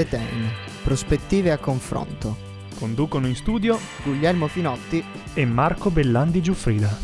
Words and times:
ZN, 0.00 0.48
prospettive 0.82 1.50
a 1.50 1.58
confronto. 1.58 2.48
Conducono 2.78 3.26
in 3.26 3.36
studio 3.36 3.78
Guglielmo 4.02 4.46
Finotti 4.48 5.04
e 5.34 5.44
Marco 5.44 5.90
Bellandi 5.90 6.40
Giuffrida. 6.40 6.96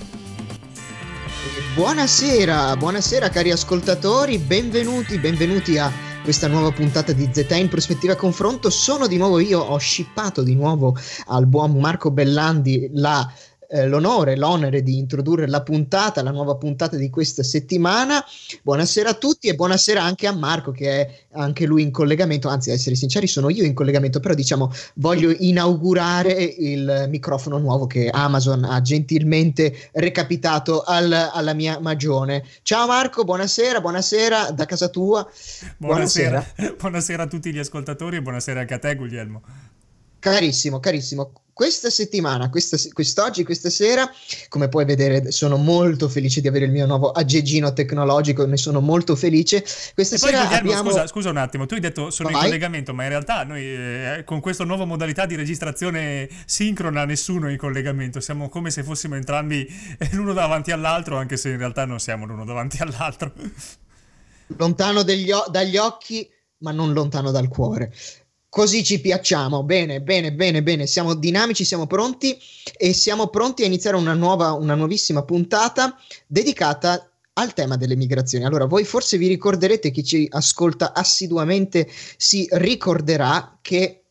Buonasera, 1.74 2.74
buonasera 2.76 3.28
cari 3.28 3.50
ascoltatori, 3.50 4.38
benvenuti, 4.38 5.18
benvenuti 5.18 5.76
a 5.76 5.92
questa 6.22 6.48
nuova 6.48 6.72
puntata 6.72 7.12
di 7.12 7.28
ZN 7.30 7.58
in 7.58 7.68
prospettiva 7.68 8.14
a 8.14 8.16
confronto. 8.16 8.70
Sono 8.70 9.06
di 9.06 9.18
nuovo 9.18 9.40
io, 9.40 9.60
ho 9.60 9.78
shippato 9.78 10.42
di 10.42 10.54
nuovo 10.54 10.96
al 11.26 11.46
buon 11.46 11.78
Marco 11.78 12.10
Bellandi 12.10 12.88
la 12.94 13.30
eh, 13.68 13.86
l'onore, 13.86 14.36
l'onere 14.36 14.82
di 14.82 14.98
introdurre 14.98 15.46
la 15.46 15.62
puntata, 15.62 16.22
la 16.22 16.30
nuova 16.30 16.56
puntata 16.56 16.96
di 16.96 17.10
questa 17.10 17.42
settimana. 17.42 18.24
Buonasera 18.62 19.10
a 19.10 19.14
tutti 19.14 19.48
e 19.48 19.54
buonasera 19.54 20.02
anche 20.02 20.26
a 20.26 20.32
Marco 20.32 20.72
che 20.72 20.90
è 20.90 21.24
anche 21.32 21.66
lui 21.66 21.82
in 21.82 21.90
collegamento, 21.90 22.48
anzi 22.48 22.70
a 22.70 22.74
essere 22.74 22.94
sinceri 22.96 23.26
sono 23.26 23.50
io 23.50 23.64
in 23.64 23.74
collegamento, 23.74 24.20
però 24.20 24.34
diciamo 24.34 24.72
voglio 24.94 25.34
inaugurare 25.38 26.32
il 26.32 27.06
microfono 27.08 27.58
nuovo 27.58 27.86
che 27.86 28.08
Amazon 28.10 28.64
ha 28.64 28.80
gentilmente 28.80 29.90
recapitato 29.92 30.82
al, 30.82 31.12
alla 31.12 31.52
mia 31.52 31.78
magione. 31.80 32.44
Ciao 32.62 32.86
Marco, 32.86 33.24
buonasera, 33.24 33.80
buonasera 33.80 34.50
da 34.50 34.64
casa 34.64 34.88
tua. 34.88 35.28
Buonasera. 35.76 36.54
buonasera, 36.56 36.74
buonasera 36.80 37.22
a 37.22 37.26
tutti 37.26 37.52
gli 37.52 37.58
ascoltatori 37.58 38.16
e 38.16 38.22
buonasera 38.22 38.60
anche 38.60 38.74
a 38.74 38.78
te 38.78 38.94
Guglielmo. 38.94 39.42
Carissimo, 40.18 40.80
carissimo 40.80 41.32
questa 41.56 41.88
settimana, 41.88 42.50
questa, 42.50 42.76
quest'oggi, 42.92 43.42
questa 43.42 43.70
sera, 43.70 44.06
come 44.50 44.68
puoi 44.68 44.84
vedere, 44.84 45.30
sono 45.30 45.56
molto 45.56 46.06
felice 46.06 46.42
di 46.42 46.48
avere 46.48 46.66
il 46.66 46.70
mio 46.70 46.84
nuovo 46.84 47.12
aggeggino 47.12 47.72
tecnologico, 47.72 48.44
ne 48.44 48.58
sono 48.58 48.82
molto 48.82 49.16
felice. 49.16 49.64
Questa 49.94 50.16
e 50.16 50.18
sera 50.18 50.36
poi, 50.36 50.46
Guglielmo, 50.48 50.70
abbiamo... 50.70 50.90
scusa, 50.90 51.06
scusa, 51.06 51.30
un 51.30 51.38
attimo, 51.38 51.64
tu 51.64 51.72
hai 51.72 51.80
detto 51.80 52.10
sono 52.10 52.28
Vai. 52.28 52.40
in 52.40 52.44
collegamento, 52.44 52.92
ma 52.92 53.04
in 53.04 53.08
realtà 53.08 53.44
noi 53.44 53.62
eh, 53.62 54.22
con 54.26 54.40
questa 54.40 54.64
nuova 54.64 54.84
modalità 54.84 55.24
di 55.24 55.34
registrazione 55.34 56.28
sincrona 56.44 57.06
nessuno 57.06 57.48
è 57.48 57.52
in 57.52 57.56
collegamento, 57.56 58.20
siamo 58.20 58.50
come 58.50 58.70
se 58.70 58.82
fossimo 58.82 59.14
entrambi 59.14 59.66
l'uno 60.12 60.34
davanti 60.34 60.72
all'altro, 60.72 61.16
anche 61.16 61.38
se 61.38 61.48
in 61.48 61.56
realtà 61.56 61.86
non 61.86 62.00
siamo 62.00 62.26
l'uno 62.26 62.44
davanti 62.44 62.76
all'altro. 62.84 63.32
Lontano 64.58 65.00
o- 65.00 65.50
dagli 65.50 65.76
occhi, 65.78 66.28
ma 66.58 66.70
non 66.70 66.92
lontano 66.92 67.30
dal 67.30 67.48
cuore. 67.48 67.94
Così 68.56 68.82
ci 68.82 69.02
piacciamo, 69.02 69.64
bene, 69.64 70.00
bene, 70.00 70.32
bene, 70.32 70.62
bene, 70.62 70.86
siamo 70.86 71.12
dinamici, 71.12 71.62
siamo 71.62 71.86
pronti 71.86 72.38
e 72.78 72.94
siamo 72.94 73.26
pronti 73.26 73.62
a 73.62 73.66
iniziare 73.66 73.98
una 73.98 74.14
nuova, 74.14 74.52
una 74.52 74.74
nuovissima 74.74 75.24
puntata 75.24 75.94
dedicata 76.26 77.06
al 77.34 77.52
tema 77.52 77.76
delle 77.76 77.96
migrazioni. 77.96 78.46
Allora, 78.46 78.64
voi 78.64 78.84
forse 78.84 79.18
vi 79.18 79.28
ricorderete, 79.28 79.90
chi 79.90 80.02
ci 80.02 80.26
ascolta 80.30 80.94
assiduamente 80.94 81.86
si 82.16 82.48
ricorderà 82.52 83.58
che 83.60 84.05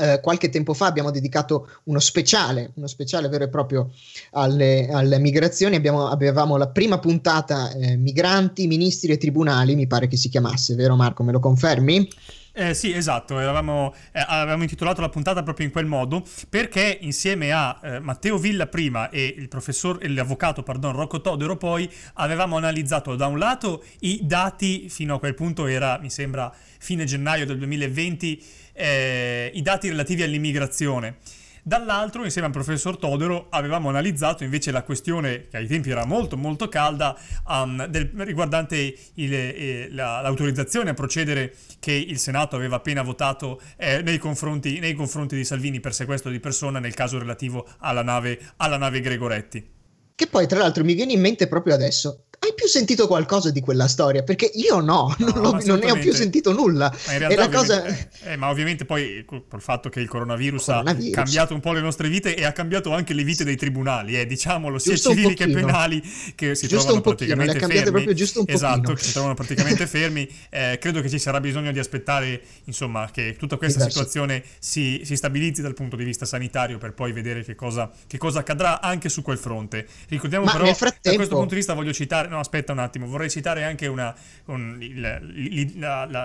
eh, 0.00 0.20
qualche 0.20 0.48
tempo 0.48 0.74
fa 0.74 0.86
abbiamo 0.86 1.10
dedicato 1.10 1.68
uno 1.84 1.98
speciale, 1.98 2.72
uno 2.74 2.86
speciale 2.86 3.28
vero 3.28 3.44
e 3.44 3.48
proprio 3.48 3.90
alle, 4.32 4.88
alle 4.90 5.18
migrazioni. 5.18 5.76
Abbiamo, 5.76 6.08
avevamo 6.08 6.56
la 6.56 6.68
prima 6.68 6.98
puntata 6.98 7.70
eh, 7.72 7.96
Migranti, 7.96 8.66
Ministri 8.66 9.12
e 9.12 9.18
Tribunali, 9.18 9.74
mi 9.74 9.86
pare 9.86 10.08
che 10.08 10.16
si 10.16 10.28
chiamasse, 10.28 10.74
vero 10.74 10.96
Marco? 10.96 11.22
Me 11.22 11.32
lo 11.32 11.40
confermi? 11.40 12.08
Eh, 12.52 12.74
sì, 12.74 12.92
esatto, 12.92 13.36
avevamo, 13.36 13.94
eh, 14.12 14.24
avevamo, 14.26 14.62
intitolato 14.62 15.00
la 15.00 15.08
puntata 15.08 15.42
proprio 15.44 15.66
in 15.66 15.72
quel 15.72 15.86
modo 15.86 16.24
perché 16.48 16.98
insieme 17.00 17.52
a 17.52 17.78
eh, 17.80 18.00
Matteo 18.00 18.38
Villa 18.38 18.66
prima 18.66 19.08
e 19.08 19.34
il 19.38 19.46
professor, 19.46 19.98
l'avvocato, 20.10 20.64
pardon, 20.64 20.92
Rocco 20.92 21.20
Todero 21.20 21.56
poi 21.56 21.88
avevamo 22.14 22.56
analizzato 22.56 23.14
da 23.14 23.26
un 23.26 23.38
lato 23.38 23.84
i 24.00 24.20
dati, 24.24 24.88
fino 24.88 25.14
a 25.14 25.18
quel 25.20 25.34
punto 25.34 25.66
era, 25.66 25.98
mi 26.02 26.10
sembra, 26.10 26.52
fine 26.80 27.04
gennaio 27.04 27.46
del 27.46 27.58
2020, 27.58 28.42
eh, 28.80 29.50
i 29.54 29.62
dati 29.62 29.88
relativi 29.88 30.22
all'immigrazione 30.22 31.18
Dall'altro, 31.62 32.24
insieme 32.24 32.46
al 32.46 32.52
professor 32.52 32.96
Todero, 32.96 33.46
avevamo 33.50 33.90
analizzato 33.90 34.44
invece 34.44 34.70
la 34.70 34.82
questione, 34.82 35.48
che 35.48 35.58
ai 35.58 35.66
tempi 35.66 35.90
era 35.90 36.06
molto 36.06 36.36
molto 36.36 36.68
calda, 36.68 37.16
um, 37.46 37.84
del, 37.86 38.10
riguardante 38.16 38.94
il, 39.14 39.34
eh, 39.34 39.88
la, 39.90 40.20
l'autorizzazione 40.22 40.90
a 40.90 40.94
procedere 40.94 41.54
che 41.78 41.92
il 41.92 42.18
Senato 42.18 42.56
aveva 42.56 42.76
appena 42.76 43.02
votato 43.02 43.60
eh, 43.76 44.00
nei, 44.02 44.18
confronti, 44.18 44.78
nei, 44.78 44.94
confronti, 44.94 45.36
di 45.36 45.44
Salvini 45.44 45.80
per 45.80 45.92
sequestro 45.92 46.30
di 46.30 46.40
persona 46.40 46.78
nel 46.78 46.94
caso 46.94 47.18
relativo 47.18 47.68
alla 47.78 48.02
nave, 48.02 48.40
alla 48.56 48.78
nave 48.78 49.00
Gregoretti. 49.00 49.78
Che 50.14 50.26
poi, 50.26 50.46
tra 50.46 50.58
l'altro, 50.58 50.84
mi 50.84 50.94
viene 50.94 51.12
in 51.12 51.20
mente 51.20 51.46
proprio 51.46 51.74
adesso 51.74 52.24
hai 52.42 52.54
più 52.54 52.66
sentito 52.66 53.06
qualcosa 53.06 53.50
di 53.50 53.60
quella 53.60 53.86
storia? 53.86 54.22
Perché 54.22 54.50
io 54.54 54.80
no, 54.80 55.14
no 55.18 55.32
non, 55.34 55.60
non, 55.62 55.78
ne 55.78 55.90
ho 55.90 55.98
più 55.98 56.14
sentito 56.14 56.52
nulla. 56.52 56.90
Ma, 57.06 57.12
in 57.12 57.18
realtà, 57.18 57.48
cosa... 57.50 57.84
eh, 58.22 58.36
ma 58.36 58.48
ovviamente 58.48 58.86
poi 58.86 59.26
col 59.26 59.60
fatto 59.60 59.90
che 59.90 60.00
il 60.00 60.08
coronavirus, 60.08 60.64
coronavirus, 60.64 61.12
ha 61.12 61.14
cambiato 61.16 61.52
un 61.52 61.60
po' 61.60 61.72
le 61.72 61.82
nostre 61.82 62.08
vite 62.08 62.34
e 62.34 62.46
ha 62.46 62.52
cambiato 62.52 62.94
anche 62.94 63.12
le 63.12 63.24
vite 63.24 63.44
dei 63.44 63.56
tribunali, 63.56 64.18
eh, 64.18 64.24
diciamolo, 64.24 64.78
sia 64.78 64.94
giusto 64.94 65.10
civili 65.10 65.34
che 65.34 65.48
penali, 65.48 66.02
che 66.34 66.54
si 66.54 66.66
giusto 66.66 66.92
trovano 66.92 67.02
praticamente 67.02 67.58
fermi. 67.58 68.14
esatto, 68.46 68.94
che 68.94 69.02
si 69.02 69.12
trovano 69.12 69.34
praticamente 69.34 69.86
fermi. 69.86 70.26
Eh, 70.48 70.78
credo 70.80 71.02
che 71.02 71.10
ci 71.10 71.18
sarà 71.18 71.40
bisogno 71.40 71.72
di 71.72 71.78
aspettare, 71.78 72.40
insomma, 72.64 73.10
che 73.12 73.36
tutta 73.38 73.58
questa 73.58 73.80
Diverso. 73.80 73.98
situazione 73.98 74.42
si, 74.58 75.02
si, 75.04 75.14
stabilizzi 75.14 75.60
dal 75.60 75.74
punto 75.74 75.94
di 75.94 76.04
vista 76.04 76.24
sanitario 76.24 76.78
per 76.78 76.94
poi 76.94 77.12
vedere 77.12 77.44
che 77.44 77.54
cosa, 77.54 77.90
che 78.06 78.16
cosa 78.16 78.38
accadrà 78.38 78.80
anche 78.80 79.10
su 79.10 79.20
quel 79.20 79.36
fronte. 79.36 79.86
Ricordiamo 80.08 80.46
ma 80.46 80.52
però, 80.52 80.72
frattempo... 80.72 81.10
da 81.10 81.16
questo 81.16 81.34
punto 81.34 81.50
di 81.50 81.56
vista 81.56 81.74
voglio 81.74 81.92
citare 81.92 82.28
no, 82.30 82.38
aspetta 82.38 82.72
un 82.72 82.78
attimo, 82.78 83.06
vorrei 83.06 83.28
citare 83.28 83.64
anche 83.64 83.86
una, 83.86 84.14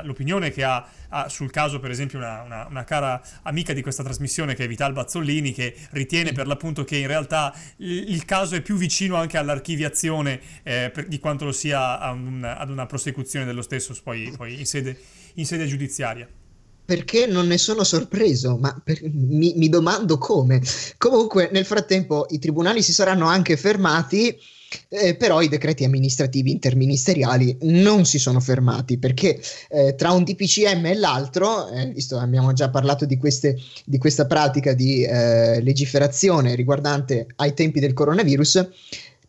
l'opinione 0.03 0.51
che 0.51 0.63
ha, 0.63 0.87
ha, 1.09 1.27
sul 1.27 1.51
caso, 1.51 1.79
per 1.79 1.91
esempio, 1.91 2.19
una, 2.19 2.43
una, 2.43 2.67
una, 2.69 2.83
cara 2.83 3.21
amica 3.41 3.73
di 3.73 3.81
questa 3.81 4.03
trasmissione 4.03 4.55
che 4.55 4.63
è 4.63 4.67
Vital 4.67 4.93
Bazzolini, 4.93 5.51
che 5.51 5.75
ritiene 5.91 6.31
per 6.31 6.47
l'appunto 6.47 6.83
che 6.83 6.97
in 6.97 7.07
realtà 7.07 7.53
il, 7.77 8.11
il 8.11 8.25
caso 8.25 8.55
è 8.55 8.61
più 8.61 8.77
vicino 8.77 9.15
anche 9.15 9.37
all'archiviazione 9.37 10.39
eh, 10.63 10.91
di 11.07 11.19
quanto 11.19 11.45
lo 11.45 11.51
sia 11.51 12.09
un, 12.11 12.43
ad 12.43 12.69
una 12.69 12.85
prosecuzione 12.85 13.45
dello 13.45 13.61
stesso 13.61 13.93
poi, 14.03 14.31
poi 14.37 14.59
in, 14.59 14.65
sede, 14.65 14.97
in 15.35 15.45
sede 15.45 15.65
giudiziaria 15.65 16.27
perché 16.85 17.25
non 17.25 17.47
ne 17.47 17.57
sono 17.57 17.83
sorpreso, 17.83 18.57
ma 18.57 18.79
per, 18.83 18.99
mi, 19.11 19.53
mi, 19.55 19.69
domando 19.69 20.19
come. 20.19 20.61
Comunque, 20.97 21.49
nel 21.51 21.65
frattempo, 21.65 22.27
i 22.29 22.37
tribunali 22.37 22.83
si 22.83 22.93
saranno 22.93 23.25
anche 23.25 23.57
fermati 23.57 24.37
eh, 24.89 25.15
però 25.15 25.41
i 25.41 25.47
decreti 25.47 25.83
amministrativi 25.83 26.51
interministeriali 26.51 27.57
non 27.61 28.05
si 28.05 28.19
sono 28.19 28.39
fermati 28.39 28.97
perché 28.97 29.39
eh, 29.69 29.95
tra 29.95 30.11
un 30.11 30.23
DPCM 30.23 30.85
e 30.85 30.95
l'altro, 30.95 31.67
eh, 31.69 31.87
visto 31.87 32.17
abbiamo 32.17 32.53
già 32.53 32.69
parlato 32.69 33.05
di, 33.05 33.17
queste, 33.17 33.57
di 33.85 33.97
questa 33.97 34.25
pratica 34.25 34.73
di 34.73 35.03
eh, 35.03 35.61
legiferazione 35.61 36.55
riguardante 36.55 37.27
ai 37.37 37.53
tempi 37.53 37.79
del 37.79 37.93
coronavirus, 37.93 38.69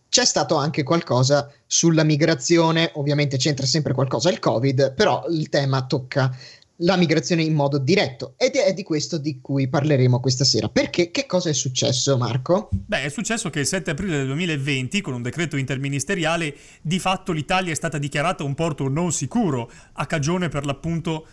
c'è 0.09 0.25
stato 0.25 0.55
anche 0.57 0.83
qualcosa 0.83 1.51
sulla 1.67 2.05
migrazione, 2.05 2.91
ovviamente 2.95 3.37
c'entra 3.37 3.67
sempre 3.67 3.93
qualcosa 3.93 4.31
il 4.31 4.39
Covid, 4.39 4.95
però 4.95 5.25
il 5.29 5.49
tema 5.49 5.85
tocca 5.85 6.35
la 6.81 6.97
migrazione 6.97 7.43
in 7.43 7.55
modo 7.55 7.79
diretto 7.79 8.35
ed 8.37 8.55
è 8.55 8.73
di 8.75 8.83
questo 8.83 9.19
di 9.19 9.41
cui 9.41 9.69
parleremo 9.69 10.21
questa 10.21 10.45
sera. 10.45 10.69
Perché 10.69 11.11
che 11.11 11.27
cosa 11.27 11.49
è 11.49 11.53
successo, 11.53 12.17
Marco? 12.17 12.69
Beh, 12.71 13.05
è 13.05 13.09
successo 13.09 13.51
che 13.51 13.61
il 13.61 13.67
7 13.67 13.91
aprile 13.91 14.19
del 14.19 14.27
2020, 14.27 15.01
con 15.01 15.15
un 15.15 15.23
decreto 15.23 15.57
interministeriale, 15.57 16.55
di 16.83 16.99
fatto 16.99 17.33
l'Italia 17.33 17.73
è 17.73 17.77
stata 17.77 17.99
dichiarata 17.99 18.45
un 18.45 18.55
porto 18.55 18.89
non 18.89 19.13
sicuro 19.13 19.71
a 19.95 20.07
cagione 20.07 20.49
per 20.49 20.67
l'appunto 20.67 21.27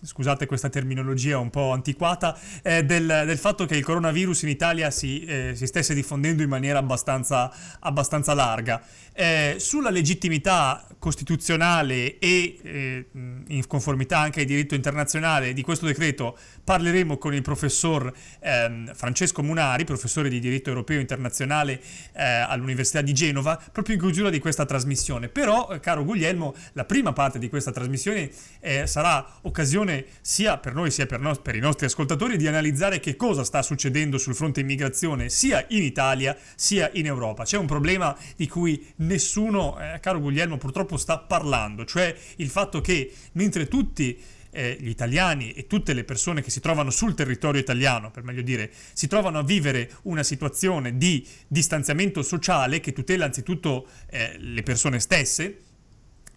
scusate 0.00 0.46
questa 0.46 0.68
terminologia 0.68 1.38
un 1.38 1.50
po' 1.50 1.72
antiquata, 1.72 2.38
eh, 2.62 2.84
del, 2.84 3.24
del, 3.26 3.38
fatto 3.38 3.66
che 3.66 3.76
il 3.76 3.84
coronavirus 3.84 4.42
in 4.42 4.48
Italia 4.48 4.90
si, 4.90 5.24
eh, 5.24 5.52
si 5.54 5.66
stesse 5.66 5.94
diffondendo 5.94 6.42
in 6.42 6.48
maniera 6.48 6.78
abbastanza, 6.78 7.52
abbastanza 7.80 8.34
larga. 8.34 8.82
Eh, 9.12 9.56
sulla 9.58 9.90
legittimità 9.90 10.84
costituzionale 10.98 12.18
e 12.18 12.58
eh, 12.62 13.06
in 13.12 13.66
conformità 13.66 14.18
anche 14.18 14.40
al 14.40 14.46
diritto 14.46 14.74
internazionale 14.74 15.52
di 15.52 15.62
questo 15.62 15.86
decreto 15.86 16.36
parleremo 16.64 17.18
con 17.18 17.34
il 17.34 17.42
professor 17.42 18.12
ehm, 18.40 18.94
Francesco 18.94 19.42
Munari, 19.42 19.84
professore 19.84 20.28
di 20.28 20.40
diritto 20.40 20.70
europeo 20.70 20.98
internazionale 20.98 21.80
eh, 22.12 22.24
all'Università 22.24 23.02
di 23.02 23.12
Genova, 23.12 23.62
proprio 23.70 23.94
in 23.94 24.00
chiusura 24.00 24.30
di 24.30 24.38
questa 24.38 24.64
trasmissione. 24.64 25.28
Però, 25.28 25.68
eh, 25.70 25.80
caro 25.80 26.04
Guglielmo, 26.04 26.54
la 26.72 26.84
prima 26.84 27.12
parte 27.12 27.38
di 27.38 27.48
questa 27.48 27.70
trasmissione 27.70 28.30
eh, 28.60 28.86
sarà 28.86 29.24
occasione 29.42 30.06
sia 30.22 30.58
per 30.58 30.74
noi 30.74 30.90
sia 30.90 31.06
per, 31.06 31.20
no- 31.20 31.34
per 31.36 31.54
i 31.54 31.60
nostri 31.60 31.86
ascoltatori 31.86 32.36
di 32.36 32.46
analizzare 32.46 32.98
che 32.98 33.16
cosa 33.16 33.44
sta 33.44 33.62
succedendo 33.62 34.16
sul 34.16 34.34
fronte 34.34 34.60
immigrazione 34.60 35.28
sia 35.28 35.64
in 35.68 35.82
Italia 35.82 36.36
sia 36.54 36.90
in 36.94 37.06
Europa. 37.06 37.44
C'è 37.44 37.58
un 37.58 37.66
problema 37.66 38.16
di 38.36 38.48
cui 38.48 38.92
nessuno, 38.96 39.78
eh, 39.78 40.00
caro 40.00 40.20
Guglielmo, 40.20 40.56
purtroppo 40.56 40.96
sta 40.96 41.18
parlando, 41.18 41.84
cioè 41.84 42.14
il 42.36 42.48
fatto 42.48 42.80
che 42.80 43.12
mentre 43.32 43.68
tutti 43.68 44.18
eh, 44.54 44.76
gli 44.80 44.88
italiani 44.88 45.52
e 45.52 45.66
tutte 45.66 45.92
le 45.92 46.04
persone 46.04 46.42
che 46.42 46.50
si 46.50 46.60
trovano 46.60 46.90
sul 46.90 47.14
territorio 47.14 47.60
italiano, 47.60 48.10
per 48.10 48.22
meglio 48.22 48.42
dire, 48.42 48.70
si 48.92 49.08
trovano 49.08 49.38
a 49.38 49.42
vivere 49.42 49.90
una 50.02 50.22
situazione 50.22 50.96
di 50.96 51.26
distanziamento 51.48 52.22
sociale 52.22 52.80
che 52.80 52.92
tutela 52.92 53.24
anzitutto 53.24 53.88
eh, 54.10 54.36
le 54.38 54.62
persone 54.62 55.00
stesse, 55.00 55.58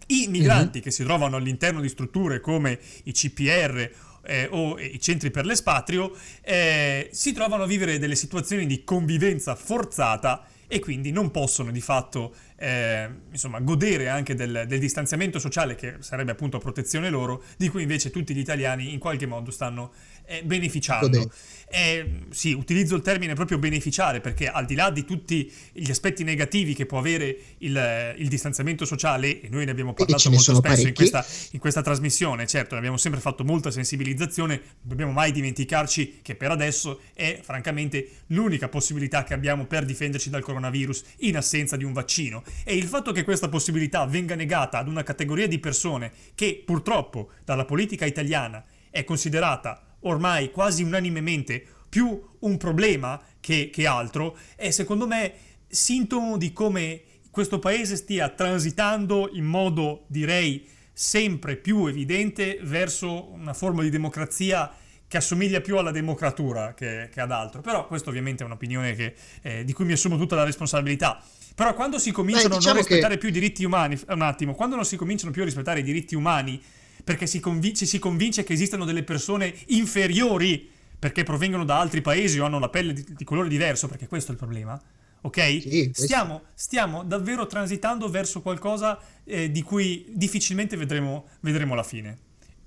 i 0.08 0.26
migranti 0.28 0.78
mm-hmm. 0.78 0.82
che 0.82 0.90
si 0.90 1.04
trovano 1.04 1.36
all'interno 1.36 1.80
di 1.80 1.88
strutture 1.88 2.40
come 2.40 2.78
i 3.04 3.12
CPR 3.12 3.90
eh, 4.24 4.48
o 4.50 4.78
i 4.78 5.00
centri 5.00 5.30
per 5.30 5.44
l'espatrio 5.44 6.14
eh, 6.42 7.08
si 7.12 7.32
trovano 7.32 7.62
a 7.62 7.66
vivere 7.66 7.98
delle 7.98 8.16
situazioni 8.16 8.66
di 8.66 8.84
convivenza 8.84 9.54
forzata 9.54 10.46
e 10.66 10.80
quindi 10.80 11.10
non 11.10 11.30
possono 11.30 11.70
di 11.70 11.80
fatto 11.80 12.34
eh, 12.60 13.08
insomma, 13.30 13.60
godere 13.60 14.08
anche 14.08 14.34
del, 14.34 14.64
del, 14.66 14.80
distanziamento 14.80 15.38
sociale 15.38 15.76
che 15.76 15.96
sarebbe 16.00 16.32
appunto 16.32 16.58
protezione 16.58 17.08
loro, 17.08 17.42
di 17.56 17.68
cui 17.68 17.82
invece 17.82 18.10
tutti 18.10 18.34
gli 18.34 18.40
italiani 18.40 18.92
in 18.92 18.98
qualche 18.98 19.26
modo 19.26 19.52
stanno 19.52 19.92
eh, 20.28 20.42
beneficiando. 20.44 21.30
Eh, 21.70 22.20
sì, 22.30 22.52
utilizzo 22.52 22.96
il 22.96 23.02
termine 23.02 23.34
proprio 23.34 23.58
beneficiare 23.58 24.20
perché 24.20 24.48
al 24.48 24.64
di 24.64 24.74
là 24.74 24.88
di 24.88 25.04
tutti 25.04 25.52
gli 25.72 25.90
aspetti 25.90 26.24
negativi 26.24 26.74
che 26.74 26.86
può 26.86 26.98
avere 26.98 27.36
il, 27.58 28.14
il 28.16 28.28
distanziamento 28.28 28.86
sociale, 28.86 29.42
e 29.42 29.48
noi 29.50 29.66
ne 29.66 29.70
abbiamo 29.70 29.92
parlato 29.92 30.30
molto 30.30 30.54
spesso 30.54 30.86
in 30.86 30.94
questa, 30.94 31.24
in 31.50 31.58
questa, 31.58 31.82
trasmissione, 31.82 32.46
certo, 32.46 32.72
ne 32.72 32.78
abbiamo 32.78 32.96
sempre 32.96 33.20
fatto 33.20 33.44
molta 33.44 33.70
sensibilizzazione, 33.70 34.54
non 34.54 34.64
dobbiamo 34.80 35.12
mai 35.12 35.30
dimenticarci 35.30 36.20
che 36.22 36.34
per 36.36 36.50
adesso 36.50 37.00
è 37.12 37.40
francamente 37.42 38.08
l'unica 38.28 38.68
possibilità 38.68 39.24
che 39.24 39.34
abbiamo 39.34 39.66
per 39.66 39.84
difenderci 39.84 40.30
dal 40.30 40.42
coronavirus 40.42 41.02
in 41.18 41.36
assenza 41.36 41.76
di 41.76 41.84
un 41.84 41.92
vaccino. 41.92 42.44
E 42.64 42.76
il 42.76 42.86
fatto 42.86 43.12
che 43.12 43.24
questa 43.24 43.48
possibilità 43.48 44.06
venga 44.06 44.34
negata 44.34 44.78
ad 44.78 44.88
una 44.88 45.02
categoria 45.02 45.46
di 45.46 45.58
persone 45.58 46.12
che 46.34 46.62
purtroppo 46.64 47.30
dalla 47.44 47.66
politica 47.66 48.06
italiana 48.06 48.64
è 48.90 49.04
considerata 49.04 49.82
ormai 50.00 50.50
quasi 50.50 50.82
unanimemente 50.82 51.64
più 51.88 52.20
un 52.40 52.56
problema 52.56 53.20
che, 53.40 53.70
che 53.72 53.86
altro, 53.86 54.36
è 54.56 54.70
secondo 54.70 55.06
me 55.06 55.32
sintomo 55.66 56.36
di 56.36 56.52
come 56.52 57.02
questo 57.30 57.58
paese 57.58 57.96
stia 57.96 58.28
transitando 58.30 59.30
in 59.32 59.44
modo, 59.44 60.04
direi, 60.08 60.66
sempre 60.92 61.56
più 61.56 61.86
evidente 61.86 62.58
verso 62.62 63.30
una 63.30 63.54
forma 63.54 63.82
di 63.82 63.90
democrazia 63.90 64.72
che 65.06 65.16
assomiglia 65.16 65.60
più 65.60 65.78
alla 65.78 65.90
democratura 65.90 66.74
che, 66.74 67.08
che 67.12 67.20
ad 67.20 67.30
altro. 67.30 67.60
Però 67.60 67.86
questo 67.86 68.10
ovviamente 68.10 68.42
è 68.42 68.46
un'opinione 68.46 68.94
che, 68.94 69.14
eh, 69.42 69.64
di 69.64 69.72
cui 69.72 69.84
mi 69.84 69.92
assumo 69.92 70.16
tutta 70.18 70.34
la 70.34 70.44
responsabilità. 70.44 71.22
Però 71.54 71.74
quando 71.74 71.98
si 71.98 72.10
cominciano 72.12 72.48
Beh, 72.48 72.56
diciamo 72.56 72.72
a 72.72 72.78
non 72.78 72.86
rispettare 72.86 73.14
che... 73.14 73.20
più 73.20 73.28
i 73.28 73.32
diritti 73.32 73.64
umani, 73.64 73.98
un 74.08 74.22
attimo, 74.22 74.54
quando 74.54 74.76
non 74.76 74.84
si 74.84 74.96
cominciano 74.96 75.30
più 75.32 75.42
a 75.42 75.44
rispettare 75.44 75.80
i 75.80 75.82
diritti 75.82 76.14
umani, 76.14 76.60
perché 77.08 77.26
si 77.26 77.40
convince, 77.40 77.86
si 77.86 77.98
convince 77.98 78.44
che 78.44 78.52
esistano 78.52 78.84
delle 78.84 79.02
persone 79.02 79.54
inferiori 79.68 80.68
perché 80.98 81.22
provengono 81.22 81.64
da 81.64 81.80
altri 81.80 82.02
paesi 82.02 82.38
o 82.38 82.44
hanno 82.44 82.58
la 82.58 82.68
pelle 82.68 82.92
di, 82.92 83.02
di 83.16 83.24
colore 83.24 83.48
diverso, 83.48 83.88
perché 83.88 84.06
questo 84.06 84.28
è 84.28 84.34
il 84.34 84.38
problema. 84.38 84.78
Ok? 85.22 85.40
Sì, 85.62 85.90
stiamo, 85.94 86.42
stiamo, 86.52 87.04
davvero 87.04 87.46
transitando 87.46 88.10
verso 88.10 88.42
qualcosa 88.42 88.98
eh, 89.24 89.50
di 89.50 89.62
cui 89.62 90.04
difficilmente 90.10 90.76
vedremo, 90.76 91.28
vedremo 91.40 91.74
la 91.74 91.82
fine. 91.82 92.18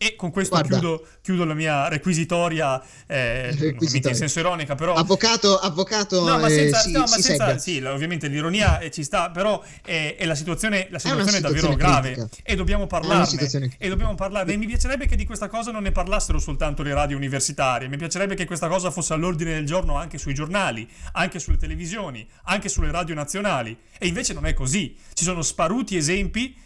E 0.04 0.16
con 0.16 0.32
questo 0.32 0.60
chiudo, 0.62 1.06
chiudo, 1.22 1.46
la 1.46 1.54
mia 1.54 1.88
requisitoria, 1.88 2.82
eh, 3.06 3.56
requisitoria. 3.56 4.10
in 4.10 4.16
senso 4.16 4.40
ironica, 4.40 4.74
però... 4.74 4.96
Avvocato, 4.96 5.60
avvocato... 5.60 6.28
No, 6.28 6.40
ma 6.40 6.50
senza... 6.50 6.80
Eh, 6.80 6.82
sì, 6.82 6.92
no, 6.92 7.00
ma 7.02 7.06
senza 7.06 7.58
sì, 7.60 7.78
ovviamente 7.84 8.28
l'ironia 8.28 8.80
eh, 8.80 8.90
ci 8.90 9.04
sta, 9.04 9.30
però 9.30 9.64
è, 9.84 10.16
è 10.18 10.26
la 10.26 10.34
situazione, 10.34 10.88
la 10.90 10.98
situazione 10.98 11.38
è, 11.38 11.42
davvero 11.42 11.76
grave 11.76 12.14
critica. 12.14 12.42
e 12.42 12.56
dobbiamo 12.56 12.88
parlarne. 12.88 13.76
E 13.78 13.90
dobbiamo 13.90 14.16
parlarne. 14.16 14.54
E 14.54 14.58
mi 14.58 14.66
piacerebbe 14.66 15.06
che 15.06 15.16
di 15.16 15.24
questa 15.28 15.50
cosa 15.50 15.70
non 15.70 15.84
ne 15.84 15.92
parlassero 15.92 16.40
soltanto 16.40 16.82
le 16.82 16.96
radio 16.96 17.16
universitarie, 17.16 17.88
mi 17.88 17.98
piacerebbe 17.98 18.34
che 18.34 18.46
questa 18.46 18.70
cosa 18.70 18.90
fosse 18.90 19.14
all'ordine 19.14 19.54
del 19.54 19.68
giorno 19.68 19.98
anche 19.98 20.18
sui 20.18 20.34
giornali, 20.34 20.90
anche 21.12 21.38
sulle 21.38 21.58
televisioni, 21.58 22.28
anche 22.46 22.70
sulle 22.70 22.90
radio 22.90 23.14
nazionali. 23.14 23.78
E 24.00 24.08
invece 24.08 24.34
non 24.34 24.48
è 24.48 24.56
così. 24.56 24.98
Ci 25.14 25.24
sono 25.24 25.44
sparuti 25.44 25.96
esempi, 25.96 26.58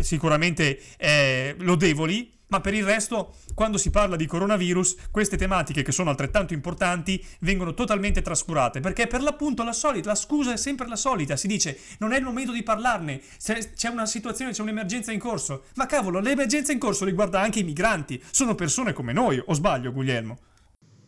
sicuramente 0.00 0.78
eh, 0.98 1.54
lodevoli, 1.60 2.38
ma 2.50 2.60
per 2.60 2.74
il 2.74 2.84
resto, 2.84 3.34
quando 3.54 3.78
si 3.78 3.90
parla 3.90 4.16
di 4.16 4.26
coronavirus, 4.26 4.96
queste 5.10 5.36
tematiche 5.36 5.82
che 5.82 5.92
sono 5.92 6.10
altrettanto 6.10 6.52
importanti 6.52 7.24
vengono 7.40 7.74
totalmente 7.74 8.22
trascurate, 8.22 8.80
perché 8.80 9.06
per 9.06 9.22
l'appunto 9.22 9.64
la 9.64 9.72
solita, 9.72 10.10
la 10.10 10.14
scusa 10.14 10.52
è 10.52 10.56
sempre 10.56 10.86
la 10.86 10.96
solita, 10.96 11.36
si 11.36 11.46
dice 11.46 11.78
non 11.98 12.12
è 12.12 12.18
il 12.18 12.24
momento 12.24 12.52
di 12.52 12.62
parlarne, 12.62 13.20
c'è 13.42 13.88
una 13.88 14.06
situazione, 14.06 14.52
c'è 14.52 14.62
un'emergenza 14.62 15.12
in 15.12 15.18
corso, 15.18 15.64
ma 15.74 15.86
cavolo, 15.86 16.20
l'emergenza 16.20 16.72
in 16.72 16.78
corso 16.78 17.04
riguarda 17.04 17.40
anche 17.40 17.60
i 17.60 17.64
migranti, 17.64 18.22
sono 18.30 18.54
persone 18.54 18.92
come 18.92 19.12
noi, 19.12 19.42
o 19.44 19.54
sbaglio 19.54 19.92
Guglielmo? 19.92 20.38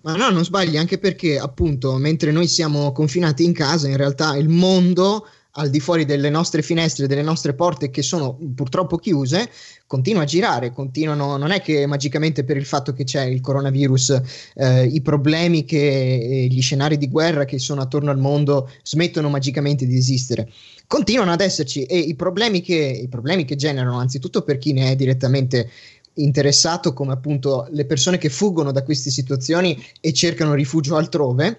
Ma 0.03 0.17
no, 0.17 0.31
non 0.31 0.45
sbagli, 0.45 0.77
anche 0.77 0.99
perché 0.99 1.39
appunto 1.39 1.97
mentre 1.97 2.33
noi 2.33 2.49
siamo 2.49 2.91
confinati 2.91 3.45
in 3.45 3.53
casa, 3.53 3.87
in 3.87 3.97
realtà 3.97 4.37
il 4.37 4.49
mondo 4.49 5.29
al 5.53 5.69
di 5.69 5.81
fuori 5.81 6.05
delle 6.05 6.31
nostre 6.31 6.63
finestre, 6.63 7.07
delle 7.07 7.23
nostre 7.23 7.55
porte 7.55 7.91
che 7.91 8.03
sono 8.03 8.39
purtroppo 8.55 8.97
chiuse, 8.97 9.51
continua 9.87 10.23
a 10.23 10.27
girare, 10.27 10.73
continuano, 10.73 11.37
non 11.37 11.51
è 11.51 11.61
che 11.61 11.85
magicamente 11.87 12.45
per 12.45 12.57
il 12.57 12.65
fatto 12.65 12.93
che 12.93 13.05
c'è 13.05 13.25
il 13.25 13.41
coronavirus 13.41 14.21
eh, 14.55 14.87
i 14.87 15.03
problemi 15.03 15.65
che 15.65 15.77
eh, 15.79 16.47
gli 16.47 16.63
scenari 16.63 16.97
di 16.97 17.09
guerra 17.09 17.45
che 17.45 17.59
sono 17.59 17.83
attorno 17.83 18.11
al 18.11 18.19
mondo 18.19 18.71
smettono 18.83 19.29
magicamente 19.29 19.87
di 19.87 19.97
esistere. 19.97 20.51
Continuano 20.87 21.33
ad 21.33 21.41
esserci 21.41 21.85
e 21.85 21.99
i 21.99 22.15
problemi 22.15 22.63
che, 22.63 22.75
i 22.75 23.09
problemi 23.09 23.45
che 23.45 23.57
generano, 23.57 23.99
anzitutto 23.99 24.43
per 24.43 24.57
chi 24.59 24.73
ne 24.73 24.93
è 24.93 24.97
direttamente 24.97 25.71
interessato, 26.15 26.93
come 26.93 27.13
appunto 27.13 27.67
le 27.71 27.85
persone 27.85 28.19
che 28.19 28.29
fuggono 28.29 28.73
da 28.73 28.83
queste 28.83 29.11
situazioni 29.11 29.83
e 30.01 30.13
cercano 30.13 30.55
rifugio 30.55 30.97
altrove, 30.97 31.59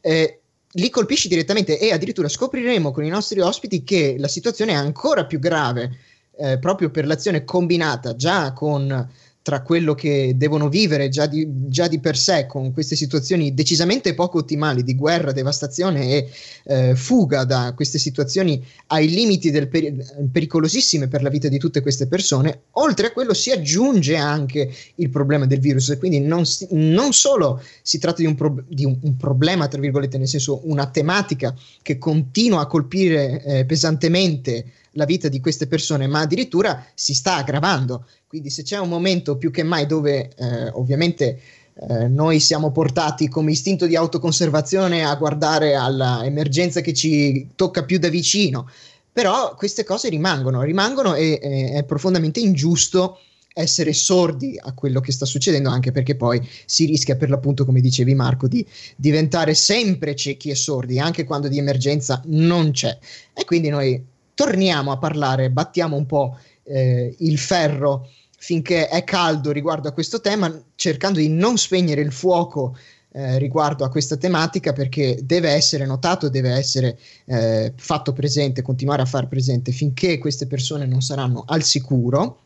eh, 0.00 0.41
li 0.72 0.90
colpisci 0.90 1.28
direttamente 1.28 1.78
e 1.78 1.92
addirittura 1.92 2.28
scopriremo 2.28 2.92
con 2.92 3.04
i 3.04 3.08
nostri 3.08 3.40
ospiti 3.40 3.84
che 3.84 4.16
la 4.18 4.28
situazione 4.28 4.72
è 4.72 4.76
ancora 4.76 5.26
più 5.26 5.38
grave 5.38 5.98
eh, 6.38 6.58
proprio 6.58 6.90
per 6.90 7.06
l'azione 7.06 7.44
combinata 7.44 8.16
già 8.16 8.52
con 8.52 9.08
tra 9.42 9.62
quello 9.62 9.94
che 9.94 10.34
devono 10.36 10.68
vivere 10.68 11.08
già 11.08 11.26
di, 11.26 11.46
già 11.68 11.88
di, 11.88 11.98
per 11.98 12.16
sé 12.16 12.46
con 12.46 12.72
queste 12.72 12.94
situazioni 12.94 13.54
decisamente 13.54 14.14
poco 14.14 14.38
ottimali 14.38 14.84
di 14.84 14.94
guerra, 14.94 15.32
devastazione 15.32 16.08
e 16.08 16.30
eh, 16.64 16.94
fuga 16.94 17.44
da 17.44 17.72
queste 17.74 17.98
situazioni 17.98 18.64
ai 18.88 19.08
limiti 19.08 19.50
del 19.50 19.68
peri- 19.68 19.96
pericolosissime 20.30 21.08
per 21.08 21.22
la 21.22 21.28
vita 21.28 21.48
di 21.48 21.58
tutte 21.58 21.82
queste 21.82 22.06
persone, 22.06 22.62
oltre 22.72 23.08
a 23.08 23.12
quello 23.12 23.34
si 23.34 23.50
aggiunge 23.50 24.16
anche 24.16 24.72
il 24.96 25.10
problema 25.10 25.44
del 25.44 25.58
virus. 25.58 25.96
Quindi 25.98 26.20
non, 26.20 26.46
si, 26.46 26.68
non 26.70 27.12
solo 27.12 27.60
si 27.82 27.98
tratta 27.98 28.22
di, 28.22 28.26
un, 28.26 28.36
pro- 28.36 28.62
di 28.68 28.84
un, 28.84 28.96
un, 29.02 29.16
problema, 29.16 29.66
tra 29.66 29.80
virgolette, 29.80 30.18
nel 30.18 30.28
senso 30.28 30.60
una 30.64 30.86
tematica 30.86 31.52
che 31.82 31.98
continua 31.98 32.60
a 32.60 32.66
colpire 32.66 33.42
eh, 33.42 33.64
pesantemente 33.64 34.64
la 34.92 35.04
vita 35.04 35.28
di 35.28 35.40
queste 35.40 35.66
persone, 35.66 36.06
ma 36.06 36.20
addirittura 36.20 36.84
si 36.94 37.14
sta 37.14 37.36
aggravando. 37.36 38.06
Quindi 38.26 38.50
se 38.50 38.62
c'è 38.62 38.78
un 38.78 38.88
momento 38.88 39.36
più 39.36 39.50
che 39.50 39.62
mai 39.62 39.86
dove 39.86 40.30
eh, 40.36 40.68
ovviamente 40.72 41.40
eh, 41.74 42.08
noi 42.08 42.40
siamo 42.40 42.70
portati 42.70 43.28
come 43.28 43.52
istinto 43.52 43.86
di 43.86 43.96
autoconservazione 43.96 45.04
a 45.04 45.14
guardare 45.16 45.74
all'emergenza 45.74 46.80
che 46.80 46.92
ci 46.92 47.48
tocca 47.54 47.84
più 47.84 47.98
da 47.98 48.08
vicino, 48.08 48.68
però 49.12 49.54
queste 49.54 49.84
cose 49.84 50.08
rimangono, 50.08 50.62
rimangono 50.62 51.14
e, 51.14 51.38
e 51.42 51.72
è 51.72 51.84
profondamente 51.84 52.40
ingiusto 52.40 53.18
essere 53.54 53.92
sordi 53.92 54.58
a 54.58 54.72
quello 54.72 55.00
che 55.00 55.12
sta 55.12 55.26
succedendo, 55.26 55.68
anche 55.68 55.92
perché 55.92 56.14
poi 56.14 56.40
si 56.64 56.86
rischia 56.86 57.16
per 57.16 57.28
l'appunto, 57.28 57.64
come 57.64 57.80
dicevi 57.80 58.14
Marco, 58.14 58.48
di 58.48 58.66
diventare 58.96 59.54
sempre 59.54 60.16
ciechi 60.16 60.50
e 60.50 60.54
sordi, 60.54 60.98
anche 60.98 61.24
quando 61.24 61.48
di 61.48 61.58
emergenza 61.58 62.22
non 62.26 62.70
c'è. 62.70 62.96
E 63.34 63.44
quindi 63.44 63.68
noi 63.68 64.02
torniamo 64.34 64.92
a 64.92 64.98
parlare, 64.98 65.50
battiamo 65.50 65.96
un 65.96 66.06
po' 66.06 66.38
eh, 66.64 67.14
il 67.18 67.38
ferro 67.38 68.08
finché 68.38 68.88
è 68.88 69.04
caldo 69.04 69.52
riguardo 69.52 69.88
a 69.88 69.92
questo 69.92 70.20
tema, 70.20 70.52
cercando 70.74 71.18
di 71.18 71.28
non 71.28 71.56
spegnere 71.56 72.00
il 72.00 72.12
fuoco 72.12 72.76
eh, 73.12 73.38
riguardo 73.38 73.84
a 73.84 73.88
questa 73.88 74.16
tematica 74.16 74.72
perché 74.72 75.20
deve 75.22 75.50
essere 75.50 75.86
notato, 75.86 76.28
deve 76.28 76.50
essere 76.50 76.98
eh, 77.26 77.72
fatto 77.76 78.12
presente, 78.12 78.62
continuare 78.62 79.02
a 79.02 79.06
far 79.06 79.28
presente 79.28 79.70
finché 79.70 80.18
queste 80.18 80.46
persone 80.46 80.86
non 80.86 81.02
saranno 81.02 81.44
al 81.46 81.62
sicuro, 81.62 82.38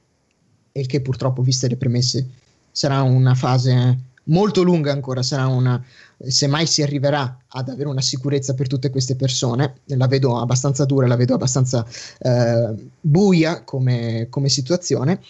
e 0.77 0.85
che 0.85 1.01
purtroppo, 1.01 1.41
viste 1.41 1.69
le 1.69 1.79
premesse, 1.79 2.29
sarà 2.71 3.01
una 3.01 3.35
fase 3.35 3.99
molto 4.27 4.63
lunga 4.63 4.93
ancora, 4.93 5.23
sarà 5.23 5.47
una, 5.47 5.83
se 6.19 6.47
mai 6.47 6.67
si 6.67 6.83
arriverà 6.83 7.39
ad 7.49 7.69
avere 7.69 7.89
una 7.89 8.01
sicurezza 8.01 8.55
per 8.55 8.67
tutte 8.67 8.91
queste 8.91 9.17
persone, 9.17 9.81
la 9.87 10.07
vedo 10.07 10.39
abbastanza 10.39 10.85
dura, 10.85 11.07
la 11.07 11.17
vedo 11.17 11.35
abbastanza 11.35 11.87
eh, 12.19 12.75
buia 13.01 13.63
come, 13.65 14.27
come 14.31 14.49
situazione. 14.49 15.21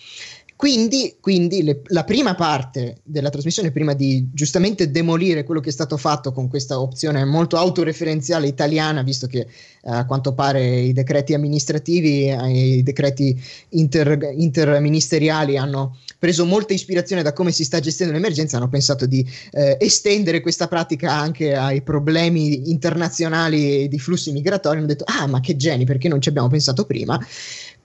Quindi, 0.57 1.19
quindi 1.21 1.63
le, 1.63 1.83
la 1.89 2.05
prima 2.05 2.35
parte 2.35 3.01
della 3.03 3.29
trasmissione, 3.29 3.73
prima 3.73 3.93
di 3.93 4.31
giustamente 4.33 4.91
demolire 4.91 5.45
quello 5.45 5.61
che 5.61 5.69
è 5.69 5.73
stato 5.73 5.99
fatto 5.99 6.33
con 6.33 6.49
questa 6.49 6.81
opzione 6.81 7.27
molto 7.27 7.59
autoreferenziale 7.59 8.47
italiana, 8.47 9.03
visto 9.03 9.27
che 9.27 9.41
eh, 9.41 9.47
a 9.83 10.07
quanto 10.07 10.33
pare 10.33 10.79
i 10.79 10.95
decreti 10.95 11.35
amministrativi 11.35 12.31
i 12.31 12.83
decreti 12.83 13.39
inter, 13.71 14.31
interministeriali 14.35 15.59
hanno 15.59 15.99
preso 16.19 16.45
molta 16.45 16.73
ispirazione 16.73 17.23
da 17.23 17.33
come 17.33 17.53
si 17.53 17.65
sta 17.65 17.81
gestendo 17.81 18.13
l'emergenza, 18.13 18.57
hanno 18.57 18.69
pensato 18.69 19.07
di 19.07 19.27
eh, 19.53 19.77
estendere 19.81 20.41
questa 20.41 20.69
pratica 20.69 21.13
anche 21.13 21.55
ai 21.55 21.83
problemi 21.83 22.71
internazionali 22.71 23.89
di 23.89 23.99
flussi 23.99 24.33
migratori, 24.33 24.79
hanno 24.79 24.87
detto 24.87 25.05
ah 25.07 25.27
ma 25.27 25.41
che 25.41 25.57
geni 25.57 25.85
perché 25.85 26.09
non 26.09 26.21
ci 26.21 26.29
abbiamo 26.29 26.49
pensato 26.49 26.85
prima 26.85 27.19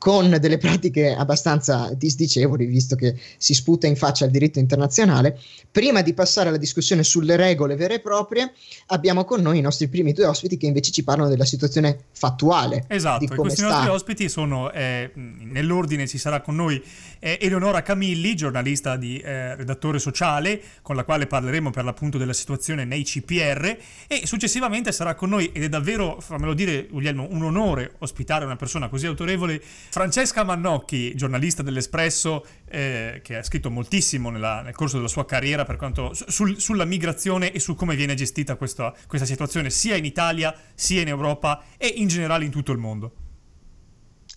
con 0.02 0.36
delle 0.40 0.58
pratiche 0.58 1.14
abbastanza 1.14 1.92
disdicevoli, 1.94 2.66
visto 2.66 2.96
che 2.96 3.16
si 3.38 3.54
sputa 3.54 3.86
in 3.86 3.96
faccia 3.96 4.26
il 4.26 4.32
diritto 4.32 4.58
internazionale. 4.58 5.40
Prima 5.70 6.02
di 6.02 6.16
passare 6.16 6.50
alla 6.50 6.58
discussione 6.58 7.04
sulle 7.04 7.36
regole 7.36 7.76
vere 7.76 7.94
e 7.94 8.00
proprie, 8.00 8.52
abbiamo 8.88 9.26
con 9.26 9.42
noi 9.42 9.60
i 9.60 9.62
nostri 9.62 9.90
primi 9.90 10.12
due 10.12 10.26
ospiti 10.26 10.58
che 10.58 10.66
invece 10.66 10.90
ci 10.90 11.04
parlano 11.04 11.30
della 11.30 11.46
situazione 11.46 12.06
fattuale. 12.14 12.86
Esatto, 12.88 13.28
questi 13.36 13.62
sta. 13.62 13.70
nostri 13.70 13.90
ospiti 13.90 14.28
sono, 14.28 14.72
eh, 14.72 15.12
nell'ordine 15.14 16.08
ci 16.08 16.18
sarà 16.18 16.42
con 16.42 16.56
noi 16.56 16.82
eh, 17.20 17.38
Eleonora 17.40 17.84
Camilli, 17.84 18.34
giornalista 18.34 18.98
di 18.98 19.20
eh, 19.20 19.56
redattore 19.56 20.00
sociale, 20.00 20.60
con 20.82 20.96
la 20.96 21.04
quale 21.04 21.28
parleremo 21.28 21.70
per 21.70 21.84
l'appunto 21.84 22.18
della 22.18 22.34
situazione 22.34 22.86
nei 22.86 23.04
CPR, 23.04 23.78
e 24.08 24.22
successivamente 24.26 24.92
sarà 24.92 25.14
con 25.14 25.30
noi, 25.30 25.52
ed 25.54 25.62
è 25.62 25.70
davvero, 25.70 26.20
fammelo 26.20 26.56
dire 26.56 26.88
Guglielmo, 26.90 27.28
un 27.30 27.44
onore 27.44 27.94
ospitare 28.00 28.46
una 28.46 28.56
persona 28.56 28.90
così 28.90 29.06
autorevole, 29.06 29.62
Francesca 29.92 30.46
Mannocchi, 30.46 31.14
giornalista 31.16 31.62
dell'Espresso, 31.64 32.46
eh, 32.70 33.20
che 33.22 33.36
ha 33.36 33.44
scritto 33.44 33.70
moltissimo 33.70 34.30
nella- 34.30 34.62
nel 34.62 34.74
corso 34.74 34.96
della 34.96 35.10
sua 35.10 35.26
carriera 35.26 35.66
per 35.66 35.76
quanto, 35.76 36.14
sul- 36.14 36.62
sulla 36.62 36.86
migrazione 36.86 37.52
e 37.52 37.60
su 37.60 37.76
come 37.76 37.98
viene 37.98 38.14
gestita 38.14 38.56
questa, 38.56 38.94
questa 39.06 39.28
situazione 39.28 39.70
sia 39.70 39.98
in 39.98 40.06
Italia 40.06 40.56
sia 40.74 41.02
in 41.02 41.10
Europa 41.10 41.62
e 41.76 41.88
in 41.88 42.08
generale 42.08 42.46
in 42.46 42.52
tutto 42.52 42.72
il 42.72 42.78
mondo. 42.78 43.16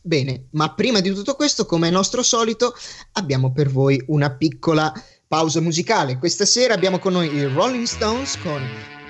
Bene, 0.03 0.47
ma 0.51 0.75
prima 0.75 0.99
di 0.99 1.15
tutto 1.15 1.37
questo, 1.37 1.67
come 1.67 1.87
è 1.87 1.91
nostro 1.93 2.25
solito, 2.25 2.75
abbiamo 3.13 3.53
per 3.53 3.71
voi 3.71 4.03
una 4.09 4.35
piccola 4.35 4.93
pausa 5.29 5.61
musicale. 5.61 6.19
Questa 6.19 6.45
sera 6.45 6.75
abbiamo 6.75 6.99
con 6.99 7.13
noi 7.13 7.33
i 7.33 7.45
Rolling 7.45 7.87
Stones 7.87 8.37
con 8.39 8.61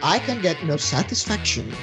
I 0.02 0.20
Can 0.26 0.40
Get 0.40 0.60
No 0.60 0.76
Satisfaction. 0.76 1.74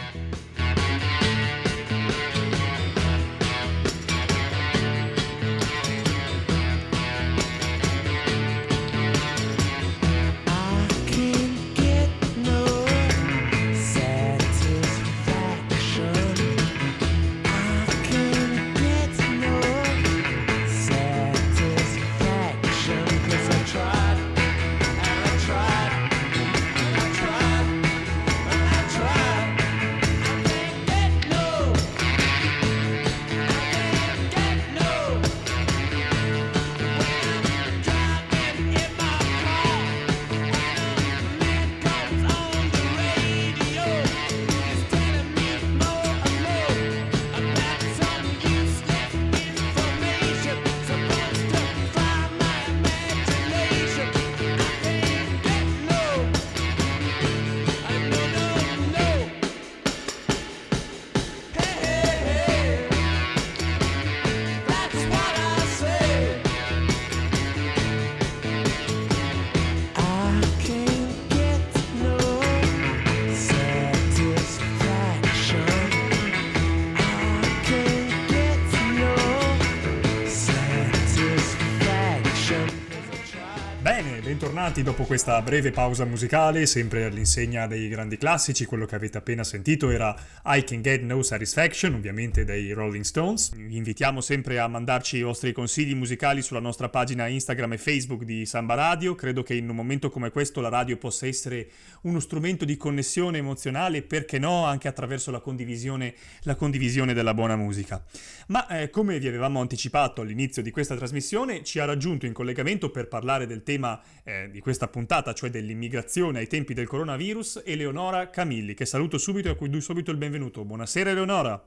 Bentornati 84.81 84.83
dopo 84.83 85.03
questa 85.03 85.41
breve 85.41 85.71
pausa 85.71 86.05
musicale, 86.05 86.65
sempre 86.65 87.05
all'insegna 87.05 87.67
dei 87.67 87.87
grandi 87.87 88.17
classici. 88.17 88.65
Quello 88.65 88.85
che 88.85 88.95
avete 88.95 89.17
appena 89.17 89.43
sentito 89.43 89.89
era 89.89 90.15
I 90.45 90.63
Can 90.63 90.81
Get 90.81 91.01
No 91.01 91.21
Satisfaction, 91.21 91.93
ovviamente 91.93 92.43
dei 92.43 92.71
Rolling 92.71 93.03
Stones. 93.03 93.53
Vi 93.55 93.75
invitiamo 93.75 94.21
sempre 94.21 94.59
a 94.59 94.67
mandarci 94.67 95.17
i 95.17 95.21
vostri 95.21 95.51
consigli 95.51 95.95
musicali 95.95 96.41
sulla 96.41 96.59
nostra 96.59 96.89
pagina 96.89 97.27
Instagram 97.27 97.73
e 97.73 97.77
Facebook 97.77 98.23
di 98.23 98.45
Samba 98.45 98.75
Radio. 98.75 99.15
Credo 99.15 99.43
che 99.43 99.53
in 99.55 99.69
un 99.69 99.75
momento 99.75 100.09
come 100.09 100.31
questo 100.31 100.61
la 100.61 100.69
radio 100.69 100.97
possa 100.97 101.27
essere 101.27 101.69
uno 102.01 102.19
strumento 102.19 102.65
di 102.65 102.77
connessione 102.77 103.37
emozionale, 103.37 104.01
perché 104.01 104.39
no, 104.39 104.65
anche 104.65 104.87
attraverso 104.87 105.31
la 105.31 105.39
condivisione, 105.39 106.13
la 106.43 106.55
condivisione 106.55 107.13
della 107.13 107.33
buona 107.33 107.55
musica. 107.55 108.03
Ma 108.47 108.67
eh, 108.67 108.89
come 108.89 109.19
vi 109.19 109.27
avevamo 109.27 109.61
anticipato 109.61 110.21
all'inizio 110.21 110.61
di 110.61 110.71
questa 110.71 110.95
trasmissione, 110.95 111.63
ci 111.63 111.79
ha 111.79 111.85
raggiunto 111.85 112.25
in 112.25 112.33
collegamento 112.33 112.89
per 112.89 113.07
parlare 113.07 113.45
del 113.45 113.63
tema 113.63 114.01
eh, 114.23 114.49
di 114.51 114.59
questa 114.71 114.87
puntata, 114.87 115.33
cioè 115.33 115.49
dell'immigrazione 115.49 116.39
ai 116.39 116.47
tempi 116.47 116.73
del 116.73 116.87
coronavirus, 116.87 117.63
Eleonora 117.65 118.29
Camilli, 118.29 118.73
che 118.73 118.85
saluto 118.85 119.17
subito 119.17 119.49
e 119.49 119.51
a 119.51 119.55
cui 119.55 119.69
do 119.69 119.81
subito 119.81 120.11
il 120.11 120.17
benvenuto. 120.17 120.63
Buonasera 120.63 121.09
Eleonora. 121.09 121.61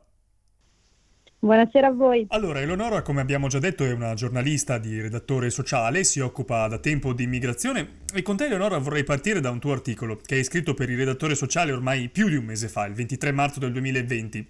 Buonasera 1.38 1.88
a 1.88 1.92
voi. 1.92 2.24
Allora, 2.30 2.60
Eleonora, 2.60 3.02
come 3.02 3.20
abbiamo 3.20 3.48
già 3.48 3.58
detto, 3.58 3.84
è 3.84 3.92
una 3.92 4.14
giornalista 4.14 4.78
di 4.78 4.98
redattore 5.02 5.50
sociale, 5.50 6.02
si 6.02 6.20
occupa 6.20 6.66
da 6.66 6.78
tempo 6.78 7.12
di 7.12 7.24
immigrazione 7.24 7.98
e 8.14 8.22
con 8.22 8.38
te, 8.38 8.46
Eleonora, 8.46 8.78
vorrei 8.78 9.04
partire 9.04 9.40
da 9.40 9.50
un 9.50 9.58
tuo 9.58 9.72
articolo 9.72 10.18
che 10.24 10.36
hai 10.36 10.44
scritto 10.44 10.72
per 10.72 10.88
il 10.88 10.96
redattore 10.96 11.34
sociale 11.34 11.72
ormai 11.72 12.08
più 12.08 12.30
di 12.30 12.36
un 12.36 12.46
mese 12.46 12.68
fa, 12.68 12.86
il 12.86 12.94
23 12.94 13.32
marzo 13.32 13.58
del 13.60 13.72
2020. 13.72 14.48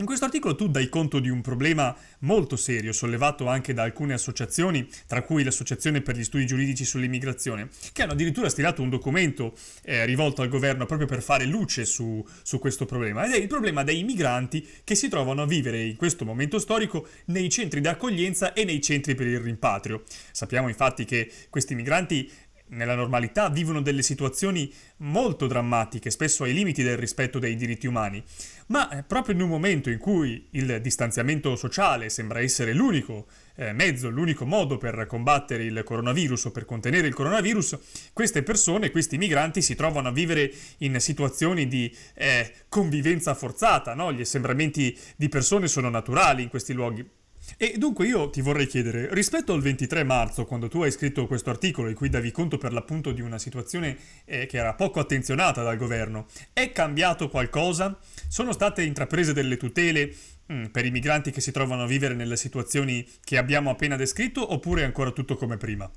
In 0.00 0.06
questo 0.06 0.24
articolo 0.24 0.56
tu 0.56 0.68
dai 0.68 0.88
conto 0.88 1.20
di 1.20 1.28
un 1.28 1.42
problema 1.42 1.94
molto 2.20 2.56
serio, 2.56 2.90
sollevato 2.90 3.46
anche 3.48 3.74
da 3.74 3.82
alcune 3.82 4.14
associazioni, 4.14 4.88
tra 5.06 5.20
cui 5.20 5.44
l'Associazione 5.44 6.00
per 6.00 6.16
gli 6.16 6.24
Studi 6.24 6.46
Giuridici 6.46 6.86
sull'Immigrazione, 6.86 7.68
che 7.92 8.02
hanno 8.02 8.12
addirittura 8.12 8.48
stilato 8.48 8.80
un 8.80 8.88
documento 8.88 9.54
eh, 9.82 10.06
rivolto 10.06 10.40
al 10.40 10.48
governo 10.48 10.86
proprio 10.86 11.06
per 11.06 11.20
fare 11.20 11.44
luce 11.44 11.84
su, 11.84 12.26
su 12.42 12.58
questo 12.58 12.86
problema. 12.86 13.26
Ed 13.26 13.32
è 13.32 13.36
il 13.36 13.46
problema 13.46 13.84
dei 13.84 14.02
migranti 14.02 14.66
che 14.84 14.94
si 14.94 15.10
trovano 15.10 15.42
a 15.42 15.46
vivere 15.46 15.82
in 15.82 15.96
questo 15.96 16.24
momento 16.24 16.58
storico 16.58 17.06
nei 17.26 17.50
centri 17.50 17.82
di 17.82 17.88
accoglienza 17.88 18.54
e 18.54 18.64
nei 18.64 18.80
centri 18.80 19.14
per 19.14 19.26
il 19.26 19.40
rimpatrio. 19.40 20.04
Sappiamo 20.32 20.68
infatti 20.68 21.04
che 21.04 21.30
questi 21.50 21.74
migranti 21.74 22.48
nella 22.70 22.94
normalità 22.94 23.48
vivono 23.48 23.80
delle 23.80 24.02
situazioni 24.02 24.72
molto 24.98 25.46
drammatiche, 25.46 26.10
spesso 26.10 26.44
ai 26.44 26.52
limiti 26.52 26.82
del 26.82 26.96
rispetto 26.96 27.38
dei 27.38 27.56
diritti 27.56 27.86
umani, 27.86 28.22
ma 28.66 28.88
eh, 28.90 29.02
proprio 29.02 29.34
in 29.34 29.42
un 29.42 29.48
momento 29.48 29.90
in 29.90 29.98
cui 29.98 30.48
il 30.50 30.80
distanziamento 30.80 31.56
sociale 31.56 32.08
sembra 32.08 32.40
essere 32.40 32.72
l'unico 32.72 33.26
eh, 33.56 33.72
mezzo, 33.72 34.08
l'unico 34.08 34.46
modo 34.46 34.78
per 34.78 35.06
combattere 35.06 35.64
il 35.64 35.82
coronavirus 35.84 36.46
o 36.46 36.50
per 36.50 36.64
contenere 36.64 37.06
il 37.06 37.14
coronavirus, 37.14 37.78
queste 38.12 38.42
persone, 38.42 38.90
questi 38.90 39.18
migranti 39.18 39.62
si 39.62 39.74
trovano 39.74 40.08
a 40.08 40.12
vivere 40.12 40.52
in 40.78 40.98
situazioni 41.00 41.66
di 41.66 41.94
eh, 42.14 42.52
convivenza 42.68 43.34
forzata, 43.34 43.94
no? 43.94 44.12
gli 44.12 44.20
assembramenti 44.20 44.96
di 45.16 45.28
persone 45.28 45.68
sono 45.68 45.88
naturali 45.88 46.42
in 46.42 46.48
questi 46.48 46.72
luoghi. 46.72 47.18
E 47.56 47.74
dunque 47.76 48.06
io 48.06 48.30
ti 48.30 48.40
vorrei 48.40 48.66
chiedere, 48.66 49.12
rispetto 49.12 49.52
al 49.52 49.60
23 49.60 50.04
marzo, 50.04 50.44
quando 50.44 50.68
tu 50.68 50.82
hai 50.82 50.90
scritto 50.90 51.26
questo 51.26 51.50
articolo 51.50 51.88
in 51.88 51.94
cui 51.94 52.08
davi 52.08 52.30
conto 52.30 52.58
per 52.58 52.72
l'appunto 52.72 53.12
di 53.12 53.20
una 53.20 53.38
situazione 53.38 53.96
eh, 54.24 54.46
che 54.46 54.58
era 54.58 54.74
poco 54.74 55.00
attenzionata 55.00 55.62
dal 55.62 55.76
governo, 55.76 56.26
è 56.52 56.72
cambiato 56.72 57.28
qualcosa? 57.28 57.98
Sono 58.28 58.52
state 58.52 58.82
intraprese 58.82 59.32
delle 59.32 59.56
tutele 59.56 60.14
mm, 60.52 60.66
per 60.66 60.84
i 60.84 60.90
migranti 60.90 61.30
che 61.30 61.40
si 61.40 61.52
trovano 61.52 61.82
a 61.82 61.86
vivere 61.86 62.14
nelle 62.14 62.36
situazioni 62.36 63.06
che 63.22 63.38
abbiamo 63.38 63.70
appena 63.70 63.96
descritto 63.96 64.52
oppure 64.52 64.82
è 64.82 64.84
ancora 64.84 65.10
tutto 65.10 65.36
come 65.36 65.56
prima? 65.56 65.90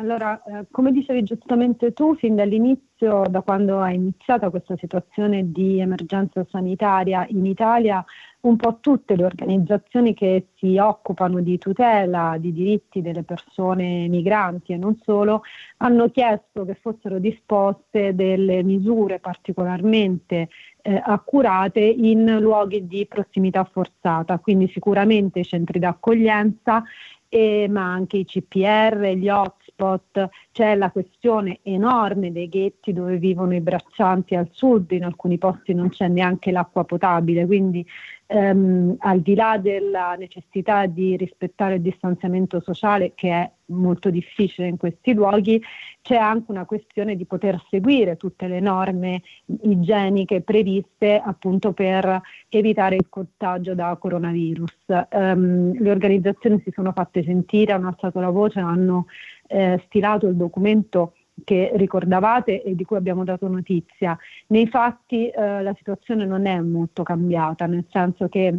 Allora, 0.00 0.40
eh, 0.44 0.66
come 0.70 0.92
dicevi 0.92 1.24
giustamente 1.24 1.92
tu, 1.92 2.14
fin 2.14 2.36
dall'inizio, 2.36 3.24
da 3.28 3.40
quando 3.40 3.82
è 3.82 3.92
iniziata 3.92 4.48
questa 4.48 4.76
situazione 4.76 5.50
di 5.50 5.80
emergenza 5.80 6.46
sanitaria 6.48 7.26
in 7.30 7.44
Italia, 7.44 8.04
un 8.40 8.56
po' 8.56 8.78
tutte 8.80 9.16
le 9.16 9.24
organizzazioni 9.24 10.14
che 10.14 10.48
si 10.56 10.78
occupano 10.78 11.40
di 11.40 11.58
tutela 11.58 12.36
di 12.38 12.52
diritti 12.52 13.02
delle 13.02 13.24
persone 13.24 14.06
migranti 14.08 14.72
e 14.72 14.76
non 14.76 14.96
solo, 15.02 15.42
hanno 15.78 16.08
chiesto 16.10 16.64
che 16.64 16.74
fossero 16.74 17.18
disposte 17.18 18.14
delle 18.14 18.62
misure 18.62 19.18
particolarmente 19.18 20.48
eh, 20.82 21.02
accurate 21.04 21.80
in 21.80 22.38
luoghi 22.38 22.86
di 22.86 23.06
prossimità 23.06 23.64
forzata, 23.64 24.38
quindi 24.38 24.68
sicuramente 24.68 25.40
i 25.40 25.44
centri 25.44 25.78
d'accoglienza, 25.78 26.84
eh, 27.28 27.66
ma 27.68 27.92
anche 27.92 28.18
i 28.18 28.24
CPR, 28.24 29.12
gli 29.14 29.28
hotspot, 29.28 30.28
c'è 30.50 30.74
la 30.76 30.90
questione 30.90 31.58
enorme 31.62 32.32
dei 32.32 32.48
ghetti 32.48 32.92
dove 32.92 33.18
vivono 33.18 33.54
i 33.54 33.60
braccianti 33.60 34.34
al 34.34 34.48
sud, 34.50 34.92
in 34.92 35.04
alcuni 35.04 35.36
posti 35.36 35.74
non 35.74 35.90
c'è 35.90 36.08
neanche 36.08 36.50
l'acqua 36.50 36.84
potabile, 36.84 37.44
quindi 37.44 37.86
ehm, 38.28 38.96
al 38.98 39.20
di 39.20 39.34
là 39.34 39.58
della 39.58 40.14
necessità 40.16 40.86
di 40.86 41.16
rispettare 41.16 41.76
il 41.76 41.80
distanziamento 41.80 42.60
sociale, 42.60 43.12
che 43.14 43.30
è 43.30 43.50
molto 43.66 44.10
difficile 44.10 44.68
in 44.68 44.76
questi 44.76 45.14
luoghi, 45.14 45.60
c'è 46.02 46.16
anche 46.16 46.50
una 46.50 46.64
questione 46.64 47.16
di 47.16 47.24
poter 47.24 47.62
seguire 47.68 48.16
tutte 48.16 48.46
le 48.46 48.60
norme 48.60 49.22
igieniche 49.62 50.42
previste 50.42 51.20
appunto 51.22 51.72
per 51.72 52.20
evitare 52.48 52.96
il 52.96 53.08
contagio 53.08 53.74
da 53.74 53.96
coronavirus. 53.96 54.76
Ehm, 55.10 55.82
le 55.82 55.90
organizzazioni 55.90 56.60
si 56.64 56.70
sono 56.72 56.92
fatte 56.92 57.22
sentire, 57.22 57.72
hanno 57.72 57.88
alzato 57.88 58.20
la 58.20 58.30
voce, 58.30 58.60
hanno 58.60 59.06
eh, 59.46 59.82
stilato 59.86 60.26
il 60.26 60.36
documento 60.36 61.14
che 61.44 61.72
ricordavate 61.74 62.62
e 62.62 62.74
di 62.74 62.84
cui 62.84 62.96
abbiamo 62.96 63.24
dato 63.24 63.48
notizia. 63.48 64.18
Nei 64.48 64.66
fatti 64.68 65.28
eh, 65.28 65.62
la 65.62 65.74
situazione 65.76 66.24
non 66.24 66.46
è 66.46 66.60
molto 66.60 67.02
cambiata, 67.02 67.66
nel 67.66 67.84
senso 67.90 68.28
che 68.28 68.58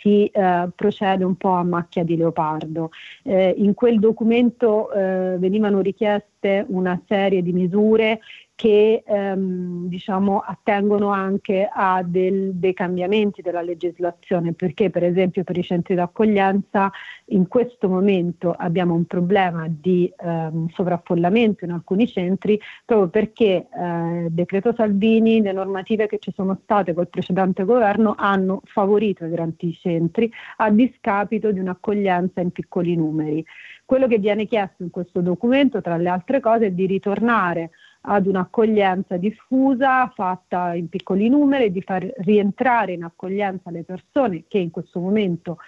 si 0.00 0.26
eh, 0.26 0.68
procede 0.74 1.24
un 1.24 1.36
po' 1.36 1.52
a 1.52 1.62
macchia 1.62 2.04
di 2.04 2.16
leopardo. 2.16 2.90
Eh, 3.22 3.54
in 3.56 3.74
quel 3.74 3.98
documento 3.98 4.92
eh, 4.92 5.36
venivano 5.38 5.80
richieste 5.80 6.64
una 6.68 7.00
serie 7.06 7.42
di 7.42 7.52
misure 7.52 8.20
che 8.58 9.04
ehm, 9.06 9.86
diciamo, 9.86 10.40
attengono 10.40 11.10
anche 11.10 11.68
a 11.72 12.02
del, 12.04 12.54
dei 12.54 12.74
cambiamenti 12.74 13.40
della 13.40 13.62
legislazione, 13.62 14.52
perché 14.52 14.90
per 14.90 15.04
esempio 15.04 15.44
per 15.44 15.56
i 15.56 15.62
centri 15.62 15.94
d'accoglienza 15.94 16.90
in 17.26 17.46
questo 17.46 17.88
momento 17.88 18.50
abbiamo 18.50 18.94
un 18.94 19.04
problema 19.04 19.66
di 19.68 20.12
ehm, 20.16 20.70
sovraffollamento 20.70 21.66
in 21.66 21.70
alcuni 21.70 22.08
centri 22.08 22.60
proprio 22.84 23.08
perché 23.08 23.68
eh, 23.72 24.24
il 24.24 24.32
decreto 24.32 24.74
Salvini, 24.74 25.40
le 25.40 25.52
normative 25.52 26.08
che 26.08 26.18
ci 26.18 26.32
sono 26.34 26.58
state 26.64 26.94
col 26.94 27.06
precedente 27.06 27.62
governo 27.62 28.16
hanno 28.18 28.62
favorito 28.64 29.24
i 29.24 29.30
grandi 29.30 29.72
centri 29.80 30.28
a 30.56 30.68
discapito 30.70 31.52
di 31.52 31.60
un'accoglienza 31.60 32.40
in 32.40 32.50
piccoli 32.50 32.96
numeri. 32.96 33.44
Quello 33.84 34.08
che 34.08 34.18
viene 34.18 34.46
chiesto 34.46 34.82
in 34.82 34.90
questo 34.90 35.20
documento, 35.20 35.80
tra 35.80 35.96
le 35.96 36.08
altre 36.08 36.40
cose, 36.40 36.66
è 36.66 36.70
di 36.72 36.86
ritornare 36.86 37.70
ad 38.02 38.26
un'accoglienza 38.26 39.16
diffusa 39.16 40.10
fatta 40.14 40.74
in 40.74 40.88
piccoli 40.88 41.28
numeri, 41.28 41.72
di 41.72 41.82
far 41.82 42.10
rientrare 42.18 42.92
in 42.92 43.04
accoglienza 43.04 43.70
le 43.70 43.84
persone 43.84 44.44
che 44.48 44.58
in 44.58 44.70
questo 44.70 45.00
momento 45.00 45.58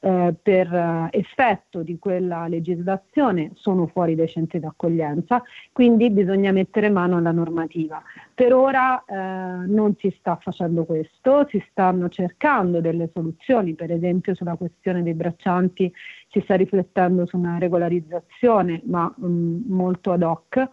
eh, 0.00 0.32
per 0.40 0.72
eh, 0.72 1.08
effetto 1.10 1.82
di 1.82 1.98
quella 1.98 2.46
legislazione 2.46 3.50
sono 3.54 3.88
fuori 3.88 4.14
dai 4.14 4.28
centri 4.28 4.60
d'accoglienza, 4.60 5.42
quindi 5.72 6.10
bisogna 6.10 6.52
mettere 6.52 6.88
mano 6.88 7.16
alla 7.16 7.32
normativa. 7.32 8.00
Per 8.32 8.54
ora 8.54 9.02
eh, 9.04 9.66
non 9.66 9.96
si 9.98 10.14
sta 10.16 10.38
facendo 10.40 10.84
questo, 10.84 11.48
si 11.50 11.60
stanno 11.70 12.08
cercando 12.10 12.80
delle 12.80 13.10
soluzioni, 13.12 13.74
per 13.74 13.90
esempio 13.90 14.36
sulla 14.36 14.54
questione 14.54 15.02
dei 15.02 15.14
braccianti 15.14 15.92
si 16.28 16.40
sta 16.44 16.54
riflettendo 16.54 17.26
su 17.26 17.36
una 17.36 17.58
regolarizzazione, 17.58 18.82
ma 18.84 19.12
mh, 19.16 19.64
molto 19.66 20.12
ad 20.12 20.22
hoc. 20.22 20.68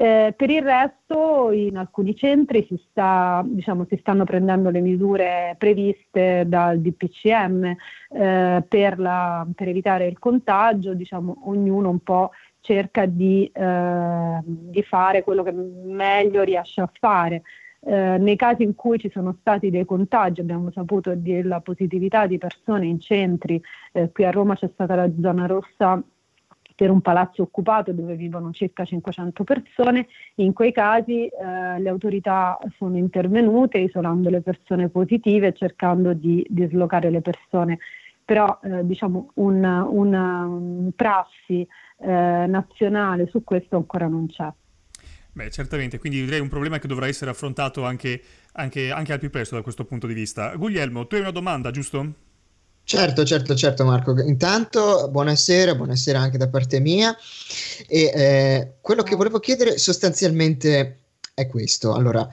Eh, 0.00 0.32
per 0.36 0.48
il 0.48 0.62
resto 0.62 1.50
in 1.50 1.76
alcuni 1.76 2.14
centri 2.14 2.64
si, 2.68 2.80
sta, 2.88 3.42
diciamo, 3.44 3.84
si, 3.88 3.96
stanno 3.96 4.22
prendendo 4.22 4.70
le 4.70 4.78
misure 4.78 5.56
previste 5.58 6.44
dal 6.46 6.78
DPCM 6.78 7.64
eh, 8.10 8.64
per, 8.68 8.98
la, 9.00 9.44
per, 9.52 9.66
evitare 9.66 10.06
il 10.06 10.20
contagio, 10.20 10.94
diciamo, 10.94 11.38
ognuno 11.46 11.88
un 11.90 11.98
po' 11.98 12.30
cerca 12.60 13.06
di, 13.06 13.50
eh, 13.52 14.40
di, 14.44 14.82
fare 14.84 15.24
quello 15.24 15.42
che 15.42 15.50
meglio 15.50 16.44
riesce 16.44 16.80
a 16.80 16.90
fare. 17.00 17.42
Eh, 17.80 18.18
nei 18.18 18.36
casi 18.36 18.62
in 18.62 18.76
cui 18.76 19.00
ci 19.00 19.10
sono 19.10 19.36
stati 19.40 19.68
dei 19.68 19.84
contagi, 19.84 20.40
abbiamo 20.40 20.70
saputo 20.70 21.16
della 21.16 21.58
positività 21.60 22.28
di 22.28 22.38
persone 22.38 22.86
in 22.86 23.00
centri, 23.00 23.60
eh, 23.90 24.12
qui 24.12 24.24
a 24.24 24.30
Roma 24.30 24.54
c'è 24.54 24.70
stata 24.72 24.94
la 24.94 25.10
zona 25.20 25.46
rossa 25.46 26.00
per 26.78 26.90
un 26.90 27.00
palazzo 27.00 27.42
occupato 27.42 27.90
dove 27.90 28.14
vivono 28.14 28.52
circa 28.52 28.84
500 28.84 29.42
persone. 29.42 30.06
In 30.36 30.52
quei 30.52 30.70
casi 30.70 31.26
eh, 31.26 31.80
le 31.80 31.88
autorità 31.88 32.56
sono 32.76 32.96
intervenute 32.96 33.78
isolando 33.78 34.30
le 34.30 34.42
persone 34.42 34.88
positive 34.88 35.52
cercando 35.54 36.12
di 36.12 36.46
dislocare 36.48 37.10
le 37.10 37.20
persone. 37.20 37.80
Però 38.24 38.60
eh, 38.62 38.86
diciamo 38.86 39.30
una, 39.34 39.88
una 39.90 40.46
un 40.46 40.92
prassi 40.94 41.66
eh, 41.98 42.46
nazionale 42.46 43.26
su 43.26 43.42
questo 43.42 43.74
ancora 43.74 44.06
non 44.06 44.28
c'è. 44.28 44.48
Beh, 45.32 45.50
certamente, 45.50 45.98
quindi 45.98 46.22
direi 46.22 46.38
un 46.38 46.48
problema 46.48 46.78
che 46.78 46.86
dovrà 46.86 47.08
essere 47.08 47.32
affrontato 47.32 47.84
anche, 47.84 48.22
anche, 48.52 48.92
anche 48.92 49.12
al 49.12 49.18
più 49.18 49.30
presto 49.30 49.56
da 49.56 49.62
questo 49.62 49.84
punto 49.84 50.06
di 50.06 50.14
vista. 50.14 50.54
Guglielmo, 50.54 51.08
tu 51.08 51.16
hai 51.16 51.22
una 51.22 51.32
domanda, 51.32 51.72
giusto? 51.72 52.27
Certo, 52.88 53.22
certo, 53.22 53.54
certo 53.54 53.84
Marco. 53.84 54.18
Intanto 54.22 55.10
buonasera, 55.10 55.74
buonasera 55.74 56.20
anche 56.20 56.38
da 56.38 56.48
parte 56.48 56.80
mia. 56.80 57.14
E 57.86 58.10
eh, 58.14 58.72
quello 58.80 59.02
che 59.02 59.14
volevo 59.14 59.40
chiedere 59.40 59.76
sostanzialmente 59.76 61.00
è 61.34 61.46
questo. 61.48 61.92
Allora, 61.92 62.26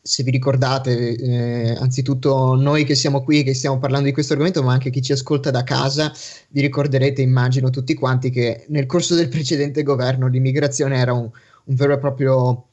se 0.00 0.22
vi 0.22 0.30
ricordate, 0.30 1.16
eh, 1.16 1.76
anzitutto 1.80 2.54
noi 2.54 2.84
che 2.84 2.94
siamo 2.94 3.24
qui, 3.24 3.42
che 3.42 3.52
stiamo 3.52 3.80
parlando 3.80 4.06
di 4.06 4.12
questo 4.12 4.34
argomento, 4.34 4.62
ma 4.62 4.74
anche 4.74 4.90
chi 4.90 5.02
ci 5.02 5.10
ascolta 5.10 5.50
da 5.50 5.64
casa, 5.64 6.12
vi 6.50 6.60
ricorderete, 6.60 7.20
immagino 7.20 7.70
tutti 7.70 7.94
quanti, 7.94 8.30
che 8.30 8.64
nel 8.68 8.86
corso 8.86 9.16
del 9.16 9.26
precedente 9.26 9.82
governo 9.82 10.28
l'immigrazione 10.28 10.98
era 10.98 11.14
un, 11.14 11.28
un 11.64 11.74
vero 11.74 11.94
e 11.94 11.98
proprio 11.98 12.66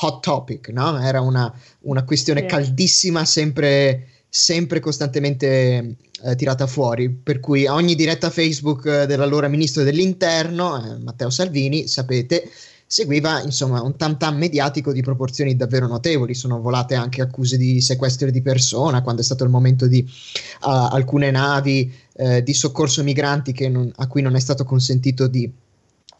hot 0.00 0.22
topic, 0.22 0.70
no? 0.70 1.00
Era 1.00 1.20
una, 1.20 1.54
una 1.82 2.02
questione 2.02 2.40
sì. 2.40 2.46
caldissima, 2.46 3.24
sempre 3.24 4.08
sempre 4.30 4.78
costantemente 4.78 5.96
eh, 6.22 6.36
tirata 6.36 6.68
fuori, 6.68 7.10
per 7.10 7.40
cui 7.40 7.66
a 7.66 7.74
ogni 7.74 7.96
diretta 7.96 8.30
Facebook 8.30 8.86
eh, 8.86 9.06
dell'allora 9.06 9.48
ministro 9.48 9.82
dell'interno, 9.82 10.76
eh, 10.76 10.98
Matteo 10.98 11.30
Salvini, 11.30 11.88
sapete, 11.88 12.48
seguiva 12.86 13.42
insomma 13.42 13.82
un 13.82 13.96
tam 13.96 14.16
tam 14.16 14.36
mediatico 14.36 14.92
di 14.92 15.02
proporzioni 15.02 15.56
davvero 15.56 15.86
notevoli, 15.88 16.34
sono 16.34 16.60
volate 16.60 16.94
anche 16.94 17.22
accuse 17.22 17.56
di 17.56 17.80
sequestro 17.80 18.30
di 18.30 18.42
persona 18.42 19.02
quando 19.02 19.20
è 19.20 19.24
stato 19.24 19.44
il 19.44 19.50
momento 19.50 19.86
di 19.86 20.00
uh, 20.00 20.68
alcune 20.68 21.30
navi 21.30 21.92
uh, 22.14 22.40
di 22.40 22.52
soccorso 22.52 23.04
migranti 23.04 23.68
non, 23.68 23.92
a 23.94 24.06
cui 24.08 24.22
non 24.22 24.34
è 24.34 24.40
stato 24.40 24.64
consentito 24.64 25.28
di 25.28 25.48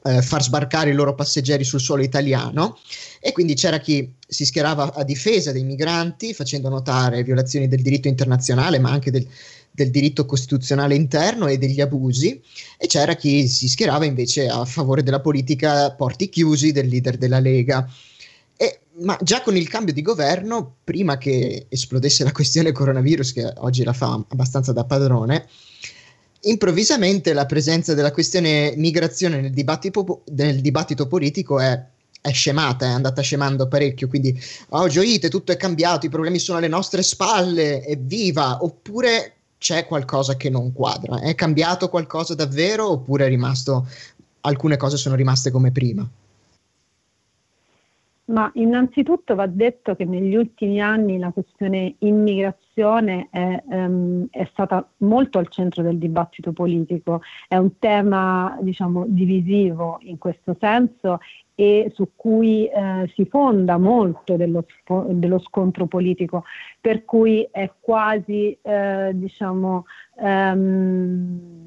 eh, 0.04 0.22
far 0.22 0.42
sbarcare 0.42 0.90
i 0.90 0.94
loro 0.94 1.14
passeggeri 1.14 1.64
sul 1.64 1.80
suolo 1.80 2.02
italiano 2.02 2.78
e 3.20 3.32
quindi 3.32 3.54
c'era 3.54 3.78
chi 3.78 4.14
si 4.26 4.44
schierava 4.44 4.94
a 4.94 5.04
difesa 5.04 5.52
dei 5.52 5.64
migranti 5.64 6.32
facendo 6.32 6.68
notare 6.68 7.22
violazioni 7.22 7.68
del 7.68 7.82
diritto 7.82 8.08
internazionale 8.08 8.78
ma 8.78 8.90
anche 8.90 9.10
del, 9.10 9.26
del 9.70 9.90
diritto 9.90 10.26
costituzionale 10.26 10.94
interno 10.94 11.46
e 11.46 11.58
degli 11.58 11.80
abusi 11.80 12.40
e 12.76 12.86
c'era 12.86 13.14
chi 13.14 13.46
si 13.46 13.68
schierava 13.68 14.04
invece 14.04 14.48
a 14.48 14.64
favore 14.64 15.02
della 15.02 15.20
politica 15.20 15.92
porti 15.92 16.28
chiusi 16.28 16.72
del 16.72 16.88
leader 16.88 17.16
della 17.16 17.40
Lega. 17.40 17.88
E, 18.56 18.80
ma 19.00 19.18
già 19.22 19.42
con 19.42 19.56
il 19.56 19.68
cambio 19.68 19.94
di 19.94 20.02
governo, 20.02 20.76
prima 20.84 21.16
che 21.16 21.66
esplodesse 21.68 22.24
la 22.24 22.32
questione 22.32 22.72
coronavirus, 22.72 23.32
che 23.32 23.52
oggi 23.58 23.84
la 23.84 23.92
fa 23.92 24.22
abbastanza 24.28 24.72
da 24.72 24.84
padrone, 24.84 25.46
improvvisamente 26.42 27.33
la 27.33 27.46
presenza 27.46 27.94
della 27.94 28.12
questione 28.12 28.72
migrazione 28.76 29.40
nel 29.40 29.53
dibattito, 29.53 30.22
nel 30.33 30.61
dibattito 30.61 31.07
politico 31.07 31.61
è, 31.61 31.83
è, 32.20 32.33
scemata, 32.33 32.87
è 32.87 32.90
andata 32.90 33.22
scemando 33.22 33.68
parecchio, 33.68 34.09
quindi 34.09 34.38
oh 34.70 34.88
gioite, 34.88 35.29
tutto 35.29 35.53
è 35.53 35.57
cambiato, 35.57 36.07
i 36.07 36.11
problemi 36.11 36.38
sono 36.38 36.59
alle 36.59 36.68
nostre 36.68 37.03
spalle, 37.03 37.85
evviva, 37.85 38.62
oppure 38.62 39.35
c'è 39.59 39.87
qualcosa 39.87 40.37
che 40.37 40.48
non 40.48 40.72
quadra, 40.72 41.20
è 41.20 41.35
cambiato 41.35 41.88
qualcosa 41.88 42.35
davvero 42.35 42.90
oppure 42.90 43.26
è 43.26 43.29
rimasto, 43.29 43.87
alcune 44.42 44.76
cose 44.76 44.96
sono 44.96 45.14
rimaste 45.16 45.50
come 45.50 45.70
prima? 45.70 46.09
Ma 48.31 48.49
innanzitutto 48.55 49.35
va 49.35 49.47
detto 49.47 49.97
che 49.97 50.05
negli 50.05 50.37
ultimi 50.37 50.81
anni 50.81 51.19
la 51.19 51.33
questione 51.33 51.97
immigrazione 51.99 53.27
è, 53.29 53.61
um, 53.66 54.27
è, 54.31 54.47
stata 54.53 54.88
molto 54.99 55.38
al 55.38 55.49
centro 55.49 55.83
del 55.83 55.99
dibattito 55.99 56.53
politico, 56.53 57.23
è 57.49 57.57
un 57.57 57.79
tema 57.81 58.57
diciamo, 58.61 59.05
divisivo 59.09 59.99
in 60.03 60.19
questo 60.19 60.57
senso 60.61 61.19
e 61.57 61.90
su 61.93 62.12
cui 62.14 62.69
eh, 62.69 63.11
si 63.14 63.27
fonda 63.27 63.77
molto 63.79 64.37
dello, 64.37 64.64
dello, 65.09 65.40
scontro 65.40 65.87
politico, 65.87 66.45
per 66.81 67.05
cui 67.05 67.47
è 67.51 67.71
quasi 67.81 68.57
eh, 68.62 69.11
diciamo, 69.12 69.85
um, 70.14 71.60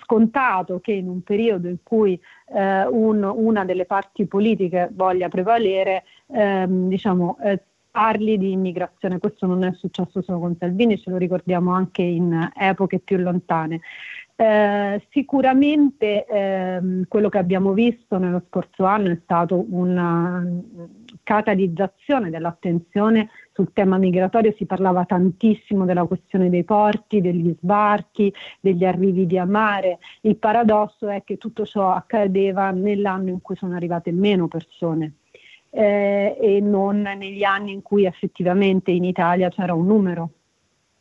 scontato 0.00 0.80
che 0.80 0.92
in 0.92 1.08
un 1.08 1.22
periodo 1.22 1.68
in 1.68 1.78
cui 1.82 2.20
eh, 2.54 2.86
un, 2.86 3.22
una 3.22 3.64
delle 3.64 3.84
parti 3.84 4.26
politiche 4.26 4.88
voglia 4.92 5.28
prevalere, 5.28 6.04
ehm, 6.26 6.88
diciamo, 6.88 7.38
eh, 7.42 7.62
parli 7.90 8.38
di 8.38 8.52
immigrazione. 8.52 9.18
Questo 9.18 9.46
non 9.46 9.62
è 9.64 9.72
successo 9.74 10.22
solo 10.22 10.40
con 10.40 10.56
Salvini, 10.58 10.98
ce 10.98 11.10
lo 11.10 11.18
ricordiamo 11.18 11.72
anche 11.72 12.02
in 12.02 12.50
epoche 12.54 12.98
più 12.98 13.18
lontane. 13.18 13.80
Eh, 14.34 15.06
sicuramente 15.10 16.24
ehm, 16.24 17.04
quello 17.06 17.28
che 17.28 17.38
abbiamo 17.38 17.72
visto 17.72 18.18
nello 18.18 18.42
scorso 18.48 18.84
anno 18.84 19.10
è 19.10 19.18
stato 19.22 19.66
una, 19.68 20.44
catalizzazione 21.22 22.30
dell'attenzione 22.30 23.30
sul 23.52 23.72
tema 23.72 23.98
migratorio, 23.98 24.54
si 24.56 24.66
parlava 24.66 25.04
tantissimo 25.04 25.84
della 25.84 26.04
questione 26.04 26.50
dei 26.50 26.64
porti, 26.64 27.20
degli 27.20 27.54
sbarchi, 27.60 28.32
degli 28.60 28.84
arrivi 28.84 29.24
via 29.24 29.44
mare. 29.44 29.98
Il 30.22 30.36
paradosso 30.36 31.08
è 31.08 31.22
che 31.24 31.36
tutto 31.36 31.64
ciò 31.64 31.90
accadeva 31.92 32.70
nell'anno 32.70 33.30
in 33.30 33.40
cui 33.40 33.56
sono 33.56 33.74
arrivate 33.74 34.12
meno 34.12 34.48
persone. 34.48 35.14
Eh, 35.74 36.36
e 36.38 36.60
non 36.60 37.00
negli 37.00 37.44
anni 37.44 37.72
in 37.72 37.80
cui 37.80 38.04
effettivamente 38.04 38.90
in 38.90 39.04
Italia 39.04 39.48
c'era 39.48 39.72
un 39.72 39.86
numero 39.86 40.30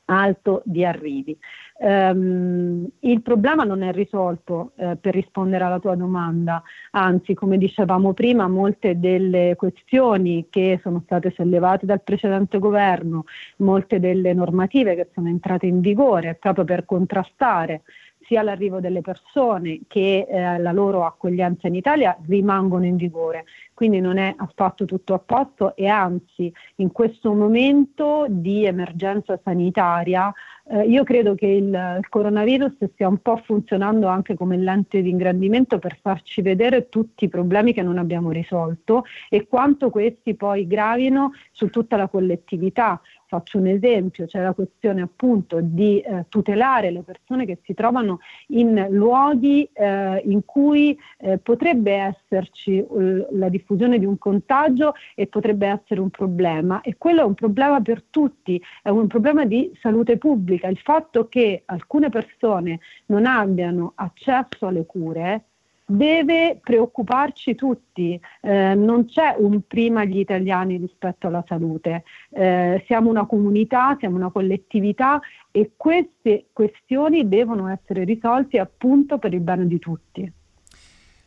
alto 0.06 0.62
di 0.66 0.86
arrivi. 0.86 1.38
Um, 1.84 2.88
il 3.00 3.24
problema 3.24 3.64
non 3.64 3.82
è 3.82 3.92
risolto 3.92 4.74
eh, 4.76 4.98
per 5.02 5.16
rispondere 5.16 5.64
alla 5.64 5.80
tua 5.80 5.96
domanda, 5.96 6.62
anzi 6.92 7.34
come 7.34 7.58
dicevamo 7.58 8.14
prima 8.14 8.48
molte 8.48 9.00
delle 9.00 9.56
questioni 9.58 10.46
che 10.52 10.80
sono 10.84 11.02
state 11.04 11.34
sollevate 11.36 11.88
dal 11.88 12.04
precedente 12.04 12.60
governo, 12.60 13.24
molte 13.58 14.00
delle 14.00 14.32
normative 14.34 14.94
che 14.94 15.10
sono 15.12 15.28
entrate 15.30 15.66
in 15.66 15.80
vigore 15.82 16.36
proprio 16.40 16.66
per 16.66 16.86
contrastare 16.86 17.82
sia 18.26 18.42
l'arrivo 18.44 18.80
delle 18.80 19.02
persone 19.02 19.82
che 19.88 20.28
eh, 20.30 20.58
la 20.58 20.72
loro 20.72 21.06
accoglienza 21.06 21.68
in 21.68 21.76
Italia 21.76 22.18
rimangono 22.28 22.86
in 22.86 22.96
vigore. 22.96 23.46
Quindi 23.74 24.00
non 24.00 24.18
è 24.18 24.34
affatto 24.38 24.86
tutto 24.86 25.14
a 25.14 25.20
posto 25.20 25.76
e 25.76 25.88
anzi 25.88 26.54
in 26.76 26.92
questo 26.92 27.34
momento 27.34 28.26
di 28.30 28.66
emergenza 28.66 29.40
sanitaria 29.44 30.32
eh, 30.74 30.84
io 30.84 31.04
credo 31.04 31.36
che 31.36 31.48
il, 31.48 31.98
il, 31.98 32.08
coronavirus 32.08 32.92
stia 32.94 33.08
un 33.08 33.18
po' 33.18 33.38
funzionando 33.38 34.08
anche 34.08 34.36
come 34.36 34.58
lente 34.58 35.02
di 35.02 35.10
ingrandimento 35.10 35.80
per 35.80 35.98
farci 36.02 36.42
vedere 36.42 36.88
tutti 36.88 37.26
i 37.26 37.30
problemi 37.30 37.74
che 37.74 37.82
non 37.82 37.98
abbiamo 37.98 38.32
risolto 38.32 39.04
e 39.30 39.48
quanto 39.48 39.90
questi 39.90 40.36
poi 40.36 40.68
gravino 40.68 41.32
su 41.52 41.70
tutta 41.70 41.98
la 41.98 42.08
collettività. 42.08 43.02
Faccio 43.32 43.60
un 43.60 43.68
esempio, 43.68 44.26
c'è 44.26 44.42
la 44.42 44.52
questione 44.52 45.02
appunto 45.02 45.60
di 45.62 46.02
eh, 46.02 46.26
tutelare 46.28 46.92
le 46.92 47.02
persone 47.02 47.46
che 47.46 47.60
si 47.64 47.74
trovano 47.74 48.20
in 48.48 48.88
luoghi 48.90 49.70
eh, 49.72 50.22
in 50.26 50.44
cui 50.44 51.00
eh, 51.18 51.38
potrebbe 51.38 51.94
esserci 51.94 52.86
uh, 52.86 53.28
la 53.32 53.48
diffusione 53.48 54.00
di 54.00 54.06
un 54.06 54.18
contagio 54.18 54.96
e 55.16 55.28
potrebbe 55.28 55.68
essere 55.68 56.02
un 56.02 56.10
problema 56.10 56.82
e 56.82 56.98
quello 56.98 57.22
è 57.22 57.24
un 57.24 57.36
problema 57.36 57.80
per 57.80 58.04
tutti, 58.10 58.62
è 58.84 58.90
un 58.90 59.08
problema 59.08 59.46
di 59.46 59.72
salute 59.80 60.18
pubblica. 60.18 60.68
Il 60.68 60.80
fatto 60.80 61.30
che 61.30 61.62
alcune 61.68 62.10
persone 62.10 62.82
non 63.06 63.26
abbiano 63.26 63.94
accesso 63.96 64.68
alle 64.68 64.86
cure 64.86 65.51
deve 65.92 66.60
preoccuparci 66.62 67.56
tutti, 67.56 68.20
eh, 68.42 68.74
non 68.74 69.06
c'è 69.06 69.36
un 69.38 69.62
prima 69.68 70.06
gli 70.06 70.20
italiani 70.20 70.78
rispetto 70.78 71.28
alla 71.28 71.44
salute, 71.48 72.04
eh, 72.30 72.84
siamo 72.88 73.10
una 73.10 73.26
comunità, 73.26 73.98
siamo 74.00 74.16
una 74.16 74.32
collettività 74.32 75.20
e 75.52 75.72
queste 75.76 76.48
questioni 76.54 77.28
devono 77.28 77.68
essere 77.68 78.04
risolte 78.06 78.60
appunto 78.60 79.18
per 79.18 79.34
il 79.34 79.42
bene 79.42 79.68
di 79.68 79.80
tutti. 79.80 80.34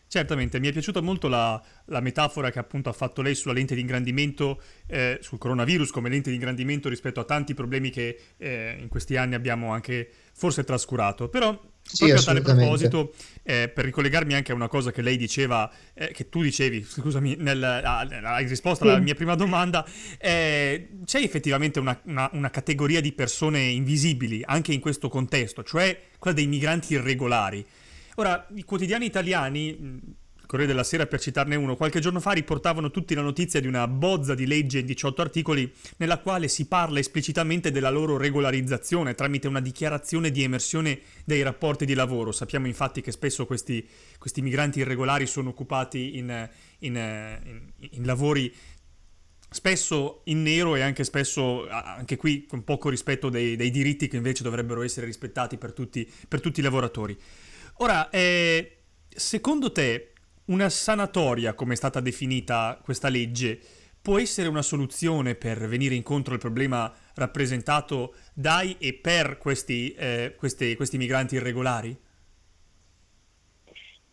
Certamente, 0.07 0.61
mi 0.61 0.69
è 0.69 0.73
piaciuta 0.73 1.01
molto 1.01 1.27
la, 1.27 1.61
la, 1.87 1.99
metafora 1.99 2.51
che 2.51 2.61
appunto 2.61 2.89
ha 2.89 2.93
fatto 2.93 3.21
lei 3.21 3.35
sulla 3.35 3.53
lente 3.53 3.75
di 3.75 3.81
ingrandimento, 3.81 4.61
eh, 4.87 5.19
sul 5.21 5.39
coronavirus 5.39 5.91
come 5.91 6.09
lente 6.09 6.31
di 6.31 6.37
ingrandimento 6.37 6.89
rispetto 6.89 7.19
a 7.19 7.25
tanti 7.25 7.53
problemi 7.53 7.91
che 7.91 8.17
eh, 8.37 8.77
in 8.79 8.87
questi 8.87 9.17
anni 9.17 9.35
abbiamo 9.35 9.73
anche 9.73 10.09
forse 10.33 10.63
trascurato. 10.63 11.29
Però 11.29 11.61
sì, 11.87 11.99
proprio 11.99 12.21
a 12.21 12.25
tale 12.25 12.41
proposito, 12.41 13.15
eh, 13.43 13.69
per 13.69 13.85
ricollegarmi 13.85 14.35
anche 14.35 14.53
a 14.53 14.55
una 14.55 14.69
cosa 14.69 14.91
che 14.91 15.03
lei 15.03 15.17
diceva, 15.17 15.71
eh, 15.93 16.13
che 16.13 16.29
tu 16.29 16.43
dicevi, 16.43 16.83
scusami, 16.83 17.37
nel, 17.39 17.63
hai 17.63 18.47
risposto 18.47 18.85
alla 18.85 18.99
mia 18.99 19.15
prima 19.15 19.35
domanda, 19.35 19.87
eh, 20.19 20.89
c'è 21.05 21.21
effettivamente 21.21 21.79
una, 21.79 21.99
una, 22.05 22.31
una 22.33 22.51
categoria 22.51 23.01
di 23.01 23.13
persone 23.13 23.61
invisibili 23.61 24.43
anche 24.45 24.73
in 24.73 24.81
questo 24.81 25.09
contesto, 25.09 25.63
cioè 25.63 26.01
quella 26.19 26.37
dei 26.37 26.47
migranti 26.47 26.95
irregolari. 26.95 27.65
Ora, 28.17 28.47
i 28.55 28.65
quotidiani 28.65 29.05
italiani, 29.05 30.01
Corriere 30.55 30.73
della 30.73 30.87
Sera 30.87 31.07
per 31.09 31.19
citarne 31.19 31.57
uno, 31.57 31.75
qualche 31.75 31.99
giorno 31.99 32.21
fa 32.21 32.31
riportavano 32.31 32.93
tutti 32.93 33.13
la 33.15 33.23
notizia 33.23 33.59
di 33.61 33.67
una 33.67 33.89
bozza 33.89 34.37
di 34.37 34.47
legge 34.47 34.79
in 34.79 34.87
18 34.87 35.21
articoli 35.21 35.73
nella 35.97 36.21
quale 36.21 36.47
si 36.47 36.69
parla 36.69 37.01
esplicitamente 37.01 37.73
della 37.73 37.91
loro 37.91 38.17
regolarizzazione 38.17 39.17
tramite 39.17 39.49
una 39.49 39.59
dichiarazione 39.59 40.31
di 40.31 40.45
emersione 40.45 41.01
dei 41.25 41.43
rapporti 41.43 41.85
di 41.85 41.95
lavoro. 41.95 42.31
Sappiamo 42.31 42.69
infatti 42.69 43.01
che 43.01 43.11
spesso 43.11 43.47
questi, 43.47 43.85
questi 44.17 44.43
migranti 44.43 44.79
irregolari 44.79 45.27
sono 45.27 45.49
occupati 45.49 46.19
in, 46.19 46.49
in, 46.79 46.95
in, 46.95 47.73
in 47.91 48.07
lavori 48.07 48.55
spesso 49.51 50.21
in 50.27 50.41
nero 50.43 50.77
e 50.77 50.83
anche 50.83 51.03
spesso, 51.03 51.69
anche 51.69 52.17
qui, 52.17 52.47
con 52.47 52.63
poco 52.63 52.91
rispetto 52.91 53.29
dei, 53.29 53.57
dei 53.57 53.73
diritti 53.73 54.07
che 54.07 54.19
invece 54.19 54.45
dovrebbero 54.45 54.83
essere 54.83 55.07
rispettati 55.07 55.57
per 55.57 55.73
tutti, 55.73 56.09
per 56.29 56.41
tutti 56.41 56.61
i 56.61 56.63
lavoratori. 56.63 57.19
Ora, 57.79 58.09
eh, 58.11 58.83
secondo 59.09 59.73
te 59.73 60.11
una 60.47 60.69
sanatoria, 60.69 61.55
come 61.55 61.73
è 61.73 61.77
stata 61.77 62.01
definita 62.01 62.79
questa 62.83 63.09
legge, 63.09 63.59
può 64.03 64.19
essere 64.19 64.49
una 64.49 64.61
soluzione 64.61 65.35
per 65.35 65.67
venire 65.67 65.95
incontro 65.95 66.35
al 66.35 66.41
problema 66.41 66.93
rappresentato 67.15 68.15
dai 68.35 68.77
e 68.79 68.93
per 69.01 69.39
questi, 69.39 69.93
eh, 69.95 70.35
questi, 70.37 70.77
questi 70.77 70.99
migranti 70.99 71.37
irregolari? 71.37 71.99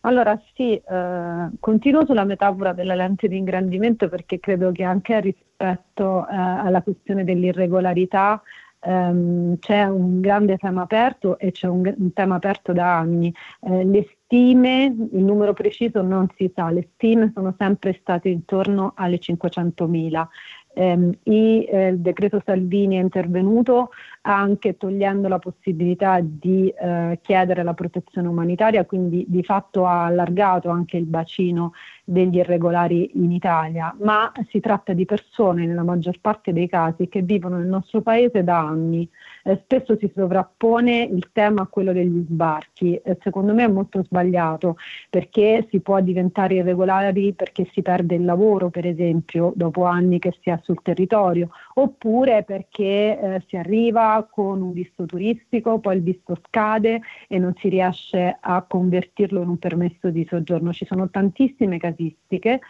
Allora 0.04 0.40
sì, 0.54 0.74
eh, 0.74 1.50
continuo 1.60 2.06
sulla 2.06 2.24
metafora 2.24 2.72
della 2.72 2.94
lente 2.94 3.28
di 3.28 3.36
ingrandimento 3.36 4.08
perché 4.08 4.40
credo 4.40 4.72
che 4.72 4.82
anche 4.82 5.20
rispetto 5.20 6.26
eh, 6.26 6.34
alla 6.34 6.82
questione 6.82 7.22
dell'irregolarità 7.22 8.42
ehm, 8.80 9.58
c'è 9.58 9.84
un 9.84 10.20
grande 10.20 10.56
tema 10.56 10.82
aperto 10.82 11.38
e 11.38 11.52
c'è 11.52 11.68
un, 11.68 11.92
un 11.96 12.12
tema 12.12 12.36
aperto 12.36 12.72
da 12.72 12.98
anni. 12.98 13.32
Eh, 13.60 13.84
stime, 14.32 14.84
il 15.12 15.22
numero 15.22 15.52
preciso 15.52 16.00
non 16.00 16.26
si 16.36 16.50
sa, 16.54 16.70
le 16.70 16.88
stime 16.94 17.32
sono 17.34 17.54
sempre 17.58 17.98
state 18.00 18.30
intorno 18.30 18.94
alle 18.96 19.18
500.000. 19.18 20.26
Eh, 20.74 21.18
il 21.24 21.98
decreto 21.98 22.40
Salvini 22.42 22.96
è 22.96 23.00
intervenuto 23.00 23.90
anche 24.22 24.78
togliendo 24.78 25.28
la 25.28 25.38
possibilità 25.38 26.20
di 26.22 26.68
eh, 26.70 27.18
chiedere 27.20 27.62
la 27.62 27.74
protezione 27.74 28.26
umanitaria, 28.26 28.86
quindi 28.86 29.26
di 29.28 29.42
fatto 29.42 29.84
ha 29.84 30.06
allargato 30.06 30.70
anche 30.70 30.96
il 30.96 31.04
bacino 31.04 31.72
degli 32.02 32.36
irregolari 32.36 33.10
in 33.22 33.32
Italia, 33.32 33.94
ma 34.00 34.32
si 34.48 34.60
tratta 34.60 34.94
di 34.94 35.04
persone 35.04 35.66
nella 35.66 35.82
maggior 35.82 36.18
parte 36.22 36.54
dei 36.54 36.68
casi 36.70 37.06
che 37.06 37.20
vivono 37.20 37.58
nel 37.58 37.68
nostro 37.68 38.00
paese 38.00 38.42
da 38.42 38.60
anni. 38.60 39.06
Eh, 39.44 39.60
spesso 39.64 39.96
si 39.98 40.10
sovrappone 40.14 41.02
il 41.02 41.30
tema 41.32 41.62
a 41.62 41.66
quello 41.66 41.92
degli 41.92 42.24
sbarchi 42.28 42.96
e 42.96 43.18
secondo 43.22 43.52
me 43.52 43.64
è 43.64 43.68
molto 43.68 44.02
sbagliato 44.04 44.76
perché 45.10 45.66
si 45.70 45.80
può 45.80 46.00
diventare 46.00 46.54
irregolari 46.54 47.32
perché 47.32 47.68
si 47.72 47.82
perde 47.82 48.14
il 48.14 48.24
lavoro, 48.24 48.70
per 48.70 48.86
esempio, 48.86 49.52
dopo 49.56 49.84
anni 49.84 50.18
che 50.18 50.36
si 50.40 50.50
è 50.50 50.58
sul 50.62 50.80
territorio, 50.82 51.50
oppure 51.74 52.44
perché 52.44 53.18
eh, 53.18 53.44
si 53.48 53.56
arriva 53.56 54.26
con 54.30 54.62
un 54.62 54.72
visto 54.72 55.06
turistico, 55.06 55.78
poi 55.78 55.96
il 55.96 56.02
visto 56.02 56.38
scade 56.46 57.00
e 57.28 57.38
non 57.38 57.54
si 57.58 57.68
riesce 57.68 58.36
a 58.40 58.62
convertirlo 58.62 59.42
in 59.42 59.48
un 59.48 59.58
permesso 59.58 60.10
di 60.10 60.26
soggiorno. 60.28 60.72
Ci 60.72 60.86
sono 60.86 61.10
tantissime 61.10 61.78
casistiche. 61.78 62.60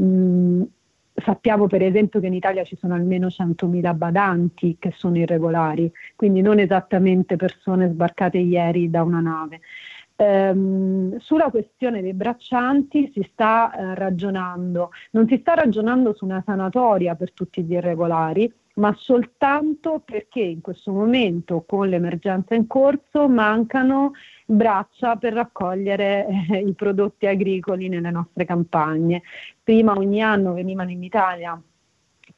Mm, 0.00 0.62
sappiamo 1.20 1.66
per 1.66 1.82
esempio 1.82 2.20
che 2.20 2.26
in 2.26 2.34
Italia 2.34 2.64
ci 2.64 2.76
sono 2.76 2.94
almeno 2.94 3.28
100.000 3.28 3.94
badanti 3.96 4.76
che 4.78 4.92
sono 4.96 5.18
irregolari, 5.18 5.90
quindi 6.16 6.40
non 6.40 6.58
esattamente 6.58 7.36
persone 7.36 7.88
sbarcate 7.88 8.38
ieri 8.38 8.90
da 8.90 9.02
una 9.02 9.20
nave. 9.20 9.60
Ehm, 10.16 11.16
sulla 11.18 11.48
questione 11.48 12.02
dei 12.02 12.12
braccianti 12.12 13.10
si 13.14 13.26
sta 13.32 13.72
eh, 13.72 13.94
ragionando, 13.94 14.90
non 15.12 15.26
si 15.26 15.38
sta 15.40 15.54
ragionando 15.54 16.12
su 16.12 16.26
una 16.26 16.42
sanatoria 16.44 17.14
per 17.14 17.32
tutti 17.32 17.62
gli 17.62 17.72
irregolari, 17.72 18.52
ma 18.80 18.94
soltanto 18.98 20.02
perché 20.04 20.40
in 20.40 20.62
questo 20.62 20.90
momento 20.90 21.64
con 21.66 21.88
l'emergenza 21.88 22.54
in 22.54 22.66
corso 22.66 23.28
mancano 23.28 24.12
braccia 24.46 25.16
per 25.16 25.34
raccogliere 25.34 26.26
eh, 26.50 26.58
i 26.58 26.72
prodotti 26.72 27.26
agricoli 27.26 27.88
nelle 27.88 28.10
nostre 28.10 28.44
campagne. 28.46 29.22
Prima 29.62 29.92
ogni 29.92 30.22
anno 30.22 30.54
venivano 30.54 30.90
in 30.90 31.02
Italia 31.04 31.60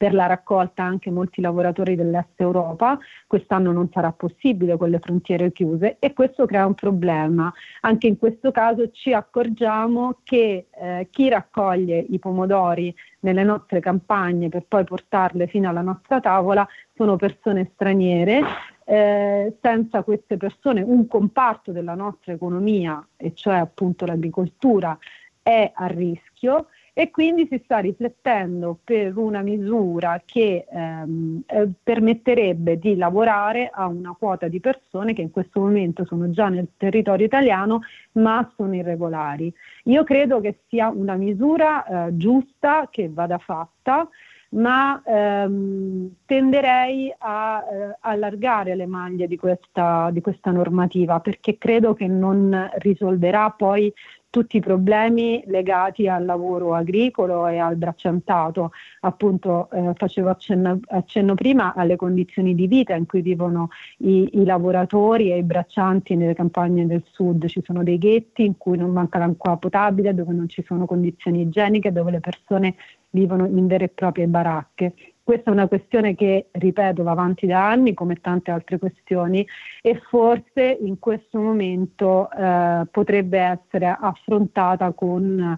per 0.03 0.13
la 0.13 0.25
raccolta 0.25 0.83
anche 0.83 1.09
molti 1.09 1.39
lavoratori 1.39 1.95
dell'est 1.95 2.37
Europa, 2.41 2.99
quest'anno 3.25 3.71
non 3.71 3.89
sarà 3.89 4.11
possibile 4.11 4.75
con 4.75 4.89
le 4.89 4.99
frontiere 4.99 5.53
chiuse 5.53 5.95
e 5.99 6.11
questo 6.11 6.45
crea 6.45 6.65
un 6.65 6.73
problema. 6.73 7.53
Anche 7.79 8.07
in 8.07 8.17
questo 8.17 8.51
caso 8.51 8.91
ci 8.91 9.13
accorgiamo 9.13 10.17
che 10.23 10.67
eh, 10.69 11.07
chi 11.09 11.29
raccoglie 11.29 12.05
i 12.09 12.19
pomodori 12.19 12.93
nelle 13.21 13.45
nostre 13.45 13.79
campagne 13.79 14.49
per 14.49 14.65
poi 14.67 14.83
portarle 14.83 15.47
fino 15.47 15.69
alla 15.69 15.79
nostra 15.79 16.19
tavola 16.19 16.67
sono 16.97 17.15
persone 17.15 17.71
straniere 17.73 18.41
eh, 18.83 19.55
senza 19.61 20.03
queste 20.03 20.35
persone 20.35 20.81
un 20.81 21.07
comparto 21.07 21.71
della 21.71 21.95
nostra 21.95 22.33
economia, 22.33 23.07
e 23.15 23.33
cioè 23.33 23.55
appunto 23.55 24.05
l'agricoltura, 24.05 24.97
è 25.41 25.71
a 25.73 25.85
rischio 25.87 26.67
e 26.95 27.09
quindi 27.09 27.47
si 27.49 27.59
sta 27.63 27.79
riflettendo 27.79 28.77
per 28.83 29.17
una 29.17 29.41
misura 29.41 30.21
che 30.23 30.67
ehm, 30.69 31.41
eh, 31.47 31.67
permetterebbe 31.81 32.77
di 32.77 32.95
lavorare 32.95 33.71
a 33.73 33.87
una 33.87 34.15
quota 34.17 34.47
di 34.47 34.59
persone 34.59 35.13
che 35.13 35.23
in 35.23 35.31
questo 35.31 35.59
momento 35.59 36.05
sono 36.05 36.29
già 36.29 36.49
nel 36.49 36.67
territorio 36.77 37.25
italiano 37.25 37.81
ma 38.13 38.47
sono 38.55 38.75
irregolari. 38.75 39.51
Io 39.85 40.03
credo 40.03 40.39
che 40.39 40.59
sia 40.67 40.89
una 40.89 41.15
misura 41.15 41.83
eh, 42.07 42.15
giusta 42.15 42.87
che 42.91 43.09
vada 43.11 43.39
fatta 43.39 44.07
ma 44.53 45.01
ehm, 45.03 46.13
tenderei 46.25 47.11
a 47.17 47.63
eh, 47.63 47.97
allargare 48.01 48.75
le 48.75 48.85
maglie 48.85 49.27
di 49.27 49.35
questa, 49.35 50.09
di 50.11 50.21
questa 50.21 50.51
normativa 50.51 51.19
perché 51.19 51.57
credo 51.57 51.95
che 51.95 52.05
non 52.05 52.69
risolverà 52.75 53.49
poi 53.49 53.91
tutti 54.33 54.57
i 54.57 54.61
problemi 54.61 55.43
legati 55.45 56.07
al 56.07 56.25
lavoro 56.25 56.73
agricolo 56.73 57.45
e 57.45 57.59
al 57.59 57.75
bracciantato. 57.75 58.71
Appunto, 59.01 59.69
eh, 59.69 59.91
facevo 59.93 60.29
accenno, 60.29 60.79
accenno, 60.87 61.35
prima 61.35 61.75
alle 61.75 61.95
condizioni 61.97 62.55
di 62.55 62.65
vita 62.65 62.95
in 62.95 63.05
cui 63.05 63.21
vivono 63.21 63.69
i, 63.97 64.27
i, 64.39 64.43
lavoratori 64.43 65.31
e 65.31 65.37
i 65.37 65.43
braccianti 65.43 66.15
nelle 66.15 66.33
campagne 66.33 66.87
del 66.87 67.03
sud. 67.11 67.45
Ci 67.45 67.61
sono 67.63 67.83
dei 67.83 67.99
ghetti 67.99 68.43
in 68.43 68.57
cui 68.57 68.75
non 68.75 68.89
manca 68.89 69.19
l'acqua 69.19 69.55
potabile, 69.57 70.15
dove 70.15 70.33
non 70.33 70.49
ci 70.49 70.63
sono 70.65 70.87
condizioni 70.87 71.41
igieniche, 71.41 71.91
dove 71.91 72.09
le 72.09 72.19
persone 72.19 72.73
vivono 73.11 73.45
in 73.45 73.67
vere 73.67 73.85
e 73.85 73.89
proprie 73.89 74.25
baracche. 74.25 74.95
Questa 75.23 75.49
è 75.49 75.53
una 75.53 75.67
questione 75.67 76.15
che, 76.15 76.47
ripeto, 76.51 77.01
va 77.01 77.11
avanti 77.11 77.45
da 77.45 77.69
anni 77.69 77.93
come 77.93 78.15
tante 78.15 78.51
altre 78.51 78.77
questioni 78.77 79.47
e 79.81 80.01
forse 80.09 80.77
in 80.81 80.99
questo 80.99 81.39
momento 81.39 82.29
eh, 82.29 82.85
potrebbe 82.91 83.39
essere 83.39 83.97
affrontata 83.97 84.91
con 84.91 85.57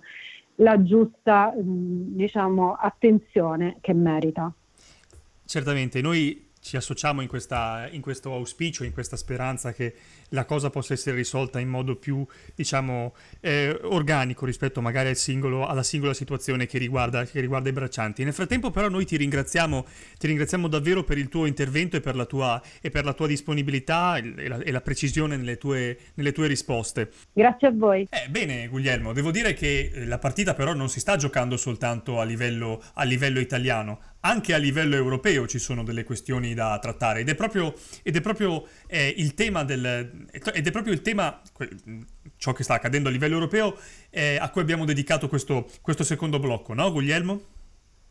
la 0.58 0.84
giusta 0.84 1.52
diciamo, 1.58 2.74
attenzione 2.74 3.78
che 3.82 3.94
merita. 3.94 4.54
Certamente, 5.44 6.00
noi 6.00 6.48
ci 6.66 6.78
associamo 6.78 7.22
in, 7.22 7.28
questa, 7.28 7.88
in, 7.92 8.02
questo 8.02 8.34
auspicio, 8.34 8.84
in 8.84 8.92
questa 8.92 9.16
speranza 9.16 9.72
che 9.72 9.94
la 10.30 10.46
cosa 10.46 10.72
possa 10.72 10.94
essere 10.94 11.16
risolta 11.16 11.60
in 11.60 11.70
modo 11.70 11.96
più, 11.96 12.26
diciamo, 12.56 13.14
eh, 13.40 13.80
organico 13.84 14.48
rispetto 14.48 14.82
magari 14.82 15.10
al 15.10 15.16
singolo, 15.16 15.68
alla 15.68 15.84
singola 15.84 16.16
situazione 16.16 16.66
che 16.66 16.80
riguarda, 16.80 17.24
che 17.26 17.40
riguarda, 17.40 17.70
i 17.70 17.72
braccianti. 17.72 18.24
Nel 18.24 18.34
frattempo 18.34 18.72
però 18.72 18.90
noi 18.90 19.06
ti 19.06 19.16
ringraziamo, 19.16 19.86
ti 20.18 20.26
ringraziamo 20.26 20.68
davvero 20.68 21.04
per 21.04 21.20
il 21.20 21.30
tuo 21.30 21.46
intervento 21.46 21.98
e 21.98 22.00
per 22.00 22.16
la 22.16 22.26
tua, 22.26 22.60
e 22.82 22.90
per 22.90 23.06
la 23.06 23.14
tua 23.14 23.28
disponibilità 23.28 24.18
e 24.18 24.48
la, 24.48 24.58
e 24.58 24.72
la 24.72 24.82
precisione 24.82 25.38
nelle 25.38 25.60
tue, 25.60 25.96
nelle 26.16 26.32
tue, 26.32 26.48
risposte. 26.48 27.12
Grazie 27.32 27.68
a 27.68 27.72
voi. 27.72 28.08
Eh, 28.10 28.28
bene 28.30 28.68
Guglielmo, 28.68 29.14
devo 29.14 29.30
dire 29.30 29.54
che 29.54 29.92
la 30.08 30.18
partita 30.18 30.56
però 30.56 30.74
non 30.74 30.90
si 30.90 31.00
sta 31.00 31.16
giocando 31.16 31.58
soltanto 31.58 32.20
a 32.20 32.24
livello, 32.24 32.82
a 32.94 33.04
livello 33.04 33.40
italiano, 33.40 34.00
anche 34.26 34.54
a 34.54 34.58
livello 34.58 34.96
europeo 34.96 35.48
ci 35.48 35.60
sono 35.60 35.84
delle 35.84 36.04
questioni 36.04 36.54
da 36.54 36.78
trattare 36.80 37.20
ed 37.20 37.30
è 37.30 37.36
proprio, 37.36 37.74
ed 38.02 38.16
è 38.16 38.22
proprio 38.22 38.68
eh, 38.88 39.14
il 39.18 39.36
tema 39.36 39.64
del 39.64 40.28
ed 40.32 40.68
è 40.68 40.72
proprio 40.72 40.94
il 40.94 41.02
tema 41.02 41.42
ciò 42.38 42.52
che 42.52 42.64
sta 42.64 42.74
accadendo 42.74 43.10
a 43.10 43.12
livello 43.12 43.36
europeo 43.36 43.78
eh, 44.10 44.38
a 44.38 44.50
cui 44.50 44.62
abbiamo 44.62 44.84
dedicato 44.84 45.30
questo, 45.30 45.70
questo 45.82 46.04
secondo 46.04 46.40
blocco, 46.40 46.74
no 46.74 46.92
Guglielmo? 46.92 47.55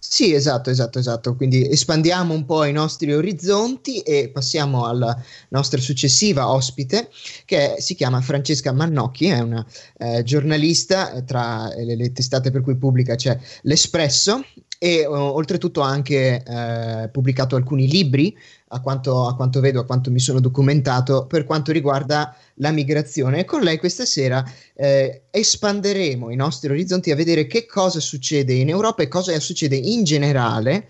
Sì, 0.06 0.32
esatto, 0.32 0.70
esatto, 0.70 0.98
esatto. 0.98 1.34
Quindi 1.34 1.68
espandiamo 1.68 2.34
un 2.34 2.44
po' 2.44 2.64
i 2.64 2.72
nostri 2.72 3.12
orizzonti 3.12 4.00
e 4.00 4.28
passiamo 4.32 4.84
alla 4.86 5.20
nostra 5.48 5.80
successiva 5.80 6.50
ospite 6.50 7.08
che 7.44 7.76
si 7.78 7.94
chiama 7.94 8.20
Francesca 8.20 8.70
Mannocchi, 8.72 9.26
è 9.26 9.40
una 9.40 9.64
eh, 9.96 10.22
giornalista, 10.22 11.20
tra 11.22 11.68
le, 11.74 11.96
le, 11.96 12.12
testate 12.12 12.50
per 12.50 12.60
cui 12.60 12.76
pubblica 12.76 13.16
c'è 13.16 13.36
l'Espresso 13.62 14.44
e 14.78 15.06
uh, 15.06 15.12
oltretutto 15.12 15.82
ha 15.82 15.88
anche 15.88 16.42
uh, 16.46 17.10
pubblicato 17.10 17.56
alcuni 17.56 17.88
libri, 17.88 18.36
a 18.74 18.80
quanto, 18.80 19.26
a 19.26 19.36
quanto, 19.36 19.60
vedo, 19.60 19.80
a 19.80 19.84
quanto 19.84 20.10
mi 20.10 20.18
sono 20.18 20.40
documentato, 20.40 21.26
per 21.26 21.44
quanto 21.44 21.70
riguarda 21.70 22.36
la 22.54 22.72
migrazione. 22.72 23.40
E 23.40 23.44
con 23.44 23.62
lei 23.62 23.78
questa 23.78 24.04
sera 24.04 24.44
eh, 24.74 25.22
espanderemo 25.30 26.30
i 26.30 26.36
nostri 26.36 26.70
orizzonti 26.70 27.12
a 27.12 27.16
vedere 27.16 27.46
che 27.46 27.66
cosa 27.66 28.00
succede 28.00 28.52
in 28.52 28.68
Europa 28.68 29.02
e 29.02 29.08
cosa 29.08 29.38
succede 29.38 29.76
in 29.76 30.02
generale 30.02 30.88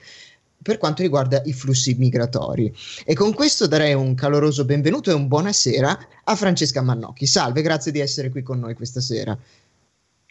per 0.62 0.78
quanto 0.78 1.02
riguarda 1.02 1.42
i 1.44 1.52
flussi 1.52 1.94
migratori. 1.98 2.74
E 3.04 3.14
con 3.14 3.34
questo 3.34 3.66
darei 3.66 3.92
un 3.92 4.14
caloroso 4.14 4.64
benvenuto 4.64 5.10
e 5.10 5.14
un 5.14 5.28
buonasera 5.28 5.98
a 6.24 6.34
Francesca 6.34 6.80
Mannocchi. 6.80 7.26
Salve, 7.26 7.60
grazie 7.60 7.92
di 7.92 8.00
essere 8.00 8.30
qui 8.30 8.42
con 8.42 8.60
noi 8.60 8.74
questa 8.74 9.02
sera. 9.02 9.36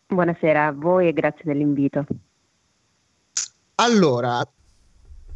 Buonasera 0.07 0.65
a 0.65 0.71
voi 0.71 1.07
e 1.07 1.13
grazie 1.13 1.43
dell'invito. 1.45 2.05
Allora, 3.75 4.43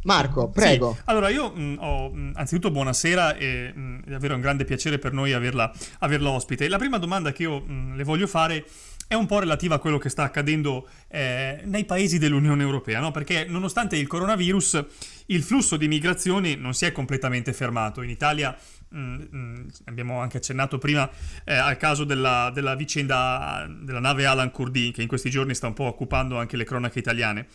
Marco, 0.04 0.48
prego. 0.48 0.94
Sì. 0.94 1.02
Allora, 1.06 1.28
io 1.28 1.50
mh, 1.50 1.76
ho 1.80 2.10
mh, 2.10 2.32
anzitutto 2.34 2.70
buonasera 2.70 3.36
e 3.36 3.72
mh, 3.74 4.04
è 4.06 4.10
davvero 4.10 4.34
un 4.34 4.40
grande 4.40 4.64
piacere 4.64 4.98
per 4.98 5.12
noi 5.12 5.32
averla, 5.32 5.72
averla 5.98 6.30
ospite. 6.30 6.68
La 6.68 6.78
prima 6.78 6.98
domanda 6.98 7.32
che 7.32 7.42
io 7.42 7.64
le 7.94 8.04
voglio 8.04 8.26
fare 8.26 8.64
è 9.06 9.14
un 9.14 9.26
po' 9.26 9.38
relativa 9.38 9.76
a 9.76 9.78
quello 9.78 9.96
che 9.96 10.10
sta 10.10 10.24
accadendo 10.24 10.86
eh, 11.08 11.62
nei 11.64 11.86
paesi 11.86 12.18
dell'Unione 12.18 12.62
Europea, 12.62 13.00
no? 13.00 13.10
perché 13.10 13.46
nonostante 13.48 13.96
il 13.96 14.06
coronavirus 14.06 14.84
il 15.26 15.42
flusso 15.42 15.78
di 15.78 15.88
migrazioni 15.88 16.56
non 16.56 16.74
si 16.74 16.84
è 16.84 16.92
completamente 16.92 17.52
fermato. 17.54 18.02
In 18.02 18.10
Italia 18.10 18.56
Mm, 18.94 19.22
mm, 19.34 19.66
abbiamo 19.84 20.20
anche 20.20 20.38
accennato 20.38 20.78
prima 20.78 21.08
eh, 21.44 21.54
al 21.54 21.76
caso 21.76 22.04
della, 22.04 22.50
della, 22.54 22.74
vicenda 22.74 23.68
della 23.68 24.00
nave 24.00 24.24
Alan 24.24 24.50
Kurdi 24.50 24.92
che 24.92 25.02
in 25.02 25.08
questi 25.08 25.28
giorni 25.28 25.54
sta 25.54 25.66
un 25.66 25.74
po' 25.74 25.84
occupando 25.84 26.38
anche 26.38 26.56
le 26.56 26.64
cronache 26.64 26.98
italiane. 26.98 27.48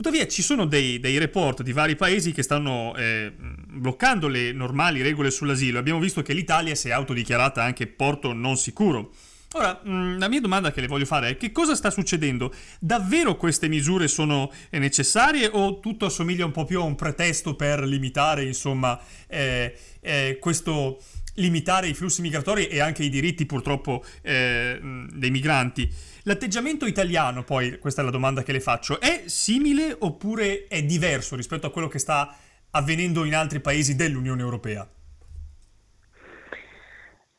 Tuttavia 0.00 0.26
ci 0.26 0.40
sono 0.40 0.64
dei, 0.64 0.98
dei 0.98 1.18
report 1.18 1.60
di 1.60 1.74
vari 1.74 1.94
paesi 1.94 2.32
che 2.32 2.42
stanno 2.42 2.96
eh, 2.96 3.30
bloccando 3.36 4.28
le 4.28 4.50
normali 4.50 5.02
regole 5.02 5.30
sull'asilo. 5.30 5.78
Abbiamo 5.78 6.00
visto 6.00 6.22
che 6.22 6.32
l'Italia 6.32 6.74
si 6.74 6.88
è 6.88 6.92
autodichiarata 6.92 7.62
anche 7.62 7.86
porto 7.86 8.32
non 8.32 8.56
sicuro. 8.56 9.12
Ora, 9.52 9.78
la 9.84 10.28
mia 10.28 10.40
domanda 10.40 10.72
che 10.72 10.80
le 10.80 10.86
voglio 10.86 11.04
fare 11.04 11.28
è 11.28 11.36
che 11.36 11.52
cosa 11.52 11.74
sta 11.74 11.90
succedendo? 11.90 12.50
Davvero 12.78 13.36
queste 13.36 13.68
misure 13.68 14.08
sono 14.08 14.50
necessarie 14.70 15.50
o 15.52 15.80
tutto 15.80 16.06
assomiglia 16.06 16.46
un 16.46 16.52
po' 16.52 16.64
più 16.64 16.80
a 16.80 16.84
un 16.84 16.94
pretesto 16.94 17.54
per 17.54 17.82
limitare, 17.82 18.44
insomma, 18.44 18.98
eh, 19.26 19.76
eh, 20.00 20.38
questo 20.40 20.98
limitare 21.34 21.88
i 21.88 21.94
flussi 21.94 22.22
migratori 22.22 22.68
e 22.68 22.80
anche 22.80 23.04
i 23.04 23.10
diritti 23.10 23.44
purtroppo 23.44 24.02
eh, 24.22 24.80
dei 25.12 25.30
migranti? 25.30 25.92
L'atteggiamento 26.30 26.86
italiano, 26.86 27.42
poi, 27.42 27.80
questa 27.80 28.02
è 28.02 28.04
la 28.04 28.12
domanda 28.12 28.44
che 28.44 28.52
le 28.52 28.60
faccio, 28.60 29.00
è 29.00 29.24
simile 29.26 29.96
oppure 29.98 30.68
è 30.68 30.80
diverso 30.80 31.34
rispetto 31.34 31.66
a 31.66 31.72
quello 31.72 31.88
che 31.88 31.98
sta 31.98 32.32
avvenendo 32.70 33.24
in 33.24 33.34
altri 33.34 33.58
paesi 33.58 33.96
dell'Unione 33.96 34.40
Europea? 34.40 34.88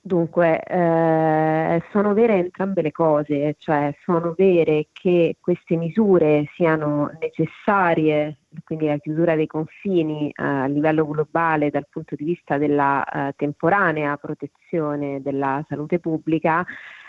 Dunque, 0.02 0.62
eh, 0.62 1.82
sono 1.94 2.14
vere 2.14 2.34
entrambe 2.34 2.82
le 2.82 2.92
cose, 2.92 3.56
cioè 3.60 3.96
sono 4.04 4.34
vere 4.38 4.88
che 4.92 5.38
queste 5.40 5.78
misure 5.78 6.50
siano 6.56 7.12
necessarie, 7.18 8.40
quindi 8.66 8.88
la 8.88 8.98
chiusura 8.98 9.36
dei 9.36 9.48
confini 9.48 10.28
eh, 10.32 10.44
a 10.44 10.66
livello 10.66 11.08
globale 11.08 11.70
dal 11.70 11.88
punto 11.90 12.16
di 12.16 12.26
vista 12.26 12.58
della 12.58 13.06
eh, 13.06 13.34
temporanea 13.38 14.18
protezione 14.18 15.22
della 15.22 15.64
salute 15.70 16.00
pubblica, 16.00 16.66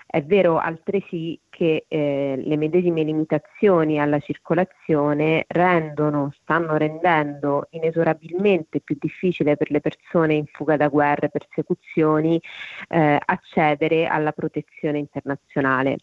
è 0.07 0.23
vero 0.23 0.59
altresì 0.59 1.41
che 1.53 1.85
eh, 1.87 2.43
le 2.43 2.57
medesime 2.57 3.03
limitazioni 3.03 4.01
alla 4.01 4.19
circolazione 4.21 5.45
rendono, 5.49 6.33
stanno 6.41 6.79
rendendo 6.79 7.67
inesorabilmente 7.73 8.81
più 8.81 8.97
difficile 8.99 9.59
per 9.59 9.71
le 9.71 9.83
persone 9.83 10.33
in 10.33 10.47
fuga 10.47 10.79
da 10.79 10.89
guerre 10.89 11.27
e 11.27 11.29
persecuzioni 11.29 12.41
eh, 12.89 13.19
accedere 13.23 14.07
alla 14.07 14.33
protezione 14.33 14.97
internazionale. 14.97 15.99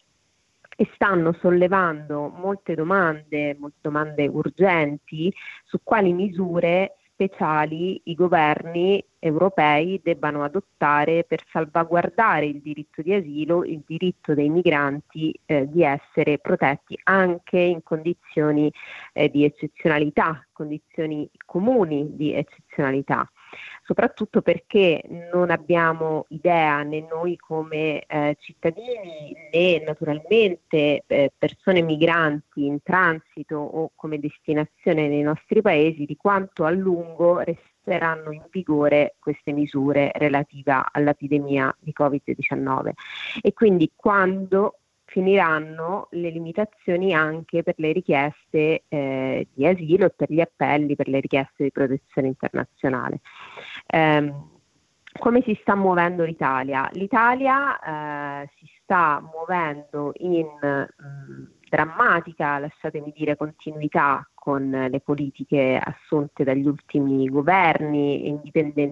E 0.76 0.88
stanno 0.94 1.32
sollevando 1.32 2.28
molte 2.28 2.76
domande, 2.76 3.56
molte 3.58 3.78
domande 3.80 4.28
urgenti 4.28 5.34
su 5.64 5.80
quali 5.82 6.12
misure 6.12 6.94
speciali 7.12 8.00
i 8.04 8.14
governi 8.14 9.04
europei 9.20 10.00
debbano 10.02 10.42
adottare 10.42 11.24
per 11.24 11.44
salvaguardare 11.48 12.46
il 12.46 12.60
diritto 12.60 13.02
di 13.02 13.12
asilo, 13.12 13.64
il 13.64 13.82
diritto 13.86 14.34
dei 14.34 14.48
migranti 14.48 15.38
eh, 15.46 15.68
di 15.68 15.84
essere 15.84 16.38
protetti 16.38 16.98
anche 17.04 17.58
in 17.58 17.82
condizioni 17.82 18.72
eh, 19.12 19.30
di 19.30 19.44
eccezionalità, 19.44 20.44
condizioni 20.52 21.30
comuni 21.44 22.16
di 22.16 22.34
eccezionalità. 22.34 23.30
Soprattutto 23.84 24.42
perché 24.42 25.02
non 25.32 25.50
abbiamo 25.50 26.26
idea 26.28 26.82
né 26.82 27.04
noi 27.10 27.36
come 27.36 28.04
eh, 28.06 28.36
cittadini 28.38 29.34
né 29.52 29.82
naturalmente 29.84 31.02
eh, 31.06 31.32
persone 31.36 31.82
migranti 31.82 32.66
in 32.66 32.82
transito 32.82 33.56
o 33.56 33.90
come 33.96 34.20
destinazione 34.20 35.08
nei 35.08 35.22
nostri 35.22 35.60
paesi 35.60 36.04
di 36.04 36.16
quanto 36.16 36.64
a 36.64 36.70
lungo 36.70 37.42
resteranno 37.82 38.32
in 38.32 38.42
vigore 38.50 39.16
queste 39.18 39.52
misure 39.52 40.10
relative 40.14 40.82
all'epidemia 40.92 41.74
di 41.78 41.92
Covid-19 41.98 42.90
e 43.40 43.52
quindi 43.52 43.90
quando 43.96 44.76
finiranno 45.04 46.06
le 46.10 46.30
limitazioni 46.30 47.12
anche 47.12 47.64
per 47.64 47.74
le 47.78 47.92
richieste 47.92 48.84
eh, 48.86 49.48
di 49.52 49.66
asilo 49.66 50.06
e 50.06 50.10
per 50.10 50.30
gli 50.30 50.40
appelli 50.40 50.94
per 50.94 51.08
le 51.08 51.18
richieste 51.18 51.64
di 51.64 51.72
protezione 51.72 52.28
internazionale. 52.28 53.20
Ehm, 53.86 54.48
come 55.18 55.42
si 55.42 55.58
sta 55.60 55.74
muovendo 55.74 56.22
l'Italia? 56.22 56.88
L'Italia 56.92 58.42
eh, 58.42 58.50
si 58.56 58.70
sta 58.80 59.20
muovendo 59.20 60.12
in 60.18 60.46
mh, 60.46 61.59
drammatica, 61.70 62.58
lasciatemi 62.58 63.12
dire, 63.16 63.36
continuità 63.36 64.28
con 64.34 64.88
le 64.90 65.00
politiche 65.00 65.80
assunte 65.82 66.44
dagli 66.44 66.66
ultimi 66.66 67.28
governi, 67.28 68.40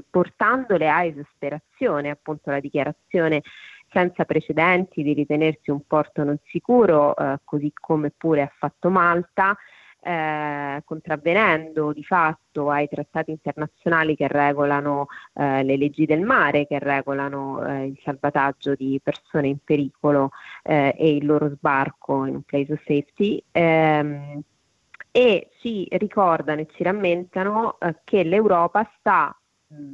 portandole 0.08 0.88
a 0.88 1.04
esasperazione, 1.04 2.10
appunto 2.10 2.50
la 2.50 2.60
dichiarazione 2.60 3.42
senza 3.90 4.24
precedenti 4.24 5.02
di 5.02 5.14
ritenersi 5.14 5.70
un 5.70 5.84
porto 5.86 6.22
non 6.22 6.38
sicuro, 6.44 7.16
eh, 7.16 7.38
così 7.44 7.72
come 7.74 8.12
pure 8.16 8.42
ha 8.42 8.52
fatto 8.58 8.90
Malta, 8.90 9.56
eh, 10.08 10.82
contravvenendo 10.86 11.92
di 11.92 12.02
fatto 12.02 12.70
ai 12.70 12.88
trattati 12.88 13.30
internazionali 13.30 14.16
che 14.16 14.26
regolano 14.26 15.08
eh, 15.34 15.62
le 15.62 15.76
leggi 15.76 16.06
del 16.06 16.22
mare, 16.22 16.66
che 16.66 16.78
regolano 16.78 17.62
eh, 17.66 17.86
il 17.88 18.00
salvataggio 18.02 18.74
di 18.74 18.98
persone 19.02 19.48
in 19.48 19.58
pericolo 19.62 20.30
eh, 20.62 20.94
e 20.96 21.16
il 21.16 21.26
loro 21.26 21.50
sbarco 21.50 22.24
in 22.24 22.36
un 22.36 22.42
place 22.42 22.72
of 22.72 22.78
safety. 22.86 23.42
Ehm, 23.52 24.40
e 25.10 25.50
ci 25.60 25.86
ricordano 25.90 26.60
e 26.62 26.68
ci 26.74 26.82
rammentano 26.82 27.78
eh, 27.78 27.96
che 28.04 28.22
l'Europa 28.24 28.90
sta, 28.98 29.36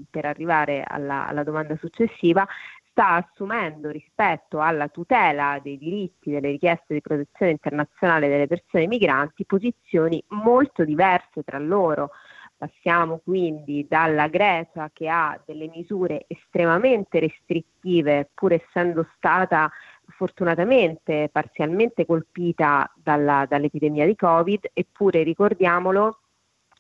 per 0.09 0.27
arrivare 0.27 0.85
alla, 0.87 1.27
alla 1.27 1.42
domanda 1.42 1.77
successiva, 1.77 2.46
sta 2.94 3.16
assumendo 3.16 3.90
rispetto 3.90 4.61
alla 4.61 4.87
tutela 4.87 5.59
dei 5.61 5.76
diritti, 5.76 6.30
delle 6.30 6.50
richieste 6.50 6.94
di 6.94 7.00
protezione 7.00 7.50
internazionale 7.50 8.28
delle 8.28 8.46
persone 8.46 8.87
migranti 8.87 9.44
posizioni 9.44 10.22
molto 10.28 10.85
diverse 10.85 11.42
tra 11.42 11.59
loro. 11.59 12.11
Passiamo 12.57 13.20
quindi 13.22 13.85
dalla 13.88 14.28
Grecia 14.28 14.90
che 14.92 15.09
ha 15.09 15.38
delle 15.44 15.68
misure 15.74 16.24
estremamente 16.28 17.18
restrittive, 17.18 18.30
pur 18.33 18.52
essendo 18.52 19.09
stata 19.16 19.68
fortunatamente 20.16 21.28
parzialmente 21.33 22.07
colpita 22.07 22.88
dalla, 22.94 23.44
dall'epidemia 23.48 24.07
di 24.07 24.14
Covid, 24.14 24.70
eppure 24.72 25.24
ricordiamolo, 25.24 26.20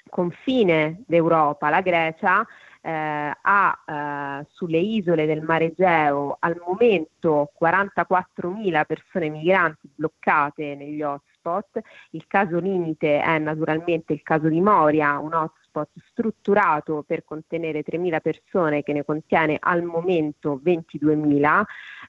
confine 0.08 1.02
d'Europa, 1.08 1.70
la 1.70 1.80
Grecia, 1.80 2.46
eh, 2.84 3.32
ha 3.40 3.82
eh, 3.86 4.46
sulle 4.50 4.78
isole 4.78 5.24
del 5.24 5.40
Mare 5.42 5.66
Egeo 5.66 6.36
al 6.38 6.60
momento 6.66 7.50
44.000 7.60 8.84
persone 8.84 9.30
migranti 9.30 9.88
bloccate 9.94 10.74
negli 10.74 11.02
hotspot. 11.02 11.80
Il 12.10 12.26
caso 12.26 12.58
limite 12.58 13.22
è 13.22 13.38
naturalmente 13.38 14.12
il 14.12 14.22
caso 14.22 14.48
di 14.48 14.60
Moria, 14.60 15.18
un 15.18 15.32
hotspot 15.32 15.63
strutturato 16.10 17.04
per 17.06 17.24
contenere 17.24 17.82
3.000 17.82 18.20
persone 18.20 18.82
che 18.82 18.92
ne 18.92 19.04
contiene 19.04 19.56
al 19.58 19.82
momento 19.82 20.60
22.000, 20.62 21.62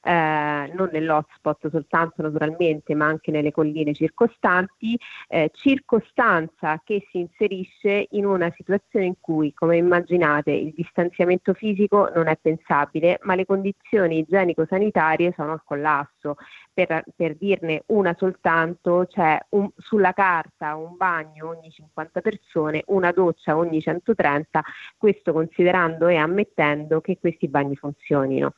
eh, 0.03 0.71
non 0.73 0.89
nell'hotspot 0.91 1.69
soltanto 1.69 2.21
naturalmente 2.21 2.93
ma 2.95 3.05
anche 3.07 3.31
nelle 3.31 3.51
colline 3.51 3.93
circostanti, 3.93 4.97
eh, 5.27 5.49
circostanza 5.53 6.81
che 6.83 7.07
si 7.09 7.19
inserisce 7.19 8.07
in 8.11 8.25
una 8.25 8.51
situazione 8.55 9.05
in 9.05 9.15
cui, 9.19 9.53
come 9.53 9.77
immaginate, 9.77 10.51
il 10.51 10.73
distanziamento 10.73 11.53
fisico 11.53 12.09
non 12.13 12.27
è 12.27 12.37
pensabile, 12.39 13.19
ma 13.23 13.35
le 13.35 13.45
condizioni 13.45 14.19
igienico-sanitarie 14.19 15.33
sono 15.35 15.53
al 15.53 15.61
collasso. 15.63 16.35
Per, 16.73 17.03
per 17.15 17.35
dirne 17.37 17.83
una 17.87 18.13
soltanto, 18.17 19.05
c'è 19.09 19.37
un, 19.49 19.69
sulla 19.77 20.11
carta 20.11 20.75
un 20.75 20.97
bagno 20.97 21.47
ogni 21.49 21.71
50 21.71 22.21
persone, 22.21 22.83
una 22.87 23.11
doccia 23.11 23.54
ogni 23.57 23.81
130, 23.81 24.63
questo 24.97 25.33
considerando 25.33 26.07
e 26.07 26.15
ammettendo 26.15 27.01
che 27.01 27.17
questi 27.19 27.47
bagni 27.47 27.75
funzionino. 27.75 28.53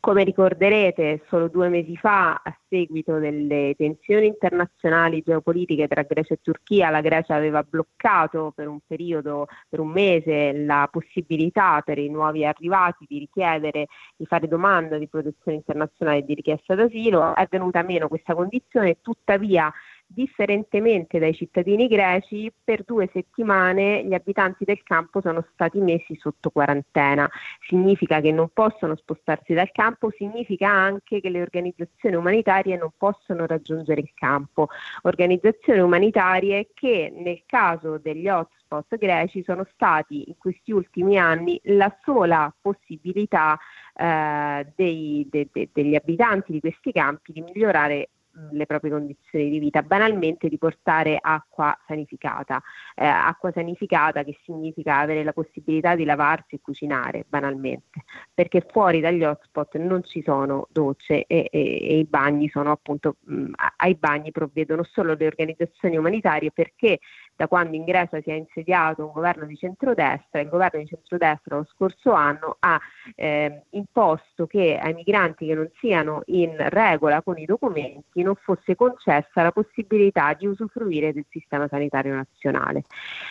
Come 0.00 0.22
ricorderete, 0.22 1.24
solo 1.26 1.48
due 1.48 1.68
mesi 1.68 1.96
fa, 1.96 2.34
a 2.34 2.56
seguito 2.68 3.18
delle 3.18 3.74
tensioni 3.76 4.28
internazionali 4.28 5.22
geopolitiche 5.26 5.88
tra 5.88 6.02
Grecia 6.02 6.34
e 6.34 6.38
Turchia, 6.40 6.88
la 6.90 7.00
Grecia 7.00 7.34
aveva 7.34 7.64
bloccato 7.64 8.52
per 8.54 8.68
un 8.68 8.78
periodo, 8.86 9.48
per 9.68 9.80
un 9.80 9.88
mese, 9.88 10.52
la 10.52 10.88
possibilità 10.88 11.82
per 11.84 11.98
i 11.98 12.08
nuovi 12.08 12.44
arrivati 12.46 13.06
di 13.08 13.18
richiedere, 13.18 13.88
di 14.16 14.24
fare 14.24 14.46
domanda 14.46 14.98
di 14.98 15.08
protezione 15.08 15.56
internazionale 15.56 16.18
e 16.18 16.24
di 16.24 16.34
richiesta 16.34 16.76
d'asilo. 16.76 17.34
È 17.34 17.48
venuta 17.50 17.82
meno 17.82 18.06
questa 18.06 18.36
condizione, 18.36 18.98
tuttavia 19.00 19.72
differentemente 20.10 21.18
dai 21.18 21.34
cittadini 21.34 21.86
greci, 21.86 22.50
per 22.64 22.82
due 22.82 23.08
settimane 23.12 24.04
gli 24.04 24.14
abitanti 24.14 24.64
del 24.64 24.82
campo 24.82 25.20
sono 25.20 25.44
stati 25.52 25.78
messi 25.78 26.16
sotto 26.18 26.50
quarantena. 26.50 27.30
Significa 27.68 28.20
che 28.20 28.32
non 28.32 28.48
possono 28.52 28.96
spostarsi 28.96 29.52
dal 29.52 29.70
campo, 29.70 30.10
significa 30.16 30.68
anche 30.68 31.20
che 31.20 31.28
le 31.28 31.42
organizzazioni 31.42 32.16
umanitarie 32.16 32.76
non 32.76 32.90
possono 32.96 33.46
raggiungere 33.46 34.00
il 34.00 34.10
campo. 34.14 34.68
Organizzazioni 35.02 35.80
umanitarie 35.80 36.70
che 36.72 37.12
nel 37.14 37.42
caso 37.44 37.98
degli 37.98 38.28
hotspot 38.28 38.96
greci 38.96 39.42
sono 39.44 39.66
stati 39.74 40.24
in 40.28 40.36
questi 40.38 40.72
ultimi 40.72 41.18
anni 41.18 41.60
la 41.64 41.94
sola 42.02 42.52
possibilità 42.60 43.58
eh, 43.94 44.66
dei, 44.74 45.26
de, 45.30 45.48
de, 45.52 45.68
degli 45.72 45.94
abitanti 45.94 46.52
di 46.52 46.60
questi 46.60 46.92
campi 46.92 47.32
di 47.32 47.42
migliorare 47.42 48.08
le 48.52 48.66
proprie 48.66 48.90
condizioni 48.90 49.50
di 49.50 49.58
vita, 49.58 49.82
banalmente 49.82 50.48
di 50.48 50.58
portare 50.58 51.18
acqua 51.20 51.76
sanificata, 51.86 52.62
eh, 52.94 53.04
acqua 53.04 53.50
sanificata 53.52 54.22
che 54.22 54.38
significa 54.44 54.98
avere 54.98 55.24
la 55.24 55.32
possibilità 55.32 55.94
di 55.94 56.04
lavarsi 56.04 56.54
e 56.56 56.60
cucinare, 56.60 57.24
banalmente, 57.28 58.04
perché 58.32 58.64
fuori 58.68 59.00
dagli 59.00 59.24
hotspot 59.24 59.76
non 59.76 60.04
ci 60.04 60.22
sono 60.22 60.68
docce 60.70 61.24
e, 61.26 61.48
e, 61.50 61.78
e 61.82 61.98
i 61.98 62.04
bagni 62.04 62.48
sono 62.48 62.70
appunto, 62.70 63.16
mh, 63.24 63.52
ai 63.76 63.94
bagni 63.94 64.30
provvedono 64.30 64.84
solo 64.84 65.14
le 65.14 65.26
organizzazioni 65.26 65.96
umanitarie 65.96 66.52
perché 66.52 67.00
da 67.38 67.46
quando 67.46 67.76
in 67.76 67.84
Grecia 67.84 68.20
si 68.20 68.30
è 68.30 68.34
insediato 68.34 69.06
un 69.06 69.12
governo 69.12 69.46
di 69.46 69.56
centrodestra, 69.56 70.40
il 70.40 70.48
governo 70.48 70.80
di 70.80 70.86
centrodestra 70.86 71.54
lo 71.54 71.68
scorso 71.72 72.10
anno 72.10 72.56
ha 72.58 72.80
eh, 73.14 73.62
imposto 73.70 74.48
che 74.48 74.76
ai 74.76 74.92
migranti 74.92 75.46
che 75.46 75.54
non 75.54 75.70
siano 75.78 76.22
in 76.26 76.56
regola 76.68 77.22
con 77.22 77.38
i 77.38 77.44
documenti 77.44 78.22
non 78.22 78.34
fosse 78.34 78.74
concessa 78.74 79.42
la 79.42 79.52
possibilità 79.52 80.34
di 80.34 80.48
usufruire 80.48 81.12
del 81.12 81.26
sistema 81.28 81.68
sanitario 81.68 82.12
nazionale. 82.12 82.82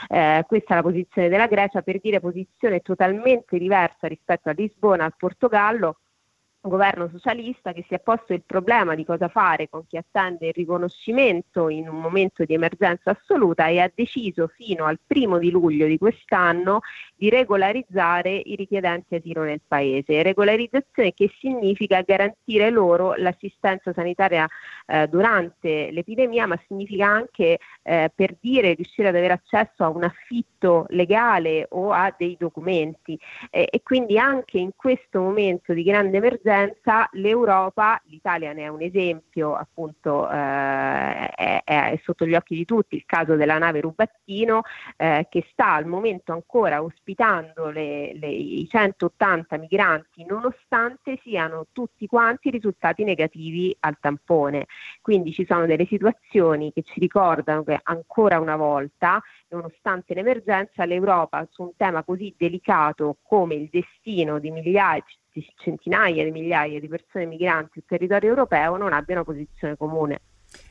Eh, 0.08 0.46
questa 0.48 0.72
è 0.72 0.76
la 0.78 0.84
posizione 0.84 1.28
della 1.28 1.48
Grecia, 1.48 1.82
per 1.82 2.00
dire 2.00 2.22
posizione 2.22 2.80
totalmente 2.80 3.58
diversa 3.58 4.08
rispetto 4.08 4.48
a 4.48 4.54
Lisbona, 4.54 5.04
al 5.04 5.16
Portogallo 5.18 5.98
governo 6.68 7.10
socialista 7.10 7.72
che 7.74 7.86
si 7.88 7.94
è 7.94 8.00
posto 8.00 8.34
il 8.34 8.44
problema 8.46 8.96
di 8.96 9.06
cosa 9.06 9.28
fare 9.28 9.70
con 9.70 9.86
chi 9.88 9.98
attende 9.98 10.48
il 10.48 10.54
riconoscimento 10.54 11.70
in 11.70 11.88
un 11.88 12.00
momento 12.00 12.44
di 12.44 12.54
emergenza 12.54 13.12
assoluta 13.12 13.68
e 13.68 13.80
ha 13.80 13.92
deciso 13.94 14.48
fino 14.48 14.86
al 14.86 15.00
primo 15.06 15.38
di 15.38 15.50
luglio 15.50 15.86
di 15.88 15.98
quest'anno 15.98 16.82
di 17.16 17.30
regolarizzare 17.30 18.32
i 18.32 18.56
richiedenti 18.56 19.16
asilo 19.16 19.44
nel 19.44 19.62
paese. 19.66 20.24
Regolarizzazione 20.24 21.14
che 21.14 21.32
significa 21.40 22.02
garantire 22.02 22.70
loro 22.70 23.14
l'assistenza 23.16 23.94
sanitaria 23.94 24.48
eh, 24.86 25.08
durante 25.08 25.92
l'epidemia, 25.92 26.48
ma 26.48 26.60
significa 26.68 27.08
anche 27.08 27.60
eh, 27.84 28.12
per 28.14 28.36
dire 28.40 28.74
riuscire 28.74 29.10
ad 29.10 29.16
avere 29.16 29.34
accesso 29.34 29.84
a 29.84 29.90
un 29.90 30.04
affitto 30.04 30.86
legale 30.90 31.68
o 31.70 31.92
a 31.92 32.14
dei 32.18 32.36
documenti 32.38 33.20
e, 33.50 33.68
e 33.70 33.82
quindi 33.84 34.18
anche 34.18 34.58
in 34.58 34.72
questo 34.76 35.22
momento 35.22 35.74
di 35.74 35.84
grande 35.84 36.18
emergenza 36.18 36.57
l'Europa, 37.12 38.02
l'Italia 38.06 38.54
ne 38.54 38.64
è 38.64 38.68
un 38.68 38.82
esempio, 38.82 39.56
appunto 39.56 40.30
eh, 40.30 41.30
è, 41.30 41.62
è, 41.64 42.00
sotto 42.04 42.26
gli 42.26 42.36
occhi 42.36 42.56
di 42.56 42.66
tutti 42.66 42.96
il 42.96 43.04
caso 43.06 43.36
della 43.36 43.58
nave 43.58 43.82
Rubattino 43.82 44.62
eh, 44.96 45.28
che 45.30 45.46
sta 45.52 45.74
al 45.74 45.86
momento 45.86 46.32
ancora 46.32 46.82
ospitando 46.82 47.70
le, 47.70 48.14
le, 48.18 48.28
i 48.28 48.68
180 48.70 49.58
migranti 49.58 50.26
nonostante 50.26 51.20
siano 51.24 51.68
tutti 51.72 52.08
quanti 52.08 52.50
risultati 52.50 53.04
negativi 53.04 53.76
al 53.82 53.98
tampone. 54.00 54.66
Quindi 55.02 55.32
ci 55.34 55.46
sono 55.46 55.66
delle 55.66 55.86
situazioni 55.86 56.72
che 56.74 56.84
ci 56.84 57.00
ricordano 57.00 57.64
che 57.64 57.80
ancora 57.84 58.40
una 58.40 58.56
volta, 58.56 59.22
nonostante 59.50 60.14
l'emergenza, 60.14 60.86
l'Europa 60.86 61.48
su 61.50 61.64
un 61.64 61.72
tema 61.76 62.04
così 62.04 62.34
delicato 62.38 63.18
come 63.22 63.56
il 63.56 63.70
destino 63.72 64.40
di 64.40 64.52
migliaia 64.52 65.04
di 65.38 65.46
centinaia 65.58 66.24
di 66.24 66.32
migliaia 66.32 66.80
di 66.80 66.88
persone 66.88 67.26
migranti 67.26 67.74
sul 67.74 67.84
territorio 67.86 68.30
europeo 68.30 68.76
non 68.76 68.92
abbiano 68.92 69.24
posizione 69.24 69.78
comune. 69.78 70.22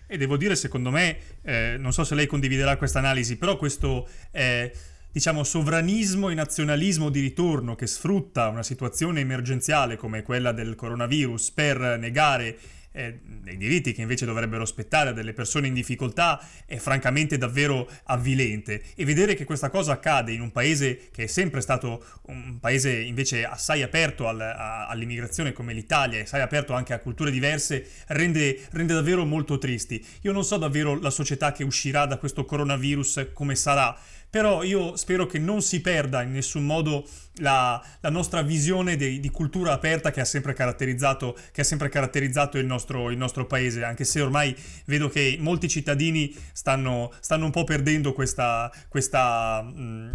E 0.08 0.16
devo 0.16 0.36
dire, 0.36 0.56
secondo 0.56 0.90
me, 0.90 1.18
eh, 1.42 1.76
non 1.78 1.92
so 1.92 2.02
se 2.02 2.14
lei 2.14 2.26
condividerà 2.26 2.76
questa 2.76 2.98
analisi, 2.98 3.36
però 3.36 3.56
questo 3.56 4.08
eh, 4.32 4.72
diciamo 5.12 5.44
sovranismo 5.44 6.30
e 6.30 6.34
nazionalismo 6.34 7.10
di 7.10 7.20
ritorno 7.20 7.76
che 7.76 7.86
sfrutta 7.86 8.48
una 8.48 8.62
situazione 8.62 9.20
emergenziale 9.20 9.96
come 9.96 10.22
quella 10.22 10.52
del 10.52 10.74
coronavirus 10.74 11.52
per 11.52 11.98
negare 11.98 12.56
eh, 12.96 13.20
dei 13.22 13.56
diritti 13.56 13.92
che 13.92 14.00
invece 14.00 14.24
dovrebbero 14.24 14.64
spettare 14.64 15.10
a 15.10 15.12
delle 15.12 15.34
persone 15.34 15.66
in 15.66 15.74
difficoltà 15.74 16.40
è 16.64 16.76
francamente 16.78 17.36
davvero 17.36 17.88
avvilente 18.04 18.82
e 18.94 19.04
vedere 19.04 19.34
che 19.34 19.44
questa 19.44 19.70
cosa 19.70 19.92
accade 19.92 20.32
in 20.32 20.40
un 20.40 20.50
paese 20.50 21.08
che 21.12 21.24
è 21.24 21.26
sempre 21.26 21.60
stato 21.60 22.04
un 22.22 22.58
paese 22.58 22.92
invece 22.92 23.44
assai 23.44 23.82
aperto 23.82 24.26
al- 24.26 24.40
a- 24.40 24.86
all'immigrazione 24.86 25.52
come 25.52 25.74
l'Italia, 25.74 26.18
e 26.18 26.22
assai 26.22 26.40
aperto 26.40 26.72
anche 26.72 26.94
a 26.94 26.98
culture 26.98 27.30
diverse, 27.30 27.86
rende, 28.08 28.58
rende 28.70 28.94
davvero 28.94 29.24
molto 29.24 29.58
tristi. 29.58 30.04
Io 30.22 30.32
non 30.32 30.44
so 30.44 30.56
davvero 30.56 30.98
la 30.98 31.10
società 31.10 31.52
che 31.52 31.64
uscirà 31.64 32.06
da 32.06 32.16
questo 32.16 32.44
coronavirus 32.44 33.28
come 33.32 33.54
sarà, 33.54 33.96
però 34.36 34.62
io 34.62 34.96
spero 34.96 35.24
che 35.24 35.38
non 35.38 35.62
si 35.62 35.80
perda 35.80 36.20
in 36.20 36.32
nessun 36.32 36.66
modo 36.66 37.08
la, 37.36 37.82
la 38.00 38.10
nostra 38.10 38.42
visione 38.42 38.94
di, 38.94 39.18
di 39.18 39.30
cultura 39.30 39.72
aperta 39.72 40.10
che 40.10 40.20
ha 40.20 40.26
sempre 40.26 40.52
caratterizzato, 40.52 41.38
ha 41.54 41.64
sempre 41.64 41.88
caratterizzato 41.88 42.58
il, 42.58 42.66
nostro, 42.66 43.10
il 43.10 43.16
nostro 43.16 43.46
paese, 43.46 43.82
anche 43.82 44.04
se 44.04 44.20
ormai 44.20 44.54
vedo 44.84 45.08
che 45.08 45.38
molti 45.40 45.68
cittadini 45.68 46.36
stanno, 46.52 47.14
stanno 47.20 47.46
un 47.46 47.50
po' 47.50 47.64
perdendo 47.64 48.12
questa, 48.12 48.70
questa, 48.88 49.66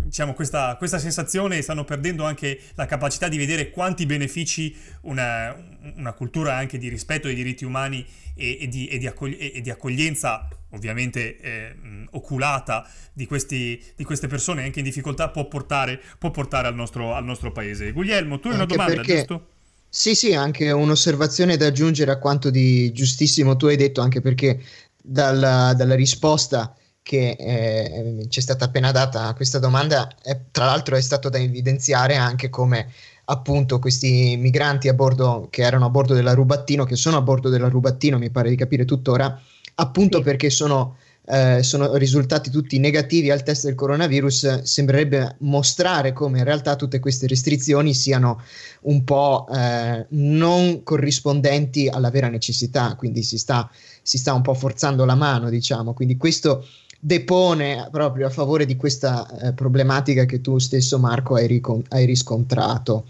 diciamo, 0.03 0.36
questa, 0.36 0.76
questa 0.76 0.99
sensazione 0.99 1.57
e 1.57 1.63
stanno 1.63 1.84
perdendo 1.84 2.24
anche 2.24 2.59
la 2.76 2.86
capacità 2.86 3.28
di 3.28 3.39
vedere 3.39 3.72
quanti 3.72 4.05
benefici 4.05 4.76
una, 5.01 5.55
una 5.95 6.13
cultura 6.13 6.57
anche 6.57 6.78
di 6.78 6.89
rispetto 6.89 7.26
dei 7.26 7.36
diritti 7.36 7.65
umani 7.65 8.05
e, 8.36 8.59
e 8.61 8.67
di, 8.67 8.86
e 8.86 8.99
di 8.99 9.07
accogli- 9.07 9.51
e 9.51 9.61
di 9.61 9.72
accoglienza 9.72 10.47
ovviamente 10.72 11.38
eh, 11.39 11.76
oculata 12.11 12.88
di, 13.13 13.26
questi, 13.26 13.82
di 13.95 14.03
queste 14.03 14.28
persone 14.28 14.63
anche 14.63 14.80
in 14.80 14.86
difficoltà 14.86 15.30
può 15.30 15.47
portare, 15.47 15.99
può 16.17 16.32
portare 16.32 16.67
al, 16.67 16.76
nostro, 16.76 17.13
al 17.13 17.24
nostro 17.24 17.51
paese. 17.51 17.91
Guglielmo, 17.91 18.39
tu 18.39 18.47
hai 18.47 18.53
una 18.55 18.63
Anche 18.63 18.76
domanda, 18.76 18.95
perché- 18.95 19.15
giusto? 19.17 19.47
Sì, 19.93 20.15
sì, 20.15 20.34
anche 20.34 20.72
un'osservazione 20.72 21.57
da 21.57 21.67
aggiungere 21.67 22.11
a 22.11 22.17
quanto 22.17 22.49
di 22.49 22.91
giustissimo 22.93 23.57
tu 23.57 23.65
hai 23.65 23.76
detto, 23.76 23.99
anche 24.01 24.22
perché 24.22 24.61
dalla, 25.01 25.74
dalla 25.76 25.95
risposta 25.95 26.74
che 27.03 27.36
eh, 27.38 28.26
ci 28.30 28.39
è 28.39 28.41
stata 28.41 28.65
appena 28.65 28.91
data 28.91 29.26
a 29.28 29.34
questa 29.34 29.59
domanda, 29.59 30.07
è- 30.24 30.39
tra 30.51 30.65
l'altro 30.65 30.95
è 30.95 31.01
stato 31.01 31.28
da 31.30 31.39
evidenziare 31.39 32.15
anche 32.15 32.49
come 32.49 32.89
appunto 33.26 33.80
questi 33.80 34.36
migranti 34.38 34.88
a 34.88 34.93
bordo, 34.93 35.47
che 35.49 35.61
erano 35.63 35.86
a 35.86 35.89
bordo 35.89 36.13
della 36.13 36.34
Rubattino, 36.34 36.86
che 36.86 36.95
sono 36.95 37.17
a 37.17 37.22
bordo 37.22 37.49
della 37.49 37.67
Rubattino, 37.69 38.17
mi 38.17 38.30
pare 38.30 38.49
di 38.49 38.55
capire 38.55 38.86
tuttora, 38.86 39.39
appunto 39.76 40.17
Sì. 40.17 40.24
perché 40.24 40.49
sono, 40.49 40.97
eh, 41.28 41.63
sono 41.63 41.95
risultati 41.95 42.49
tutti 42.49 42.78
negativi 42.80 43.30
al 43.32 43.43
test 43.43 43.65
del 43.65 43.76
coronavirus, 43.76 44.63
sembrerebbe 44.63 45.36
mostrare 45.39 46.13
come 46.13 46.39
in 46.39 46.43
realtà 46.43 46.76
tutte 46.76 46.99
queste 46.99 47.28
restrizioni 47.28 47.93
siano 47.93 48.41
un 48.82 49.03
po' 49.03 49.47
eh, 49.53 50.05
non 50.09 50.84
corrispondenti 50.84 51.88
alla 51.88 52.09
vera 52.09 52.28
necessità, 52.28 52.95
quindi 52.95 53.24
si 53.24 53.38
sta, 53.38 53.69
si 54.01 54.17
sta 54.17 54.34
un 54.34 54.41
po' 54.41 54.53
forzando 54.53 55.05
la 55.05 55.15
mano, 55.15 55.49
diciamo. 55.49 55.93
Quindi 55.93 56.17
questo 56.17 56.65
depone 56.99 57.88
proprio 57.91 58.28
a 58.28 58.30
favore 58.30 58.65
di 58.65 58.76
questa 58.76 59.28
eh, 59.39 59.53
problematica 59.53 60.26
che 60.26 60.41
tu 60.41 60.59
stesso, 60.59 60.99
Marco, 60.99 61.36
hai, 61.36 61.47
ricon- 61.47 61.84
hai 61.89 62.05
riscontrato. 62.05 63.05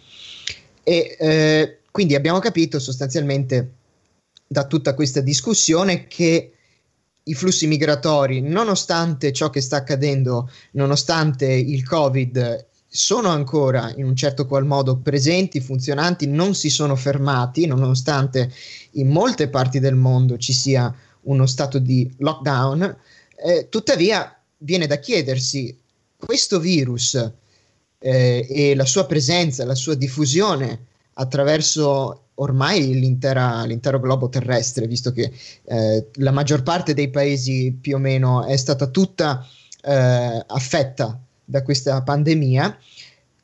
E 0.84 1.16
eh, 1.20 1.80
quindi 1.91 2.16
abbiamo 2.16 2.39
capito 2.39 2.80
sostanzialmente 2.80 3.72
da 4.52 4.68
tutta 4.68 4.93
questa 4.95 5.22
discussione 5.22 6.08
che 6.08 6.52
i 7.24 7.34
flussi 7.34 7.68
migratori, 7.68 8.41
nonostante 8.41 9.32
ciò 9.32 9.49
che 9.49 9.62
sta 9.62 9.78
accadendo, 9.78 10.52
nonostante 10.72 11.45
il 11.49 11.88
Covid, 11.88 12.68
sono 12.86 13.30
ancora 13.30 13.93
in 13.95 14.04
un 14.04 14.14
certo 14.14 14.45
qual 14.47 14.66
modo 14.66 14.97
presenti, 14.97 15.62
funzionanti, 15.62 16.28
non 16.28 16.54
si 16.54 16.70
sono 16.70 16.97
fermati, 16.97 17.66
nonostante 17.66 18.52
in 18.91 19.08
molte 19.08 19.47
parti 19.47 19.80
del 19.80 19.95
mondo 19.95 20.38
ci 20.38 20.52
sia 20.52 20.93
uno 21.22 21.45
stato 21.45 21.80
di 21.80 22.14
lockdown. 22.18 22.97
Eh, 23.45 23.70
tuttavia, 23.70 24.38
viene 24.58 24.86
da 24.86 24.97
chiedersi: 24.97 25.80
questo 26.18 26.60
virus 26.60 27.14
eh, 27.99 28.45
e 28.49 28.76
la 28.76 28.86
sua 28.86 29.06
presenza, 29.06 29.64
la 29.64 29.76
sua 29.76 29.95
diffusione 29.95 30.88
attraverso 31.14 32.20
ormai 32.36 32.94
l'intero 32.94 34.00
globo 34.00 34.30
terrestre, 34.30 34.88
visto 34.88 35.12
che 35.12 35.32
eh, 35.66 36.08
la 36.14 36.32
maggior 36.32 36.64
parte 36.64 36.94
dei 36.94 37.10
paesi 37.10 37.78
più 37.80 37.96
o 37.96 38.00
meno 38.00 38.46
è 38.46 38.58
stata 38.58 38.88
tutta 38.88 39.46
eh, 39.84 40.44
affetta 40.48 41.20
da 41.44 41.64
questa 41.64 42.02
pandemia, 42.02 42.78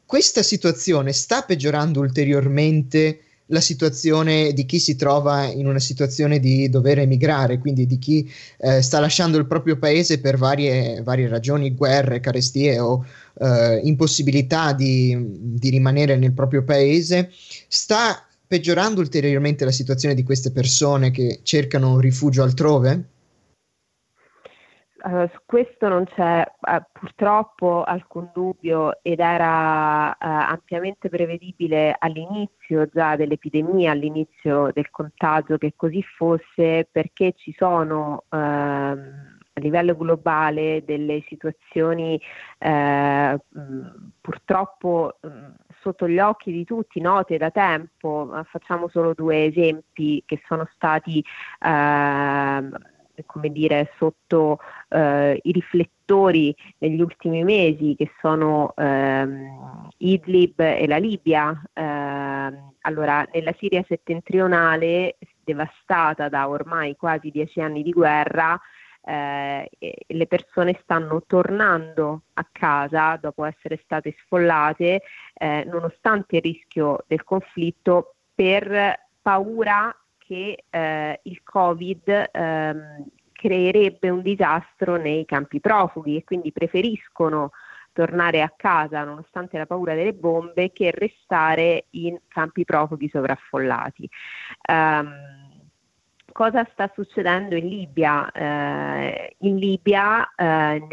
questa 0.05 0.41
situazione 0.41 1.11
sta 1.11 1.41
peggiorando 1.41 1.99
ulteriormente 1.99 3.21
la 3.47 3.61
situazione 3.61 4.51
di 4.53 4.65
chi 4.65 4.79
si 4.79 4.95
trova 4.95 5.45
in 5.45 5.67
una 5.67 5.79
situazione 5.79 6.39
di 6.39 6.69
dover 6.69 6.99
emigrare, 6.99 7.59
quindi 7.59 7.85
di 7.85 7.97
chi 7.97 8.29
eh, 8.57 8.81
sta 8.81 8.99
lasciando 8.99 9.37
il 9.37 9.47
proprio 9.47 9.77
paese 9.77 10.19
per 10.19 10.37
varie, 10.37 11.01
varie 11.01 11.27
ragioni, 11.27 11.73
guerre, 11.73 12.19
carestie 12.19 12.79
o 12.79 13.05
eh, 13.39 13.79
impossibilità 13.83 14.73
di, 14.73 15.15
di 15.19 15.69
rimanere 15.69 16.17
nel 16.17 16.33
proprio 16.33 16.63
paese, 16.63 17.31
sta 17.67 18.26
peggiorando 18.47 19.01
ulteriormente 19.01 19.65
la 19.65 19.71
situazione 19.71 20.15
di 20.15 20.23
queste 20.23 20.51
persone 20.51 21.11
che 21.11 21.41
cercano 21.43 21.91
un 21.91 21.99
rifugio 21.99 22.43
altrove? 22.43 23.15
Eh, 25.07 25.29
su 25.31 25.39
questo 25.45 25.87
non 25.87 26.05
c'è 26.05 26.41
eh, 26.41 26.81
purtroppo 26.91 27.83
alcun 27.83 28.31
dubbio 28.33 28.97
ed 29.03 29.19
era 29.19 30.11
eh, 30.11 30.15
ampiamente 30.19 31.07
prevedibile 31.07 31.95
all'inizio 31.97 32.87
già 32.91 33.15
dell'epidemia, 33.15 33.91
all'inizio 33.91 34.71
del 34.73 34.89
contagio 34.89 35.57
che 35.57 35.73
così 35.75 36.01
fosse 36.01 36.87
perché 36.91 37.33
ci 37.37 37.53
sono 37.55 38.23
ehm, 38.31 39.37
a 39.57 39.59
livello 39.59 39.95
globale 39.95 40.83
delle 40.85 41.23
situazioni 41.27 42.19
eh, 42.59 43.39
purtroppo 44.19 45.19
sotto 45.81 46.07
gli 46.07 46.19
occhi 46.19 46.51
di 46.51 46.63
tutti, 46.63 46.99
note 46.99 47.37
da 47.37 47.51
tempo. 47.51 48.31
Eh, 48.37 48.43
Facciamo 48.45 48.87
solo 48.89 49.13
due 49.13 49.45
esempi 49.45 50.23
che 50.25 50.41
sono 50.47 50.67
stati 50.73 51.23
ehm, 51.59 52.77
come 53.25 53.49
dire, 53.49 53.91
sotto 53.97 54.59
eh, 54.89 55.39
i 55.41 55.51
riflettori 55.51 56.55
negli 56.79 57.01
ultimi 57.01 57.43
mesi, 57.43 57.95
che 57.97 58.11
sono 58.21 58.73
ehm, 58.75 59.89
Idlib 59.97 60.59
e 60.59 60.87
la 60.87 60.97
Libia. 60.97 61.61
Ehm, 61.73 62.73
allora, 62.81 63.27
nella 63.33 63.53
Siria 63.57 63.83
settentrionale, 63.87 65.17
devastata 65.43 66.29
da 66.29 66.47
ormai 66.47 66.95
quasi 66.95 67.29
dieci 67.31 67.61
anni 67.61 67.81
di 67.81 67.91
guerra, 67.91 68.59
eh, 69.07 69.69
le 70.07 70.27
persone 70.27 70.77
stanno 70.83 71.23
tornando 71.25 72.23
a 72.33 72.45
casa 72.51 73.17
dopo 73.21 73.45
essere 73.45 73.79
state 73.83 74.15
sfollate, 74.25 75.01
eh, 75.33 75.63
nonostante 75.63 76.37
il 76.37 76.41
rischio 76.41 77.05
del 77.07 77.23
conflitto, 77.23 78.15
per 78.35 78.99
paura 79.21 79.95
che 80.17 80.65
eh, 80.69 81.19
il 81.23 81.41
Covid 81.41 82.29
ehm, 82.31 83.05
creerebbe 83.31 84.09
un 84.09 84.21
disastro 84.21 84.97
nei 84.97 85.23
campi 85.25 85.61
profughi 85.61 86.17
e 86.17 86.23
quindi 86.25 86.51
preferiscono 86.51 87.51
tornare 87.93 88.41
a 88.41 88.53
casa 88.55 89.03
nonostante 89.03 89.57
la 89.57 89.65
paura 89.65 89.95
delle 89.95 90.13
bombe 90.13 90.71
che 90.71 90.91
restare 90.91 91.85
in 91.91 92.19
campi 92.27 92.65
profughi 92.65 93.09
sovraffollati. 93.09 94.07
Ehm, 94.69 95.46
cosa 96.37 96.67
sta 96.71 96.87
succedendo 96.93 97.55
in 97.55 97.67
Libia? 97.67 98.29
Eh, 98.29 99.37
in 99.39 99.57
Libia, 99.57 100.31
eh, 100.35 100.87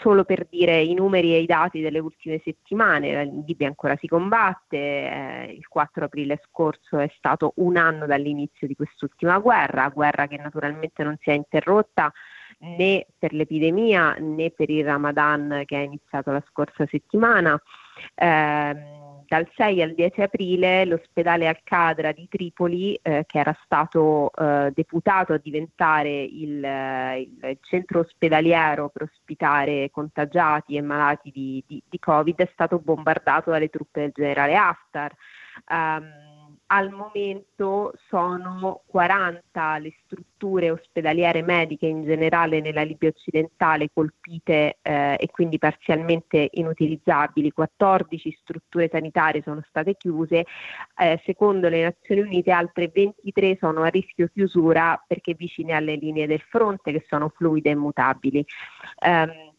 solo 0.00 0.22
per 0.22 0.46
dire 0.48 0.80
i 0.80 0.94
numeri 0.94 1.34
e 1.34 1.40
i 1.40 1.46
dati 1.46 1.80
delle 1.80 1.98
ultime 1.98 2.40
settimane, 2.44 3.24
in 3.24 3.42
Libia 3.44 3.66
ancora 3.66 3.96
si 3.96 4.06
combatte, 4.06 4.76
eh, 4.76 5.54
il 5.58 5.66
4 5.66 6.04
aprile 6.04 6.40
scorso 6.48 7.00
è 7.00 7.12
stato 7.16 7.54
un 7.56 7.76
anno 7.76 8.06
dall'inizio 8.06 8.68
di 8.68 8.76
quest'ultima 8.76 9.40
guerra, 9.40 9.88
guerra 9.88 10.28
che 10.28 10.36
naturalmente 10.36 11.02
non 11.02 11.16
si 11.20 11.30
è 11.30 11.32
interrotta 11.32 12.12
né 12.60 13.04
per 13.18 13.32
l'epidemia 13.32 14.14
né 14.20 14.52
per 14.52 14.70
il 14.70 14.84
Ramadan 14.84 15.64
che 15.66 15.76
è 15.76 15.80
iniziato 15.80 16.30
la 16.30 16.42
scorsa 16.48 16.86
settimana. 16.88 17.60
Eh, 18.14 19.01
dal 19.32 19.48
6 19.56 19.80
al 19.80 19.94
10 19.94 20.20
aprile 20.20 20.84
l'ospedale 20.84 21.48
Al-Qadra 21.48 22.12
di 22.12 22.28
Tripoli, 22.28 22.98
eh, 23.00 23.24
che 23.26 23.38
era 23.38 23.56
stato 23.64 24.30
eh, 24.30 24.70
deputato 24.74 25.32
a 25.32 25.40
diventare 25.42 26.22
il, 26.22 26.62
eh, 26.62 27.20
il, 27.20 27.58
centro 27.62 28.00
ospedaliero 28.00 28.90
per 28.90 29.08
ospitare 29.10 29.88
contagiati 29.90 30.76
e 30.76 30.82
malati 30.82 31.30
di, 31.30 31.64
di, 31.66 31.82
di, 31.88 31.98
Covid, 31.98 32.40
è 32.40 32.50
stato 32.52 32.78
bombardato 32.78 33.50
dalle 33.50 33.70
truppe 33.70 34.00
del 34.02 34.12
generale 34.14 34.54
Haftar. 34.54 35.14
Um, 35.70 36.31
al 36.66 36.90
momento 36.90 37.92
sono 38.08 38.82
40 38.86 39.78
le 39.78 39.92
strutture 40.04 40.70
ospedaliere 40.70 41.42
mediche 41.42 41.86
in 41.86 42.04
generale 42.04 42.60
nella 42.60 42.82
Libia 42.82 43.10
occidentale 43.10 43.90
colpite 43.92 44.78
eh, 44.80 45.16
e 45.18 45.28
quindi 45.30 45.58
parzialmente 45.58 46.48
inutilizzabili, 46.52 47.52
14 47.52 48.38
strutture 48.40 48.88
sanitarie 48.90 49.42
sono 49.42 49.62
state 49.68 49.96
chiuse, 49.96 50.46
eh, 50.96 51.20
secondo 51.24 51.68
le 51.68 51.82
Nazioni 51.82 52.22
Unite 52.22 52.50
altre 52.50 52.90
23 52.92 53.56
sono 53.60 53.82
a 53.82 53.88
rischio 53.88 54.28
chiusura 54.32 55.02
perché 55.06 55.34
vicine 55.34 55.74
alle 55.74 55.96
linee 55.96 56.26
del 56.26 56.40
fronte 56.40 56.92
che 56.92 57.04
sono 57.06 57.28
fluide 57.28 57.70
e 57.70 57.74
mutabili. 57.74 58.44
Um, 59.06 59.52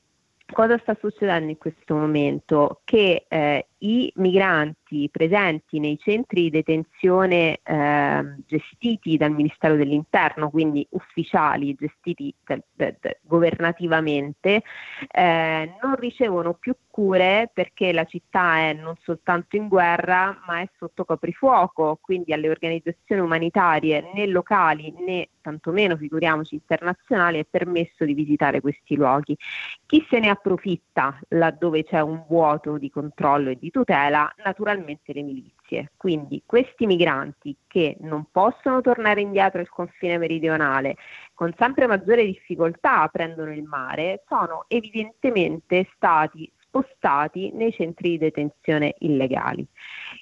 cosa 0.51 0.77
sta 0.77 0.95
succedendo 0.99 1.49
in 1.49 1.57
questo 1.57 1.95
momento? 1.95 2.81
Che 2.83 3.25
eh, 3.27 3.67
i 3.83 4.11
migranti 4.15 5.09
presenti 5.11 5.79
nei 5.79 5.97
centri 5.97 6.43
di 6.43 6.49
detenzione 6.49 7.59
eh, 7.63 8.35
gestiti 8.45 9.17
dal 9.17 9.31
Ministero 9.31 9.75
dell'Interno, 9.75 10.49
quindi 10.49 10.85
ufficiali 10.91 11.75
gestiti 11.75 12.33
da, 12.45 12.57
da, 12.73 12.93
da, 12.99 13.15
governativamente, 13.21 14.63
eh, 15.11 15.73
non 15.81 15.95
ricevono 15.95 16.53
più 16.53 16.75
cure 16.89 17.49
perché 17.51 17.91
la 17.91 18.05
città 18.05 18.57
è 18.57 18.73
non 18.73 18.95
soltanto 19.01 19.55
in 19.55 19.67
guerra 19.67 20.41
ma 20.47 20.61
è 20.61 20.69
sotto 20.77 21.03
coprifuoco, 21.05 21.99
quindi 22.01 22.33
alle 22.33 22.49
organizzazioni 22.49 23.21
umanitarie 23.21 24.11
né 24.13 24.27
locali 24.27 24.93
né 24.99 25.29
tantomeno 25.41 25.97
figuriamoci 25.97 26.55
internazionali 26.55 27.39
è 27.39 27.45
permesso 27.47 28.05
di 28.05 28.13
visitare 28.13 28.61
questi 28.61 28.95
luoghi. 28.95 29.37
Chi 29.85 30.05
se 30.09 30.19
ne 30.19 30.29
approfitta 30.29 31.19
laddove 31.29 31.83
c'è 31.83 31.99
un 31.99 32.23
vuoto 32.27 32.77
di 32.77 32.89
controllo 32.89 33.49
e 33.49 33.57
di 33.59 33.69
tutela, 33.73 34.31
naturalmente 34.45 35.13
le 35.13 35.23
milizie. 35.23 35.91
Quindi 35.97 36.43
questi 36.45 36.85
migranti 36.85 37.57
che 37.65 37.97
non 38.01 38.27
possono 38.31 38.81
tornare 38.81 39.21
indietro 39.21 39.59
al 39.59 39.69
confine 39.69 40.19
meridionale, 40.19 40.95
con 41.33 41.51
sempre 41.57 41.87
maggiore 41.87 42.23
difficoltà 42.23 43.07
prendono 43.11 43.51
il 43.51 43.63
mare, 43.63 44.23
sono 44.27 44.65
evidentemente 44.67 45.89
stati 45.95 46.49
spostati 46.61 47.51
nei 47.53 47.71
centri 47.73 48.11
di 48.11 48.17
detenzione 48.19 48.93
illegali. 48.99 49.65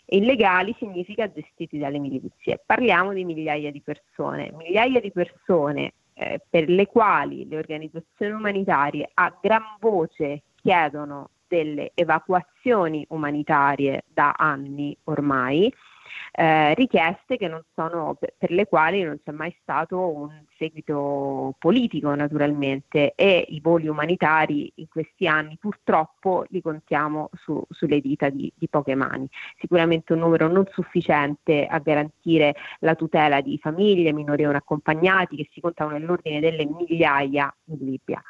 Illegali 0.06 0.74
significa 0.80 1.30
gestiti 1.30 1.78
dalle 1.78 2.00
milizie. 2.00 2.62
Parliamo 2.66 3.12
di 3.12 3.26
migliaia 3.26 3.70
di 3.70 3.82
persone, 3.82 4.54
migliaia 4.54 5.02
di 5.02 5.12
persone 5.12 5.94
eh, 6.14 6.42
per 6.50 6.70
le 6.70 6.88
quali 6.88 7.48
le 7.50 7.58
organizzazioni 7.58 8.32
umanitarie 8.32 9.10
a 9.14 9.38
gran 9.42 9.76
voce 9.80 10.44
chiedono 10.56 11.30
delle 11.52 11.92
evacuazioni 11.96 13.06
umanitarie 13.10 14.06
da 14.08 14.34
anni 14.38 14.98
ormai, 15.04 15.70
eh, 16.34 16.74
richieste 16.76 17.38
sono, 17.76 18.16
per 18.16 18.52
le 18.52 18.66
quali 18.66 19.04
non 19.04 19.20
c'è 19.22 19.32
mai 19.32 19.54
stato 19.62 20.00
un 20.00 20.46
seguito 20.58 21.56
politico 21.60 22.16
naturalmente 22.16 23.14
e 23.16 23.46
i 23.50 23.60
voli 23.60 23.90
umanitari 23.90 24.72
in 24.76 24.88
questi 24.88 25.28
anni 25.28 25.58
purtroppo 25.60 26.46
li 26.48 26.62
contiamo 26.62 27.30
su, 27.34 27.62
sulle 27.70 28.00
dita 28.00 28.30
di, 28.30 28.52
di, 28.56 28.70
poche 28.70 28.96
mani. 28.96 29.28
Sicuramente 29.60 30.14
un 30.14 30.20
numero 30.20 30.48
non 30.48 30.66
sufficiente 30.72 31.66
a 31.66 31.80
garantire 31.80 32.56
la 32.80 32.96
tutela 32.96 33.42
di 33.42 33.60
famiglie, 33.62 34.14
minori 34.14 34.44
non 34.44 34.56
accompagnati 34.56 35.36
che 35.36 35.50
si 35.52 35.60
contano 35.60 35.92
nell'ordine 35.92 36.40
delle 36.40 36.66
migliaia 36.66 37.54
in 37.66 37.78
Libia. 37.80 38.22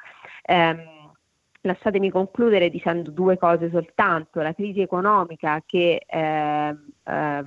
Um, 0.48 1.01
Lasciatemi 1.64 2.10
concludere 2.10 2.70
dicendo 2.70 3.12
due 3.12 3.38
cose 3.38 3.70
soltanto. 3.70 4.42
La 4.42 4.54
crisi 4.54 4.82
economica 4.82 5.62
che 5.66 6.04
eh, 6.08 6.76
eh, 7.04 7.44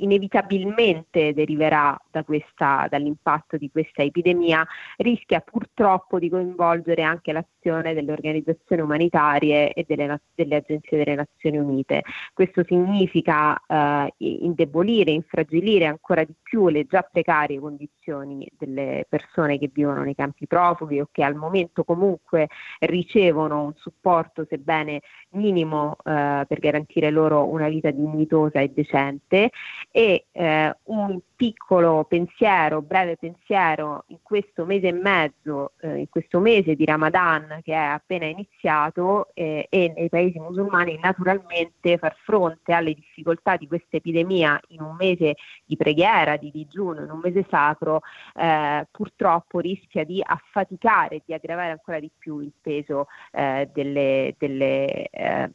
inevitabilmente 0.00 1.32
deriverà 1.32 1.98
da 2.10 2.24
questa, 2.24 2.86
dall'impatto 2.88 3.56
di 3.56 3.70
questa 3.70 4.02
epidemia, 4.02 4.66
rischia 4.98 5.40
purtroppo 5.40 6.18
di 6.18 6.28
coinvolgere 6.28 7.02
anche 7.02 7.32
l'azione 7.32 7.94
delle 7.94 8.12
organizzazioni 8.12 8.82
umanitarie 8.82 9.72
e 9.72 9.84
delle, 9.86 10.20
delle 10.34 10.56
agenzie 10.56 10.98
delle 11.04 11.16
Nazioni 11.16 11.58
Unite. 11.58 12.02
Questo 12.32 12.64
significa 12.64 13.56
eh, 13.66 14.12
indebolire, 14.18 15.10
infragilire 15.10 15.86
ancora 15.86 16.24
di 16.24 16.34
più 16.50 16.66
le 16.68 16.84
già 16.84 17.02
precarie 17.02 17.60
condizioni 17.60 18.50
delle 18.58 19.06
persone 19.08 19.56
che 19.56 19.70
vivono 19.72 20.02
nei 20.02 20.16
campi 20.16 20.48
profughi 20.48 20.98
o 20.98 21.08
che 21.12 21.22
al 21.22 21.36
momento 21.36 21.84
comunque 21.84 22.48
ricevono 22.80 23.62
un 23.62 23.72
supporto, 23.76 24.44
sebbene 24.48 25.00
minimo, 25.30 25.96
eh, 26.04 26.44
per 26.48 26.58
garantire 26.58 27.10
loro 27.10 27.46
una 27.46 27.68
vita 27.68 27.92
dignitosa 27.92 28.58
e 28.58 28.72
decente. 28.74 29.50
E 29.92 30.26
eh, 30.32 30.76
un 30.86 31.20
piccolo 31.40 32.04
pensiero, 32.04 32.82
breve 32.82 33.16
pensiero 33.16 34.04
in 34.08 34.18
questo 34.20 34.66
mese 34.66 34.88
e 34.88 34.92
mezzo, 34.92 35.72
eh, 35.80 36.00
in 36.00 36.08
questo 36.10 36.38
mese 36.38 36.74
di 36.74 36.84
Ramadan 36.84 37.60
che 37.62 37.72
è 37.72 37.76
appena 37.76 38.26
iniziato 38.26 39.30
eh, 39.32 39.66
e 39.70 39.90
nei 39.96 40.10
paesi 40.10 40.38
musulmani 40.38 40.98
naturalmente 41.02 41.96
far 41.96 42.14
fronte 42.24 42.74
alle 42.74 42.92
difficoltà 42.92 43.56
di 43.56 43.66
questa 43.66 43.96
epidemia 43.96 44.60
in 44.68 44.82
un 44.82 44.94
mese 44.98 45.36
di 45.64 45.78
preghiera, 45.78 46.36
di 46.36 46.50
digiuno, 46.50 47.04
in 47.04 47.10
un 47.10 47.20
mese 47.22 47.46
sacro, 47.48 48.02
eh, 48.34 48.86
purtroppo 48.90 49.60
rischia 49.60 50.04
di 50.04 50.22
affaticare 50.22 51.22
di 51.24 51.32
aggravare 51.32 51.70
ancora 51.70 51.98
di 52.00 52.10
più 52.18 52.40
il 52.40 52.52
peso 52.60 53.06
eh, 53.32 53.66
delle, 53.72 54.34
delle 54.36 55.08
eh, 55.08 55.50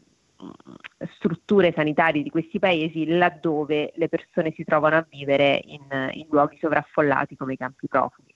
strutture 1.15 1.73
sanitarie 1.75 2.23
di 2.23 2.29
questi 2.29 2.59
paesi 2.59 3.05
laddove 3.07 3.91
le 3.95 4.09
persone 4.09 4.53
si 4.55 4.63
trovano 4.63 4.97
a 4.97 5.05
vivere 5.09 5.61
in, 5.65 5.81
in 6.13 6.27
luoghi 6.29 6.57
sovraffollati 6.59 7.35
come 7.35 7.53
i 7.53 7.57
campi 7.57 7.87
profughi. 7.87 8.33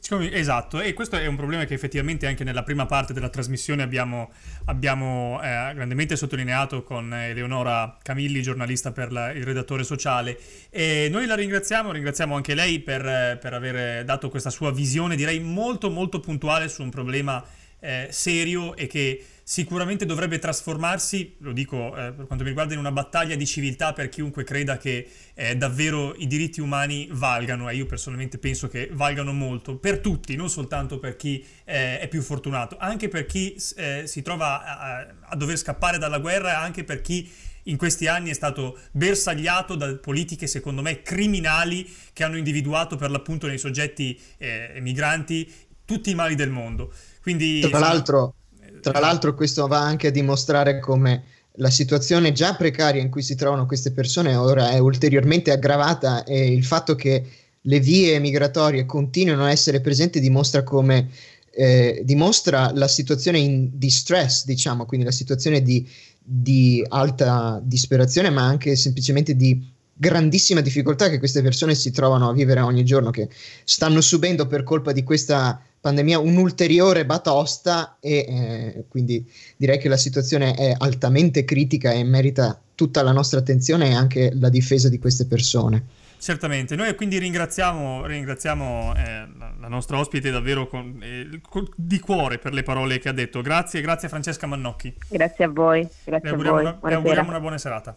Esatto, 0.00 0.80
e 0.80 0.92
questo 0.94 1.16
è 1.16 1.26
un 1.26 1.34
problema 1.34 1.64
che 1.64 1.74
effettivamente 1.74 2.28
anche 2.28 2.44
nella 2.44 2.62
prima 2.62 2.86
parte 2.86 3.12
della 3.12 3.30
trasmissione 3.30 3.82
abbiamo, 3.82 4.30
abbiamo 4.66 5.40
eh, 5.42 5.72
grandemente 5.74 6.14
sottolineato 6.14 6.84
con 6.84 7.12
Eleonora 7.12 7.98
Camilli, 8.00 8.40
giornalista 8.40 8.92
per 8.92 9.10
la, 9.10 9.32
il 9.32 9.42
redattore 9.42 9.82
sociale. 9.82 10.38
E 10.70 11.08
noi 11.10 11.26
la 11.26 11.34
ringraziamo, 11.34 11.90
ringraziamo 11.90 12.36
anche 12.36 12.54
lei 12.54 12.78
per, 12.78 13.38
per 13.38 13.52
aver 13.52 14.04
dato 14.04 14.28
questa 14.28 14.50
sua 14.50 14.70
visione, 14.70 15.16
direi 15.16 15.40
molto 15.40 15.90
molto 15.90 16.20
puntuale 16.20 16.68
su 16.68 16.82
un 16.82 16.90
problema 16.90 17.44
eh, 17.80 18.08
serio 18.10 18.76
e 18.76 18.86
che 18.86 19.24
sicuramente 19.48 20.04
dovrebbe 20.04 20.38
trasformarsi, 20.38 21.36
lo 21.38 21.52
dico 21.52 21.96
eh, 21.96 22.12
per 22.12 22.26
quanto 22.26 22.44
mi 22.44 22.50
riguarda, 22.50 22.74
in 22.74 22.78
una 22.80 22.92
battaglia 22.92 23.34
di 23.34 23.46
civiltà 23.46 23.94
per 23.94 24.10
chiunque 24.10 24.44
creda 24.44 24.76
che 24.76 25.08
eh, 25.32 25.56
davvero 25.56 26.14
i 26.16 26.26
diritti 26.26 26.60
umani 26.60 27.08
valgano 27.12 27.66
e 27.70 27.76
io 27.76 27.86
personalmente 27.86 28.36
penso 28.36 28.68
che 28.68 28.90
valgano 28.92 29.32
molto 29.32 29.78
per 29.78 30.00
tutti, 30.00 30.36
non 30.36 30.50
soltanto 30.50 30.98
per 30.98 31.16
chi 31.16 31.42
eh, 31.64 31.98
è 31.98 32.08
più 32.08 32.20
fortunato, 32.20 32.76
anche 32.78 33.08
per 33.08 33.24
chi 33.24 33.56
eh, 33.76 34.02
si 34.04 34.20
trova 34.20 34.62
a, 34.62 35.06
a 35.18 35.34
dover 35.34 35.56
scappare 35.56 35.96
dalla 35.96 36.18
guerra 36.18 36.60
anche 36.60 36.84
per 36.84 37.00
chi 37.00 37.26
in 37.62 37.78
questi 37.78 38.06
anni 38.06 38.28
è 38.28 38.34
stato 38.34 38.78
bersagliato 38.90 39.76
da 39.76 39.96
politiche 39.96 40.46
secondo 40.46 40.82
me 40.82 41.00
criminali 41.00 41.90
che 42.12 42.22
hanno 42.22 42.36
individuato 42.36 42.96
per 42.96 43.10
l'appunto 43.10 43.46
nei 43.46 43.58
soggetti 43.58 44.20
eh, 44.36 44.76
migranti 44.80 45.50
tutti 45.86 46.10
i 46.10 46.14
mali 46.14 46.34
del 46.34 46.50
mondo. 46.50 46.92
Quindi, 47.22 47.60
tra 47.60 47.78
l'altro 47.78 48.34
tra 48.80 48.98
l'altro 48.98 49.34
questo 49.34 49.66
va 49.66 49.80
anche 49.80 50.08
a 50.08 50.10
dimostrare 50.10 50.78
come 50.80 51.24
la 51.52 51.70
situazione 51.70 52.32
già 52.32 52.54
precaria 52.54 53.02
in 53.02 53.10
cui 53.10 53.22
si 53.22 53.34
trovano 53.34 53.66
queste 53.66 53.92
persone 53.92 54.36
ora 54.36 54.70
è 54.70 54.78
ulteriormente 54.78 55.50
aggravata 55.50 56.24
e 56.24 56.52
il 56.52 56.64
fatto 56.64 56.94
che 56.94 57.26
le 57.60 57.80
vie 57.80 58.18
migratorie 58.18 58.86
continuino 58.86 59.44
a 59.44 59.50
essere 59.50 59.80
presenti 59.80 60.20
dimostra 60.20 60.62
come 60.62 61.08
eh, 61.50 62.02
dimostra 62.04 62.70
la 62.72 62.86
situazione 62.86 63.38
in 63.38 63.70
distress, 63.72 64.44
diciamo, 64.44 64.86
quindi 64.86 65.04
la 65.04 65.12
situazione 65.12 65.60
di, 65.60 65.86
di 66.22 66.84
alta 66.86 67.60
disperazione, 67.60 68.30
ma 68.30 68.42
anche 68.42 68.76
semplicemente 68.76 69.34
di 69.34 69.76
grandissima 69.98 70.60
difficoltà 70.60 71.08
che 71.10 71.18
queste 71.18 71.42
persone 71.42 71.74
si 71.74 71.90
trovano 71.90 72.28
a 72.28 72.32
vivere 72.32 72.60
ogni 72.60 72.84
giorno, 72.84 73.10
che 73.10 73.28
stanno 73.64 74.00
subendo 74.00 74.46
per 74.46 74.62
colpa 74.62 74.92
di 74.92 75.02
questa 75.02 75.60
pandemia 75.80 76.18
un'ulteriore 76.18 77.04
batosta 77.04 77.98
e 78.00 78.16
eh, 78.16 78.84
quindi 78.88 79.28
direi 79.56 79.78
che 79.78 79.88
la 79.88 79.96
situazione 79.96 80.54
è 80.54 80.74
altamente 80.76 81.44
critica 81.44 81.92
e 81.92 82.04
merita 82.04 82.60
tutta 82.74 83.02
la 83.02 83.12
nostra 83.12 83.40
attenzione 83.40 83.90
e 83.90 83.94
anche 83.94 84.30
la 84.34 84.48
difesa 84.48 84.88
di 84.88 84.98
queste 84.98 85.26
persone. 85.26 85.96
Certamente, 86.20 86.74
noi 86.74 86.94
quindi 86.96 87.18
ringraziamo, 87.18 88.04
ringraziamo 88.04 88.92
eh, 88.96 89.28
la 89.60 89.68
nostra 89.68 89.98
ospite 89.98 90.30
davvero 90.30 90.66
con, 90.66 90.98
eh, 91.00 91.40
con, 91.48 91.68
di 91.76 92.00
cuore 92.00 92.38
per 92.38 92.52
le 92.52 92.64
parole 92.64 92.98
che 92.98 93.08
ha 93.08 93.12
detto. 93.12 93.40
Grazie, 93.40 93.80
grazie 93.80 94.08
Francesca 94.08 94.46
Mannocchi. 94.46 94.92
Grazie 95.08 95.44
a 95.44 95.48
voi. 95.48 95.86
Grazie 96.04 96.28
le 96.28 96.30
auguriamo, 96.30 96.58
a 96.58 96.62
voi. 96.62 96.78
Una, 96.82 96.94
auguriamo 96.96 97.28
una 97.28 97.40
buona 97.40 97.58
serata. 97.58 97.96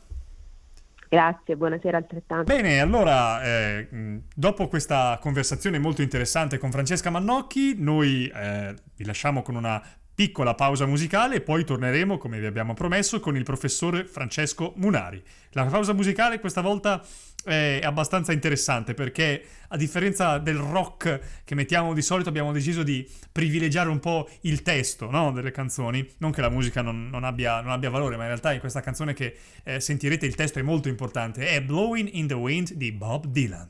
Grazie, 1.12 1.57
buonasera 1.57 1.97
altrettanto. 1.97 2.53
Bene, 2.53 2.80
allora, 2.80 3.43
eh, 3.43 4.22
dopo 4.34 4.70
questa 4.70 5.20
conversazione 5.20 5.78
molto 5.78 6.01
interessante 6.01 6.57
con 6.57 6.72
Francesca 6.72 7.09
Mannocchi, 7.09 7.76
noi 7.78 8.32
eh, 8.34 8.74
vi 8.95 9.03
lasciamo 9.03 9.41
con 9.41 9.55
una 9.55 9.84
piccola 10.16 10.55
pausa 10.55 10.86
musicale 10.86 11.36
e 11.36 11.41
poi 11.41 11.66
torneremo, 11.66 12.18
come 12.18 12.39
vi 12.39 12.45
abbiamo 12.45 12.74
promesso, 12.74 13.20
con 13.20 13.36
il 13.36 13.43
professore 13.43 14.05
Francesco 14.05 14.72
Munari. 14.78 15.22
La 15.49 15.66
pausa 15.66 15.91
musicale 15.91 16.39
questa 16.39 16.62
volta 16.62 17.01
è 17.44 17.82
abbastanza 17.84 18.32
interessante 18.32 18.94
perché 18.94 19.44
a 19.70 19.78
differenza 19.78 20.38
del 20.38 20.58
rock 20.58 21.20
che 21.44 21.56
mettiamo 21.56 21.94
di 21.94 22.02
solito 22.02 22.30
abbiamo 22.30 22.52
deciso 22.52 22.84
di 22.84 23.10
privilegiare 23.32 23.89
un 23.89 24.00
po' 24.00 24.30
il 24.42 24.62
testo 24.62 25.10
no, 25.10 25.32
delle 25.32 25.52
canzoni, 25.52 26.08
non 26.18 26.32
che 26.32 26.42
la 26.42 26.50
musica 26.50 26.82
non, 26.82 27.10
non 27.10 27.24
abbia, 27.24 27.62
non 27.62 27.72
abbia 27.72 27.89
valore, 27.89 28.16
ma 28.16 28.24
in 28.24 28.30
realtà 28.30 28.52
in 28.54 28.60
questa 28.60 28.82
canzone 28.82 29.14
che 29.14 29.36
eh, 29.64 29.80
sentirete 29.80 30.26
il 30.26 30.36
testo 30.36 30.60
è 30.60 30.62
molto 30.62 30.89
importante, 30.89 31.48
è 31.48 31.62
Blowing 31.62 32.10
in 32.14 32.28
the 32.28 32.34
Wind 32.34 32.74
di 32.74 32.92
Bob 32.92 33.28
Dylan. 33.28 33.70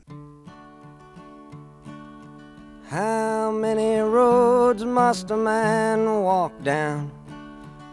How 2.90 3.50
many 3.50 4.00
roads 4.00 4.82
must 4.82 5.30
a 5.30 5.36
man 5.36 6.04
walk 6.06 6.52
down 6.62 7.10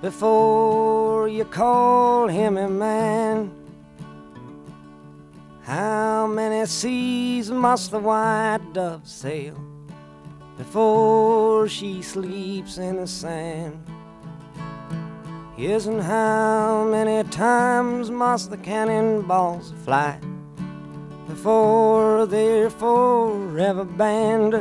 before 0.01 1.29
you 1.29 1.47
call 1.47 2.27
him 2.27 2.57
a 2.57 2.67
man? 2.67 3.58
Many 6.35 6.65
seas 6.67 7.49
must 7.49 7.91
the 7.91 7.99
white 7.99 8.61
dove 8.71 9.07
sail 9.07 9.57
before 10.57 11.67
she 11.67 12.01
sleeps 12.03 12.77
in 12.77 12.97
the 12.97 13.07
sand? 13.07 13.83
Yes, 15.57 15.87
and 15.87 16.01
how 16.01 16.87
many 16.89 17.27
times 17.29 18.11
must 18.11 18.51
the 18.51 18.57
cannonballs 18.57 19.73
fly 19.83 20.19
before 21.27 22.27
they're 22.27 22.69
forever 22.69 23.83
banned? 23.83 24.53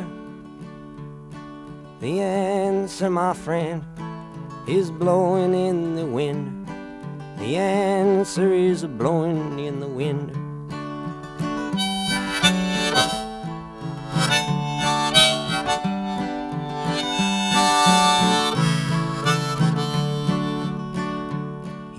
The 2.01 2.21
answer, 2.21 3.11
my 3.11 3.35
friend, 3.35 3.85
is 4.67 4.91
blowing 4.91 5.55
in 5.55 5.97
the 5.97 6.07
wind. 6.07 6.67
The 7.39 7.57
answer 7.57 8.53
is 8.53 8.85
blowing 8.85 9.59
in 9.59 9.81
the 9.81 9.87
wind. 9.87 10.48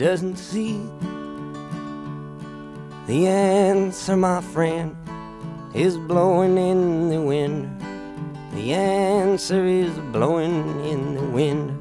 doesn't 0.00 0.36
see? 0.36 0.80
The 3.06 3.26
answer, 3.26 4.16
my 4.16 4.40
friend, 4.40 4.96
is 5.74 5.98
blowing 5.98 6.56
in 6.56 7.10
the 7.10 7.20
wind. 7.20 7.68
The 8.54 8.72
answer 8.72 9.62
is 9.66 9.92
blowing 10.10 10.82
in 10.86 11.16
the 11.16 11.24
wind. 11.24 11.76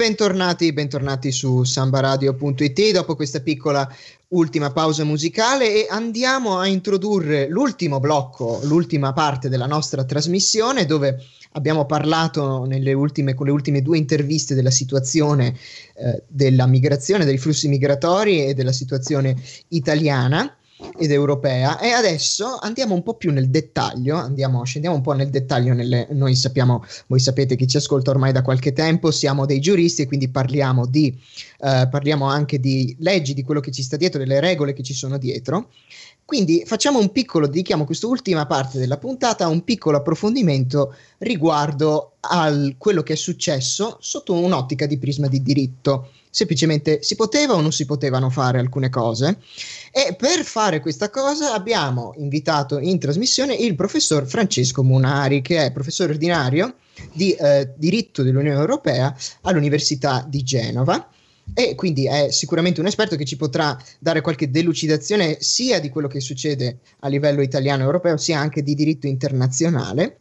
Bentornati, 0.00 0.72
bentornati 0.72 1.30
su 1.30 1.62
sambaradio.it 1.62 2.90
dopo 2.92 3.14
questa 3.14 3.40
piccola 3.40 3.86
ultima 4.28 4.72
pausa 4.72 5.04
musicale 5.04 5.74
e 5.74 5.88
andiamo 5.90 6.58
a 6.58 6.66
introdurre 6.66 7.50
l'ultimo 7.50 8.00
blocco, 8.00 8.60
l'ultima 8.62 9.12
parte 9.12 9.50
della 9.50 9.66
nostra 9.66 10.02
trasmissione 10.04 10.86
dove 10.86 11.22
abbiamo 11.52 11.84
parlato 11.84 12.66
ultime, 12.94 13.34
con 13.34 13.44
le 13.44 13.52
ultime 13.52 13.82
due 13.82 13.98
interviste 13.98 14.54
della 14.54 14.70
situazione 14.70 15.54
eh, 15.96 16.22
della 16.26 16.66
migrazione, 16.66 17.26
dei 17.26 17.36
flussi 17.36 17.68
migratori 17.68 18.46
e 18.46 18.54
della 18.54 18.72
situazione 18.72 19.36
italiana 19.68 20.56
ed 20.98 21.10
europea. 21.10 21.78
E 21.78 21.90
adesso 21.90 22.58
andiamo 22.60 22.94
un 22.94 23.02
po' 23.02 23.14
più 23.14 23.32
nel 23.32 23.48
dettaglio, 23.48 24.16
andiamo, 24.16 24.64
scendiamo 24.64 24.96
un 24.96 25.02
po' 25.02 25.12
nel 25.12 25.30
dettaglio, 25.30 25.74
nelle, 25.74 26.08
noi 26.10 26.34
sappiamo, 26.34 26.84
voi 27.06 27.20
sapete 27.20 27.56
chi 27.56 27.66
ci 27.66 27.76
ascolta 27.76 28.10
ormai 28.10 28.32
da 28.32 28.42
qualche 28.42 28.72
tempo, 28.72 29.10
siamo 29.10 29.46
dei 29.46 29.60
giuristi 29.60 30.02
e 30.02 30.06
quindi 30.06 30.28
parliamo, 30.28 30.86
di, 30.86 31.16
eh, 31.62 31.88
parliamo 31.90 32.26
anche 32.26 32.58
di 32.58 32.96
leggi, 33.00 33.34
di 33.34 33.42
quello 33.42 33.60
che 33.60 33.70
ci 33.70 33.82
sta 33.82 33.96
dietro, 33.96 34.18
delle 34.18 34.40
regole 34.40 34.72
che 34.72 34.82
ci 34.82 34.94
sono 34.94 35.18
dietro. 35.18 35.70
Quindi 36.24 36.62
facciamo 36.64 37.00
un 37.00 37.10
piccolo, 37.10 37.48
dedichiamo 37.48 37.84
quest'ultima 37.84 38.46
parte 38.46 38.78
della 38.78 38.98
puntata 38.98 39.44
a 39.44 39.48
un 39.48 39.64
piccolo 39.64 39.96
approfondimento 39.96 40.94
riguardo 41.18 42.12
a 42.20 42.52
quello 42.78 43.02
che 43.02 43.14
è 43.14 43.16
successo 43.16 43.96
sotto 44.00 44.34
un'ottica 44.34 44.86
di 44.86 44.96
prisma 44.96 45.26
di 45.26 45.42
diritto. 45.42 46.10
Semplicemente 46.30 47.02
si 47.02 47.16
poteva 47.16 47.54
o 47.54 47.60
non 47.60 47.72
si 47.72 47.84
potevano 47.84 48.30
fare 48.30 48.60
alcune 48.60 48.90
cose 48.90 49.38
e 49.90 50.14
per 50.14 50.44
fare 50.44 50.78
questa 50.78 51.10
cosa 51.10 51.52
abbiamo 51.52 52.14
invitato 52.18 52.78
in 52.78 53.00
trasmissione 53.00 53.54
il 53.54 53.74
professor 53.74 54.24
Francesco 54.24 54.84
Munari 54.84 55.42
che 55.42 55.64
è 55.64 55.72
professore 55.72 56.12
ordinario 56.12 56.76
di 57.12 57.32
eh, 57.32 57.72
diritto 57.76 58.22
dell'Unione 58.22 58.56
Europea 58.56 59.12
all'Università 59.40 60.24
di 60.28 60.44
Genova 60.44 61.08
e 61.54 61.74
quindi 61.74 62.06
è 62.06 62.30
sicuramente 62.30 62.80
un 62.80 62.86
esperto 62.86 63.16
che 63.16 63.24
ci 63.24 63.36
potrà 63.36 63.76
dare 63.98 64.20
qualche 64.20 64.50
delucidazione 64.50 65.38
sia 65.40 65.80
di 65.80 65.88
quello 65.88 66.08
che 66.08 66.20
succede 66.20 66.78
a 67.00 67.08
livello 67.08 67.42
italiano 67.42 67.82
e 67.82 67.86
europeo, 67.86 68.16
sia 68.16 68.38
anche 68.38 68.62
di 68.62 68.74
diritto 68.74 69.06
internazionale. 69.06 70.18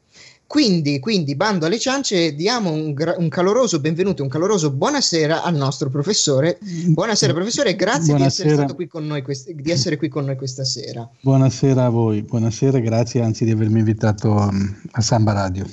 Quindi, 0.50 0.98
quindi 0.98 1.36
bando 1.36 1.68
alle 1.68 1.78
ciance, 1.78 2.34
diamo 2.34 2.72
un, 2.72 2.94
gra- 2.94 3.14
un 3.20 3.30
caloroso 3.30 3.80
benvenuto, 3.80 4.24
un 4.24 4.30
caloroso 4.30 4.72
buonasera 4.72 5.44
al 5.44 5.54
nostro 5.54 5.92
professore. 5.92 6.58
Buonasera 6.60 7.34
professore, 7.34 7.76
grazie 7.76 8.16
di 8.16 8.24
essere, 8.24 8.50
Buonasera. 8.50 8.56
stato 8.56 8.74
qui 8.74 8.88
con 8.88 9.06
noi 9.06 9.22
quest- 9.22 9.52
di 9.52 9.70
essere 9.70 9.98
qui 9.98 10.10
con 10.10 10.26
noi 10.26 10.38
questa 10.38 10.66
sera. 10.66 11.08
Buonasera 11.22 11.86
a 11.86 11.90
voi, 11.90 12.24
buonasera, 12.24 12.80
grazie 12.80 13.22
anzi 13.22 13.46
di 13.46 13.52
avermi 13.52 13.78
invitato 13.78 14.32
um, 14.32 14.82
a 14.94 15.02
Samba 15.02 15.34
Radio. 15.34 15.68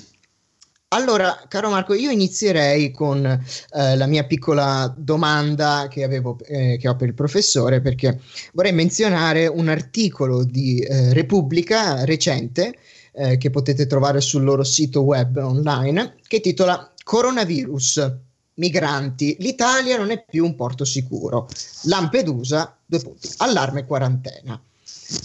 Allora, 0.97 1.45
caro 1.47 1.69
Marco, 1.69 1.93
io 1.93 2.11
inizierei 2.11 2.91
con 2.91 3.27
eh, 3.27 3.97
la 3.97 4.07
mia 4.07 4.25
piccola 4.25 4.93
domanda 4.97 5.89
che, 5.91 6.03
avevo, 6.03 6.39
eh, 6.47 6.79
che 6.81 6.89
ho 6.89 6.97
per 6.97 7.09
il 7.09 7.15
professore, 7.15 7.83
perché 7.83 8.19
vorrei 8.55 8.73
menzionare 8.73 9.47
un 9.47 9.69
articolo 9.69 10.43
di 10.43 10.81
eh, 10.81 11.13
Repubblica 11.13 12.07
recente 12.07 12.79
eh, 13.13 13.37
che 13.37 13.51
potete 13.51 13.87
trovare 13.87 14.23
sul 14.23 14.43
loro 14.43 14.65
sito 14.65 15.03
web 15.03 15.37
online, 15.37 16.15
che 16.27 16.41
titola 16.41 16.91
Coronavirus, 17.05 18.15
migranti, 18.55 19.37
l'Italia 19.41 19.99
non 19.99 20.11
è 20.11 20.25
più 20.27 20.47
un 20.47 20.55
porto 20.55 20.87
sicuro. 20.87 21.47
Lampedusa, 21.83 22.75
due 22.87 23.01
punti, 23.01 23.29
allarme 23.37 23.85
quarantena. 23.85 24.59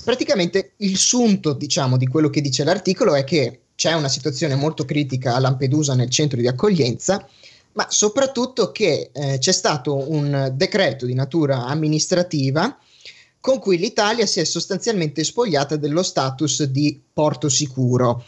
Praticamente 0.03 0.73
il 0.77 0.97
sunto, 0.97 1.53
diciamo, 1.53 1.95
di 1.95 2.07
quello 2.07 2.29
che 2.29 2.41
dice 2.41 2.65
l'articolo 2.65 3.15
è 3.15 3.23
che 3.23 3.61
c'è 3.75 3.93
una 3.93 4.09
situazione 4.09 4.55
molto 4.55 4.85
critica 4.85 5.35
a 5.35 5.39
Lampedusa 5.39 5.95
nel 5.95 6.09
centro 6.09 6.39
di 6.39 6.47
accoglienza, 6.47 7.27
ma 7.73 7.87
soprattutto 7.89 8.71
che 8.71 9.09
eh, 9.11 9.37
c'è 9.39 9.51
stato 9.51 10.11
un 10.11 10.51
decreto 10.55 11.05
di 11.05 11.13
natura 11.13 11.65
amministrativa 11.65 12.77
con 13.39 13.59
cui 13.59 13.77
l'Italia 13.77 14.25
si 14.25 14.39
è 14.39 14.43
sostanzialmente 14.43 15.23
spogliata 15.23 15.75
dello 15.75 16.03
status 16.03 16.63
di 16.65 17.01
porto 17.11 17.49
sicuro, 17.49 18.23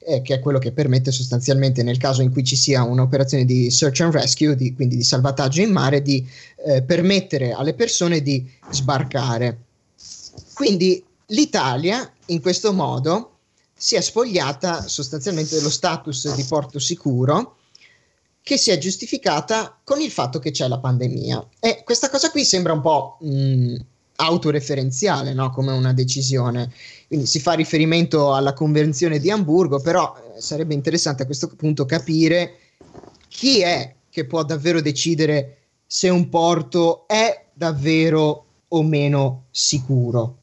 eh, 0.00 0.22
che 0.22 0.34
è 0.34 0.40
quello 0.40 0.58
che 0.58 0.72
permette 0.72 1.12
sostanzialmente 1.12 1.84
nel 1.84 1.98
caso 1.98 2.20
in 2.20 2.32
cui 2.32 2.42
ci 2.42 2.56
sia 2.56 2.82
un'operazione 2.82 3.44
di 3.44 3.70
search 3.70 4.00
and 4.00 4.12
rescue, 4.12 4.56
di- 4.56 4.74
quindi 4.74 4.96
di 4.96 5.04
salvataggio 5.04 5.60
in 5.60 5.70
mare, 5.70 6.02
di 6.02 6.26
eh, 6.66 6.82
permettere 6.82 7.52
alle 7.52 7.74
persone 7.74 8.20
di 8.22 8.44
sbarcare. 8.70 9.58
Quindi 10.52 11.02
l'Italia 11.26 12.10
in 12.26 12.40
questo 12.40 12.72
modo 12.72 13.35
si 13.76 13.94
è 13.94 14.00
spogliata 14.00 14.88
sostanzialmente 14.88 15.54
dello 15.56 15.70
status 15.70 16.34
di 16.34 16.44
porto 16.44 16.78
sicuro 16.78 17.56
che 18.42 18.56
si 18.56 18.70
è 18.70 18.78
giustificata 18.78 19.78
con 19.82 20.00
il 20.00 20.10
fatto 20.10 20.38
che 20.38 20.52
c'è 20.52 20.68
la 20.68 20.78
pandemia. 20.78 21.48
E 21.58 21.82
questa 21.84 22.08
cosa 22.08 22.30
qui 22.30 22.44
sembra 22.44 22.72
un 22.72 22.80
po' 22.80 23.18
mh, 23.20 23.76
autoreferenziale, 24.16 25.34
no? 25.34 25.50
come 25.50 25.72
una 25.72 25.92
decisione. 25.92 26.72
Quindi 27.08 27.26
si 27.26 27.40
fa 27.40 27.52
riferimento 27.54 28.34
alla 28.34 28.52
convenzione 28.52 29.18
di 29.18 29.30
Amburgo, 29.30 29.80
però 29.80 30.14
eh, 30.14 30.40
sarebbe 30.40 30.74
interessante 30.74 31.24
a 31.24 31.26
questo 31.26 31.48
punto 31.48 31.84
capire 31.86 32.58
chi 33.28 33.62
è 33.62 33.94
che 34.08 34.24
può 34.26 34.44
davvero 34.44 34.80
decidere 34.80 35.58
se 35.86 36.08
un 36.08 36.28
porto 36.28 37.06
è 37.08 37.46
davvero 37.52 38.44
o 38.68 38.82
meno 38.82 39.46
sicuro. 39.50 40.38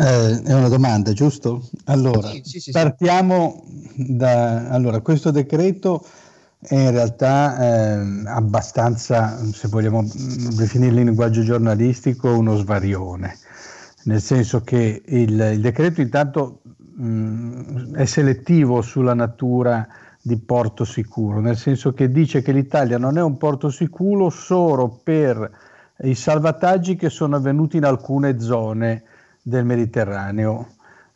Eh, 0.00 0.42
è 0.44 0.54
una 0.54 0.68
domanda, 0.68 1.12
giusto? 1.12 1.68
Allora, 1.84 2.28
Sì, 2.28 2.40
sì, 2.44 2.60
sì, 2.60 2.70
partiamo 2.70 3.64
da... 3.94 4.70
Allora, 4.70 5.00
questo 5.00 5.30
decreto 5.30 6.02
è 6.58 6.74
in 6.74 6.90
realtà 6.90 7.98
ehm, 7.98 8.24
abbastanza, 8.26 9.38
se 9.52 9.68
vogliamo 9.68 10.02
mm, 10.02 10.48
definirlo 10.56 11.00
in 11.00 11.04
linguaggio 11.06 11.42
giornalistico, 11.42 12.34
uno 12.34 12.56
svarione, 12.56 13.36
nel 14.04 14.22
senso 14.22 14.62
che 14.62 15.02
il, 15.04 15.38
il 15.52 15.60
decreto 15.60 16.00
intanto 16.00 16.62
mm, 16.98 17.94
è 17.94 18.06
selettivo 18.06 18.80
sulla 18.80 19.14
natura 19.14 19.86
di 20.22 20.38
porto 20.38 20.84
sicuro, 20.84 21.40
nel 21.40 21.58
senso 21.58 21.92
che 21.92 22.10
dice 22.10 22.40
che 22.40 22.52
l'Italia 22.52 22.96
non 22.96 23.18
è 23.18 23.22
un 23.22 23.36
porto 23.36 23.68
sicuro 23.68 24.30
solo 24.30 25.00
per 25.02 25.50
i 26.04 26.14
salvataggi 26.14 26.96
che 26.96 27.10
sono 27.10 27.36
avvenuti 27.36 27.76
in 27.76 27.84
alcune 27.84 28.40
zone 28.40 29.04
del 29.42 29.64
Mediterraneo 29.64 30.68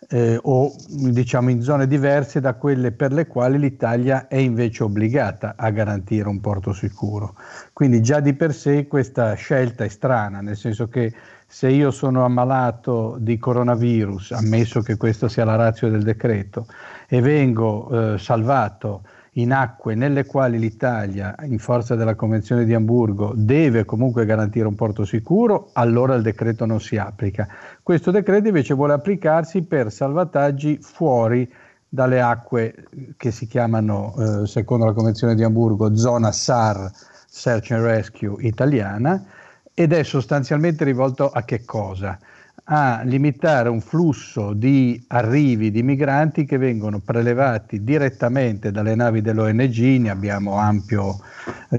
eh, 0.09 0.39
o 0.43 0.75
diciamo 0.89 1.51
in 1.51 1.62
zone 1.62 1.87
diverse 1.87 2.41
da 2.41 2.55
quelle 2.55 2.93
per 2.93 3.12
le 3.12 3.27
quali 3.27 3.59
l'Italia 3.59 4.29
è 4.29 4.37
invece 4.37 4.83
obbligata 4.83 5.55
a 5.57 5.70
garantire 5.70 6.29
un 6.29 6.41
porto 6.41 6.72
sicuro. 6.72 7.35
Quindi 7.72 8.03
già 8.03 8.20
di 8.20 8.35
per 8.35 8.55
sé 8.55 8.87
questa 8.87 9.35
scelta 9.35 9.85
è 9.85 9.89
strana, 9.89 10.41
nel 10.41 10.57
senso 10.57 10.89
che 10.89 11.12
se 11.47 11.68
io 11.68 11.91
sono 11.91 12.25
ammalato 12.25 13.16
di 13.20 13.39
coronavirus, 13.39 14.33
ammesso 14.33 14.81
che 14.81 14.97
questa 14.97 15.29
sia 15.29 15.45
la 15.45 15.57
razza 15.57 15.89
del 15.89 16.03
decreto, 16.03 16.66
e 17.07 17.20
vengo 17.20 18.14
eh, 18.14 18.18
salvato 18.18 19.03
in 19.35 19.53
acque 19.53 19.95
nelle 19.95 20.26
quali 20.26 20.59
l'Italia, 20.59 21.35
in 21.43 21.59
forza 21.59 21.95
della 21.95 22.14
Convenzione 22.14 22.64
di 22.64 22.74
Amburgo, 22.74 23.32
deve 23.35 23.85
comunque 23.85 24.26
garantire 24.26 24.66
un 24.66 24.74
porto 24.74 25.05
sicuro, 25.05 25.70
allora 25.72 26.14
il 26.14 26.22
decreto 26.22 26.66
non 26.66 26.80
si 26.80 26.97
applica. 26.97 27.49
Questo 27.82 28.11
decreto 28.11 28.49
invece 28.49 28.74
vuole 28.74 28.93
applicarsi 28.93 29.62
per 29.62 29.91
salvataggi 29.91 30.78
fuori 30.80 31.51
dalle 31.89 32.20
acque 32.20 32.89
che 33.16 33.30
si 33.30 33.47
chiamano, 33.47 34.14
eh, 34.18 34.47
secondo 34.47 34.85
la 34.85 34.93
Convenzione 34.93 35.35
di 35.35 35.43
Amburgo, 35.43 35.97
zona 35.97 36.30
SAR, 36.32 36.91
Search 37.26 37.72
and 37.72 37.82
Rescue 37.85 38.37
italiana, 38.41 39.24
ed 39.72 39.93
è 39.93 40.05
sostanzialmente 40.05 40.85
rivolto 40.85 41.30
a 41.30 41.43
che 41.43 41.64
cosa? 41.64 42.18
A 42.67 43.03
limitare 43.05 43.69
un 43.69 43.81
flusso 43.81 44.55
di 44.55 45.03
arrivi 45.09 45.71
di 45.71 45.83
migranti 45.83 46.47
che 46.47 46.57
vengono 46.57 46.99
prelevati 47.01 47.85
direttamente 47.85 48.71
dalle 48.71 48.95
navi 48.95 49.21
dell'ONG, 49.21 49.77
ne 50.01 50.09
abbiamo 50.09 50.57
ampio 50.57 51.19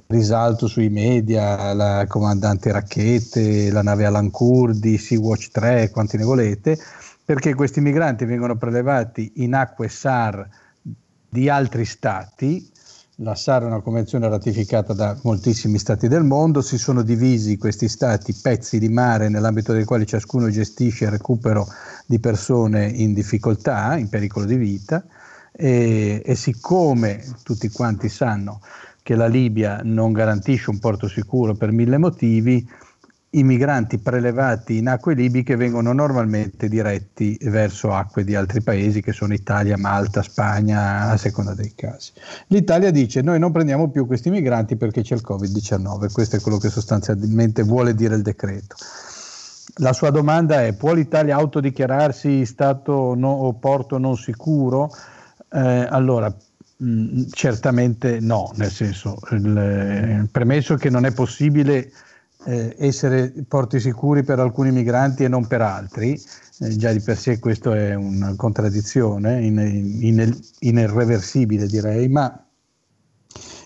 risalto 0.07 0.67
sui 0.67 0.89
media, 0.89 1.73
la 1.73 2.05
comandante 2.07 2.71
Racchete, 2.71 3.71
la 3.71 3.81
nave 3.81 4.05
Alan 4.05 4.29
Kurdi, 4.29 4.99
Sea-Watch 4.99 5.49
3, 5.49 5.89
quanti 5.89 6.17
ne 6.17 6.23
volete, 6.23 6.77
perché 7.23 7.55
questi 7.55 7.81
migranti 7.81 8.25
vengono 8.25 8.55
prelevati 8.55 9.31
in 9.37 9.55
acque 9.55 9.89
SAR 9.89 10.47
di 11.27 11.49
altri 11.49 11.85
stati, 11.85 12.69
la 13.19 13.35
SAR 13.35 13.63
è 13.63 13.65
una 13.65 13.79
convenzione 13.79 14.27
ratificata 14.27 14.93
da 14.93 15.17
moltissimi 15.23 15.77
stati 15.77 16.09
del 16.09 16.23
mondo, 16.23 16.61
si 16.61 16.77
sono 16.77 17.01
divisi 17.01 17.57
questi 17.57 17.87
stati 17.87 18.33
pezzi 18.33 18.77
di 18.77 18.89
mare 18.89 19.29
nell'ambito 19.29 19.71
dei 19.71 19.85
quali 19.85 20.05
ciascuno 20.05 20.49
gestisce 20.49 21.05
il 21.05 21.11
recupero 21.11 21.65
di 22.05 22.19
persone 22.19 22.87
in 22.87 23.13
difficoltà, 23.13 23.95
in 23.95 24.09
pericolo 24.09 24.45
di 24.45 24.57
vita 24.57 25.05
e, 25.53 26.21
e 26.25 26.35
siccome 26.35 27.23
tutti 27.43 27.69
quanti 27.69 28.09
sanno 28.09 28.59
che 29.01 29.15
la 29.15 29.27
Libia 29.27 29.79
non 29.83 30.11
garantisce 30.11 30.69
un 30.69 30.79
porto 30.79 31.07
sicuro 31.07 31.53
per 31.53 31.71
mille 31.71 31.97
motivi, 31.97 32.67
i 33.35 33.43
migranti 33.43 33.97
prelevati 33.97 34.77
in 34.77 34.87
acque 34.87 35.13
libiche 35.13 35.55
vengono 35.55 35.91
normalmente 35.91 36.69
diretti 36.69 37.37
verso 37.43 37.93
acque 37.93 38.23
di 38.23 38.33
altri 38.33 38.61
paesi 38.61 39.01
che 39.01 39.11
sono 39.11 39.33
Italia, 39.33 39.77
Malta, 39.77 40.21
Spagna, 40.21 41.09
a 41.09 41.17
seconda 41.17 41.53
dei 41.53 41.73
casi. 41.75 42.13
L'Italia 42.47 42.91
dice 42.91 43.21
noi 43.21 43.39
non 43.39 43.51
prendiamo 43.51 43.89
più 43.89 44.05
questi 44.07 44.29
migranti 44.29 44.77
perché 44.77 45.01
c'è 45.01 45.15
il 45.15 45.23
Covid-19, 45.27 46.11
questo 46.11 46.37
è 46.37 46.39
quello 46.39 46.57
che 46.57 46.69
sostanzialmente 46.69 47.63
vuole 47.63 47.93
dire 47.93 48.15
il 48.15 48.21
decreto. 48.21 48.75
La 49.79 49.91
sua 49.91 50.11
domanda 50.11 50.63
è 50.63 50.73
può 50.73 50.93
l'Italia 50.93 51.35
autodichiararsi 51.35 52.45
stato 52.45 53.15
no, 53.15 53.31
o 53.31 53.53
porto 53.53 53.97
non 53.97 54.15
sicuro? 54.15 54.89
Eh, 55.51 55.87
allora, 55.89 56.33
mh, 56.77 57.23
certamente 57.31 58.21
no, 58.21 58.51
nel 58.55 58.71
senso, 58.71 59.17
il, 59.31 60.29
premesso 60.31 60.75
che 60.75 60.89
non 60.89 61.03
è 61.03 61.11
possibile 61.11 61.91
eh, 62.45 62.75
essere 62.77 63.33
porti 63.47 63.79
sicuri 63.79 64.23
per 64.23 64.39
alcuni 64.39 64.71
migranti 64.71 65.23
e 65.23 65.27
non 65.27 65.47
per 65.47 65.61
altri, 65.61 66.19
eh, 66.59 66.75
già 66.77 66.91
di 66.91 67.01
per 67.01 67.17
sé 67.17 67.39
questo 67.39 67.73
è 67.73 67.95
una 67.95 68.35
contraddizione 68.35 69.43
in, 69.43 69.57
in, 70.01 70.39
in, 70.59 70.77
irreversibile 70.77 71.65
direi, 71.65 72.07
ma 72.07 72.45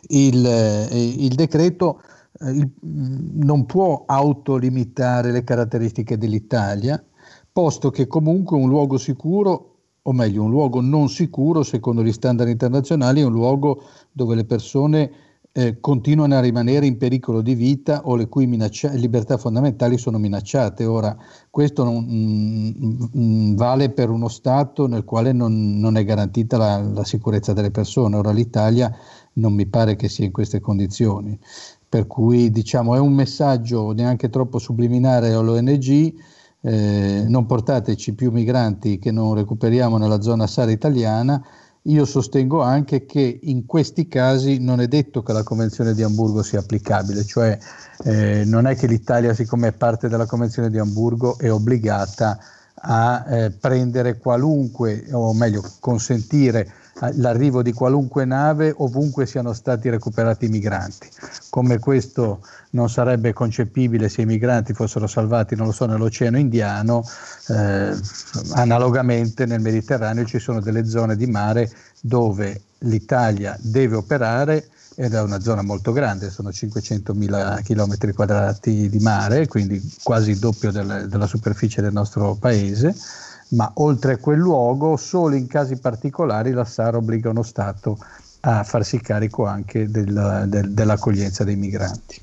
il, 0.07 0.45
eh, 0.45 0.87
il 0.91 1.35
decreto 1.35 2.01
eh, 2.39 2.51
il, 2.51 2.71
non 2.81 3.65
può 3.65 4.03
autolimitare 4.05 5.31
le 5.31 5.43
caratteristiche 5.43 6.17
dell'Italia, 6.17 7.03
posto 7.51 7.89
che 7.89 8.07
comunque 8.07 8.57
un 8.57 8.69
luogo 8.69 8.97
sicuro 8.97 9.65
o 10.01 10.13
meglio 10.13 10.43
un 10.43 10.49
luogo 10.49 10.79
non 10.79 11.09
sicuro 11.09 11.61
secondo 11.61 12.01
gli 12.01 12.13
standard 12.13 12.49
internazionali 12.49 13.19
è 13.19 13.25
un 13.25 13.33
luogo 13.33 13.83
dove 14.11 14.35
le 14.35 14.45
persone 14.45 15.11
eh, 15.59 15.79
continuano 15.81 16.35
a 16.35 16.39
rimanere 16.39 16.85
in 16.85 16.95
pericolo 16.95 17.41
di 17.41 17.53
vita 17.53 18.03
o 18.05 18.15
le 18.15 18.29
cui 18.29 18.47
minaccia- 18.47 18.93
libertà 18.93 19.35
fondamentali 19.35 19.97
sono 19.97 20.17
minacciate. 20.17 20.85
Ora, 20.85 21.17
questo 21.49 21.83
non, 21.83 21.97
mh, 22.05 23.09
mh, 23.11 23.55
vale 23.55 23.89
per 23.89 24.09
uno 24.09 24.29
Stato 24.29 24.87
nel 24.87 25.03
quale 25.03 25.33
non, 25.33 25.77
non 25.77 25.97
è 25.97 26.05
garantita 26.05 26.55
la, 26.55 26.77
la, 26.77 27.03
sicurezza 27.03 27.51
delle 27.51 27.71
persone. 27.71 28.15
Ora, 28.15 28.31
l'Italia 28.31 28.89
non 29.33 29.51
mi 29.53 29.65
pare 29.65 29.97
che 29.97 30.07
sia 30.07 30.23
in 30.23 30.31
queste 30.31 30.61
condizioni. 30.61 31.37
Per 31.89 32.07
cui, 32.07 32.51
diciamo, 32.51 32.95
è 32.95 32.99
un 32.99 33.11
messaggio 33.11 33.91
neanche 33.91 34.29
troppo 34.29 34.59
subliminare 34.59 35.33
all'ONG. 35.33 36.13
Eh, 36.61 37.25
non 37.27 37.45
portateci 37.45 38.13
più 38.13 38.31
migranti 38.31 38.97
che 38.97 39.11
non 39.11 39.33
recuperiamo 39.33 39.97
nella 39.97 40.21
zona 40.21 40.47
SAR 40.47 40.69
italiana 40.69 41.41
io 41.89 42.05
sostengo 42.05 42.61
anche 42.61 43.05
che 43.05 43.39
in 43.43 43.65
questi 43.65 44.07
casi 44.07 44.59
non 44.59 44.79
è 44.79 44.87
detto 44.87 45.23
che 45.23 45.33
la 45.33 45.43
Convenzione 45.43 45.93
di 45.93 46.03
Amburgo 46.03 46.43
sia 46.43 46.59
applicabile, 46.59 47.25
cioè 47.25 47.57
eh, 48.03 48.43
non 48.45 48.67
è 48.67 48.75
che 48.75 48.87
l'Italia, 48.87 49.33
siccome 49.33 49.69
è 49.69 49.73
parte 49.73 50.07
della 50.07 50.25
Convenzione 50.25 50.69
di 50.69 50.77
Amburgo, 50.77 51.37
è 51.37 51.51
obbligata 51.51 52.37
a 52.81 53.25
eh, 53.27 53.51
prendere 53.51 54.17
qualunque, 54.17 55.07
o 55.11 55.33
meglio, 55.33 55.63
consentire 55.79 56.71
l'arrivo 57.13 57.61
di 57.61 57.71
qualunque 57.71 58.25
nave 58.25 58.73
ovunque 58.77 59.25
siano 59.25 59.53
stati 59.53 59.89
recuperati 59.89 60.45
i 60.45 60.49
migranti. 60.49 61.07
Come 61.49 61.79
questo 61.79 62.41
non 62.71 62.89
sarebbe 62.89 63.33
concepibile 63.33 64.09
se 64.09 64.21
i 64.21 64.25
migranti 64.25 64.73
fossero 64.73 65.07
salvati, 65.07 65.55
non 65.55 65.67
lo 65.67 65.71
so, 65.71 65.85
nell'Oceano 65.85 66.37
Indiano, 66.37 67.03
eh, 67.47 67.93
analogamente 68.53 69.45
nel 69.45 69.61
Mediterraneo 69.61 70.25
ci 70.25 70.39
sono 70.39 70.59
delle 70.59 70.85
zone 70.85 71.15
di 71.15 71.25
mare 71.25 71.71
dove 72.01 72.61
l'Italia 72.79 73.57
deve 73.59 73.95
operare 73.95 74.67
ed 74.95 75.13
è 75.13 75.21
una 75.21 75.39
zona 75.39 75.61
molto 75.61 75.93
grande, 75.93 76.29
sono 76.29 76.49
500.000 76.49 77.63
km 77.63 78.13
quadrati 78.13 78.89
di 78.89 78.99
mare, 78.99 79.47
quindi 79.47 79.81
quasi 80.03 80.31
il 80.31 80.39
doppio 80.39 80.71
del, 80.71 81.07
della 81.07 81.25
superficie 81.25 81.81
del 81.81 81.93
nostro 81.93 82.35
paese 82.35 82.93
ma 83.49 83.71
oltre 83.75 84.13
a 84.13 84.17
quel 84.17 84.39
luogo 84.39 84.97
solo 84.97 85.35
in 85.35 85.47
casi 85.47 85.77
particolari 85.79 86.51
la 86.51 86.65
SAR 86.65 86.95
obbliga 86.95 87.29
uno 87.29 87.43
Stato 87.43 87.97
a 88.41 88.63
farsi 88.63 88.99
carico 89.01 89.45
anche 89.45 89.89
del, 89.89 90.45
del, 90.47 90.71
dell'accoglienza 90.71 91.43
dei 91.43 91.55
migranti. 91.55 92.21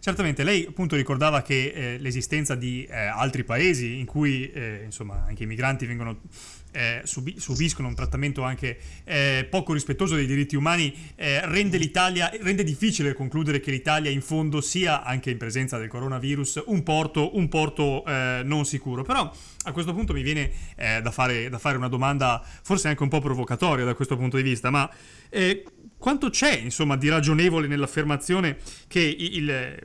Certamente, 0.00 0.42
lei 0.42 0.64
appunto 0.66 0.96
ricordava 0.96 1.42
che 1.42 1.72
eh, 1.74 1.98
l'esistenza 1.98 2.54
di 2.54 2.84
eh, 2.84 2.96
altri 2.96 3.44
paesi 3.44 3.98
in 3.98 4.06
cui 4.06 4.50
eh, 4.50 4.82
insomma 4.84 5.24
anche 5.26 5.42
i 5.42 5.46
migranti 5.46 5.86
vengono, 5.86 6.20
subi- 7.04 7.38
subiscono 7.38 7.88
un 7.88 7.94
trattamento 7.94 8.42
anche 8.42 8.78
eh, 9.04 9.46
poco 9.50 9.72
rispettoso 9.72 10.14
dei 10.14 10.26
diritti 10.26 10.56
umani 10.56 10.94
eh, 11.16 11.44
rende 11.46 11.76
rende 12.40 12.64
difficile 12.64 13.12
concludere 13.12 13.60
che 13.60 13.70
l'Italia 13.70 14.10
in 14.10 14.20
fondo 14.20 14.60
sia 14.60 15.02
anche 15.02 15.30
in 15.30 15.38
presenza 15.38 15.78
del 15.78 15.88
coronavirus 15.88 16.62
un 16.66 16.82
porto, 16.82 17.36
un 17.36 17.48
porto 17.48 18.04
eh, 18.04 18.42
non 18.44 18.64
sicuro. 18.64 19.02
Però 19.02 19.32
a 19.64 19.72
questo 19.72 19.92
punto 19.92 20.12
mi 20.12 20.22
viene 20.22 20.50
da 21.02 21.10
fare, 21.10 21.48
da, 21.48 21.58
fare, 21.58 21.76
una 21.76 21.88
domanda 21.88 22.42
forse 22.62 22.88
anche 22.88 23.02
un 23.02 23.08
po' 23.08 23.20
provocatoria 23.20 23.84
da 23.84 23.94
questo 23.94 24.16
punto 24.16 24.36
di 24.36 24.42
vista, 24.42 24.70
ma 24.70 24.88
quanto 25.98 26.30
c'è 26.30 26.56
insomma 26.56 26.96
di 26.96 27.08
ragionevole 27.08 27.66
nell'affermazione 27.66 28.58
che 28.86 29.00
il, 29.00 29.76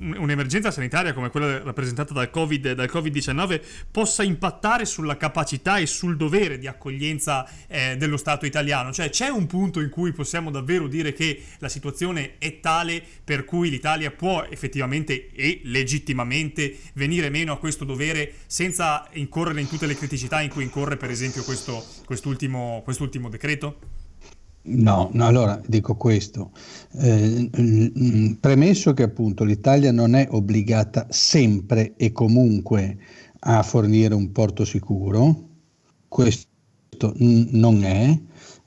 un'emergenza 0.00 0.70
sanitaria 0.70 1.12
come 1.12 1.30
quella 1.30 1.62
rappresentata 1.62 2.14
dal, 2.14 2.30
COVID, 2.30 2.72
dal 2.72 2.88
Covid-19 2.90 3.60
possa 3.90 4.22
impattare 4.22 4.84
sulla 4.84 5.16
capacità 5.16 5.78
e 5.78 5.86
sul 5.86 6.16
dovere 6.16 6.58
di 6.58 6.66
accoglienza 6.66 7.48
eh, 7.66 7.96
dello 7.96 8.16
Stato 8.16 8.46
italiano. 8.46 8.92
Cioè 8.92 9.10
c'è 9.10 9.28
un 9.28 9.46
punto 9.46 9.80
in 9.80 9.90
cui 9.90 10.12
possiamo 10.12 10.50
davvero 10.50 10.88
dire 10.88 11.12
che 11.12 11.42
la 11.58 11.68
situazione 11.68 12.38
è 12.38 12.60
tale 12.60 13.02
per 13.22 13.44
cui 13.44 13.68
l'Italia 13.68 14.10
può 14.10 14.46
effettivamente 14.48 15.30
e 15.32 15.60
legittimamente 15.64 16.76
venire 16.94 17.28
meno 17.28 17.52
a 17.52 17.58
questo 17.58 17.84
dovere 17.84 18.32
senza 18.46 19.06
incorrere 19.12 19.60
in 19.60 19.68
tutte 19.68 19.86
le 19.86 19.96
criticità 19.96 20.40
in 20.40 20.48
cui 20.48 20.64
incorre 20.64 20.96
per 20.96 21.10
esempio 21.10 21.44
questo, 21.44 21.84
quest'ultimo, 22.04 22.80
quest'ultimo 22.84 23.28
decreto? 23.28 23.99
No, 24.62 25.08
no, 25.14 25.24
allora 25.26 25.58
dico 25.66 25.96
questo, 25.96 26.52
eh, 26.98 27.48
premesso 28.38 28.92
che 28.92 29.02
appunto 29.04 29.42
l'Italia 29.42 29.90
non 29.90 30.14
è 30.14 30.28
obbligata 30.30 31.06
sempre 31.08 31.94
e 31.96 32.12
comunque 32.12 32.98
a 33.40 33.62
fornire 33.62 34.14
un 34.14 34.30
porto 34.32 34.66
sicuro, 34.66 35.48
questo 36.08 37.14
non 37.16 37.84
è, 37.84 38.18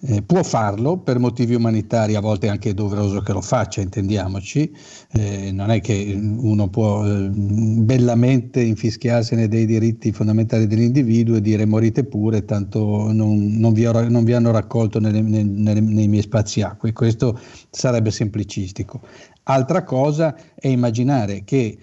eh, 0.05 0.21
può 0.21 0.43
farlo 0.43 0.97
per 0.97 1.17
motivi 1.17 1.55
umanitari, 1.55 2.15
a 2.15 2.19
volte 2.19 2.47
è 2.47 2.49
anche 2.49 2.73
doveroso 2.73 3.21
che 3.21 3.31
lo 3.31 3.41
faccia, 3.41 3.81
intendiamoci, 3.81 4.69
eh, 5.13 5.51
non 5.51 5.69
è 5.71 5.79
che 5.79 6.13
uno 6.19 6.67
può 6.67 7.05
eh, 7.05 7.29
bellamente 7.29 8.61
infischiarsene 8.61 9.47
dei 9.47 9.65
diritti 9.65 10.11
fondamentali 10.11 10.67
dell'individuo 10.67 11.37
e 11.37 11.41
dire 11.41 11.65
morite 11.65 12.03
pure, 12.03 12.43
tanto 12.43 13.11
non, 13.13 13.57
non, 13.57 13.71
vi, 13.71 13.85
ho, 13.85 14.09
non 14.09 14.25
vi, 14.25 14.33
hanno 14.33 14.51
raccolto 14.51 14.99
nelle, 14.99 15.21
nelle, 15.21 15.79
nei 15.79 16.07
miei 16.09 16.23
spazi 16.23 16.61
acque, 16.61 16.91
questo 16.91 17.39
sarebbe 17.69 18.11
semplicistico. 18.11 19.01
Altra 19.43 19.83
cosa 19.83 20.35
è 20.55 20.67
immaginare 20.67 21.43
che 21.45 21.77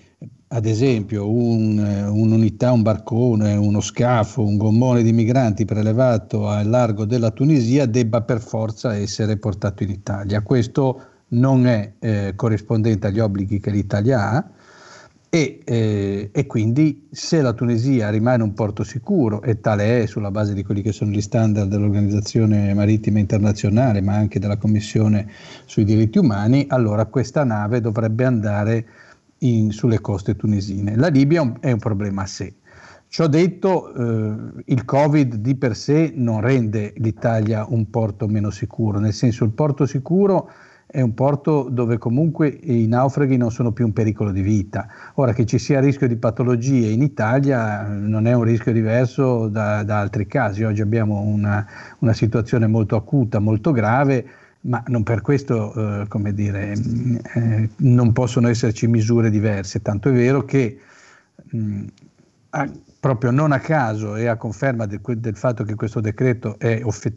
ad 0.52 0.66
esempio 0.66 1.30
un, 1.30 1.78
un'unità, 1.78 2.72
un 2.72 2.82
barcone, 2.82 3.54
uno 3.54 3.80
scafo, 3.80 4.42
un 4.42 4.56
gommone 4.56 5.04
di 5.04 5.12
migranti 5.12 5.64
prelevato 5.64 6.48
al 6.48 6.68
largo 6.68 7.04
della 7.04 7.30
Tunisia 7.30 7.86
debba 7.86 8.22
per 8.22 8.40
forza 8.40 8.96
essere 8.96 9.36
portato 9.36 9.84
in 9.84 9.90
Italia. 9.90 10.42
Questo 10.42 11.02
non 11.28 11.68
è 11.68 11.92
eh, 12.00 12.32
corrispondente 12.34 13.06
agli 13.06 13.20
obblighi 13.20 13.60
che 13.60 13.70
l'Italia 13.70 14.30
ha 14.30 14.50
e, 15.28 15.60
eh, 15.64 16.30
e, 16.32 16.46
quindi 16.46 17.06
se 17.12 17.40
la 17.40 17.52
Tunisia 17.52 18.10
rimane 18.10 18.42
un 18.42 18.52
porto 18.52 18.82
sicuro, 18.82 19.42
e 19.42 19.60
tale 19.60 20.02
è 20.02 20.06
sulla 20.06 20.32
base 20.32 20.52
di 20.52 20.64
quelli 20.64 20.82
che 20.82 20.90
sono 20.90 21.12
gli 21.12 21.20
standard 21.20 21.68
dell'Organizzazione 21.68 22.74
Marittima 22.74 23.20
Internazionale, 23.20 24.00
ma 24.00 24.14
anche 24.14 24.40
della 24.40 24.56
Commissione 24.56 25.28
sui 25.64 25.84
diritti 25.84 26.18
umani, 26.18 26.66
allora 26.70 27.04
questa 27.04 27.44
nave 27.44 27.80
dovrebbe 27.80 28.24
andare 28.24 28.86
in, 29.40 29.70
sulle 29.70 30.00
coste 30.00 30.36
tunisine. 30.36 30.96
La 30.96 31.08
Libia 31.08 31.52
è 31.60 31.72
un, 31.72 31.78
problema 31.78 32.22
a 32.22 32.26
sé. 32.26 32.54
Ciò 33.08 33.26
detto, 33.26 33.92
eh, 33.92 34.62
il 34.66 34.84
Covid 34.84 35.36
di 35.36 35.54
per 35.56 35.76
sé 35.76 36.12
non 36.14 36.40
rende 36.40 36.92
l'Italia 36.96 37.66
un 37.68 37.90
porto 37.90 38.26
meno 38.28 38.50
sicuro, 38.50 38.98
nel 38.98 39.12
senso 39.12 39.44
il 39.44 39.50
porto 39.50 39.86
sicuro 39.86 40.50
è 40.92 41.00
un 41.00 41.14
porto 41.14 41.68
dove 41.70 41.98
comunque 41.98 42.48
i 42.48 42.88
naufraghi 42.88 43.36
non 43.36 43.52
sono 43.52 43.70
più 43.70 43.84
un 43.84 43.92
pericolo 43.92 44.32
di 44.32 44.42
vita. 44.42 44.88
Ora 45.14 45.32
che 45.32 45.46
ci 45.46 45.58
sia 45.58 45.78
rischio 45.78 46.08
di 46.08 46.16
patologie 46.16 46.88
in 46.88 47.00
Italia 47.00 47.86
non 47.86 48.26
è 48.26 48.32
un 48.32 48.42
rischio 48.42 48.72
diverso 48.72 49.46
da, 49.46 49.84
da 49.84 50.00
altri 50.00 50.26
casi. 50.26 50.64
Oggi 50.64 50.80
abbiamo 50.80 51.20
una, 51.20 51.64
una 52.00 52.12
situazione 52.12 52.66
molto 52.66 52.96
acuta, 52.96 53.38
molto 53.38 53.70
grave 53.70 54.26
ma 54.62 54.82
non 54.88 55.02
per 55.02 55.22
questo, 55.22 56.02
eh, 56.02 56.08
come 56.08 56.34
dire, 56.34 56.72
eh, 56.72 57.68
non 57.76 58.12
possono 58.12 58.48
esserci 58.48 58.86
misure 58.86 59.30
diverse, 59.30 59.80
tanto 59.80 60.10
è 60.10 60.12
vero 60.12 60.44
che 60.44 60.78
mh, 61.50 61.84
a, 62.50 62.70
proprio 62.98 63.30
non 63.30 63.52
a 63.52 63.60
caso 63.60 64.16
e 64.16 64.26
a 64.26 64.36
conferma 64.36 64.84
del, 64.84 65.00
del 65.16 65.36
fatto 65.36 65.64
che 65.64 65.74
questo 65.74 66.00
decreto 66.00 66.58
è 66.58 66.82
off- 66.84 67.10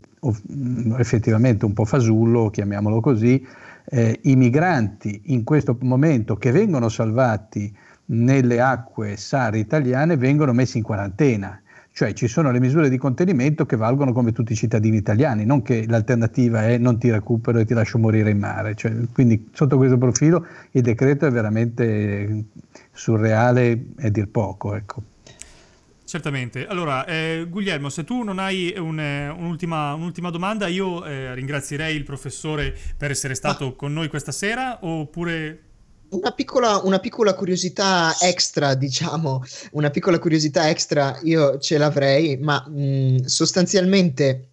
effettivamente 0.98 1.66
un 1.66 1.74
po' 1.74 1.84
fasullo, 1.86 2.50
chiamiamolo 2.50 3.02
così, 3.02 3.46
eh, 3.86 4.20
i 4.24 4.36
migranti 4.38 5.24
in 5.26 5.44
questo 5.44 5.78
momento 5.82 6.38
che 6.38 6.52
vengono 6.52 6.88
salvati 6.88 7.76
nelle 8.06 8.62
acque 8.62 9.18
SAR 9.18 9.56
italiane 9.56 10.16
vengono 10.16 10.54
messi 10.54 10.78
in 10.78 10.84
quarantena 10.84 11.62
cioè 11.94 12.14
ci 12.14 12.28
sono 12.28 12.52
le 12.52 12.60
misure 12.60 12.90
di 12.90 12.98
contenimento 12.98 13.68
che 13.68 13.76
valgono 13.76 14.14
come 14.14 14.32
tutti 14.32 14.54
i 14.54 14.56
cittadini 14.56 14.98
italiani, 14.98 15.46
non 15.46 15.62
che 15.62 15.86
l'alternativa 15.88 16.68
è 16.68 16.80
non 16.80 16.98
ti 16.98 17.12
recupero 17.12 17.60
e 17.60 17.66
ti 17.66 17.76
lascio 17.76 18.00
morire 18.00 18.32
in 18.32 18.40
mare. 18.40 18.74
Cioè, 18.74 18.92
quindi 19.14 19.50
sotto 19.54 19.78
questo 19.78 20.00
profilo 20.00 20.44
il 20.72 20.82
decreto 20.82 21.28
è 21.28 21.32
veramente 21.32 22.46
surreale 22.92 23.86
e 24.00 24.10
dir 24.10 24.28
poco. 24.28 24.76
Ecco. 24.76 25.04
Certamente. 26.04 26.66
Allora, 26.66 27.06
eh, 27.06 27.46
Guglielmo, 27.48 27.90
se 27.90 28.04
tu 28.04 28.24
non 28.24 28.40
hai 28.40 28.74
un, 28.76 29.00
eh, 29.00 29.30
un'ultima, 29.30 29.94
un'ultima, 29.94 30.32
domanda, 30.32 30.66
io 30.66 31.06
eh, 31.06 31.36
ringrazierei 31.36 31.96
il 31.96 32.04
professore 32.04 32.76
per 32.98 33.12
essere 33.12 33.36
stato 33.36 33.68
ah. 33.68 33.76
con 33.76 33.94
noi 33.94 34.08
questa 34.08 34.32
sera, 34.32 34.80
oppure 34.82 35.60
una 36.14 36.32
piccola, 36.32 36.82
una 36.84 37.00
piccola, 37.00 37.34
curiosità 37.34 38.16
extra, 38.22 38.76
diciamo, 38.76 39.44
una 39.72 39.90
piccola 39.90 40.20
curiosità 40.20 40.70
extra 40.70 41.20
io 41.24 41.58
ce 41.60 41.78
l'avrei, 41.78 42.38
ma 42.38 42.64
mh, 42.68 43.26
sostanzialmente 43.26 44.50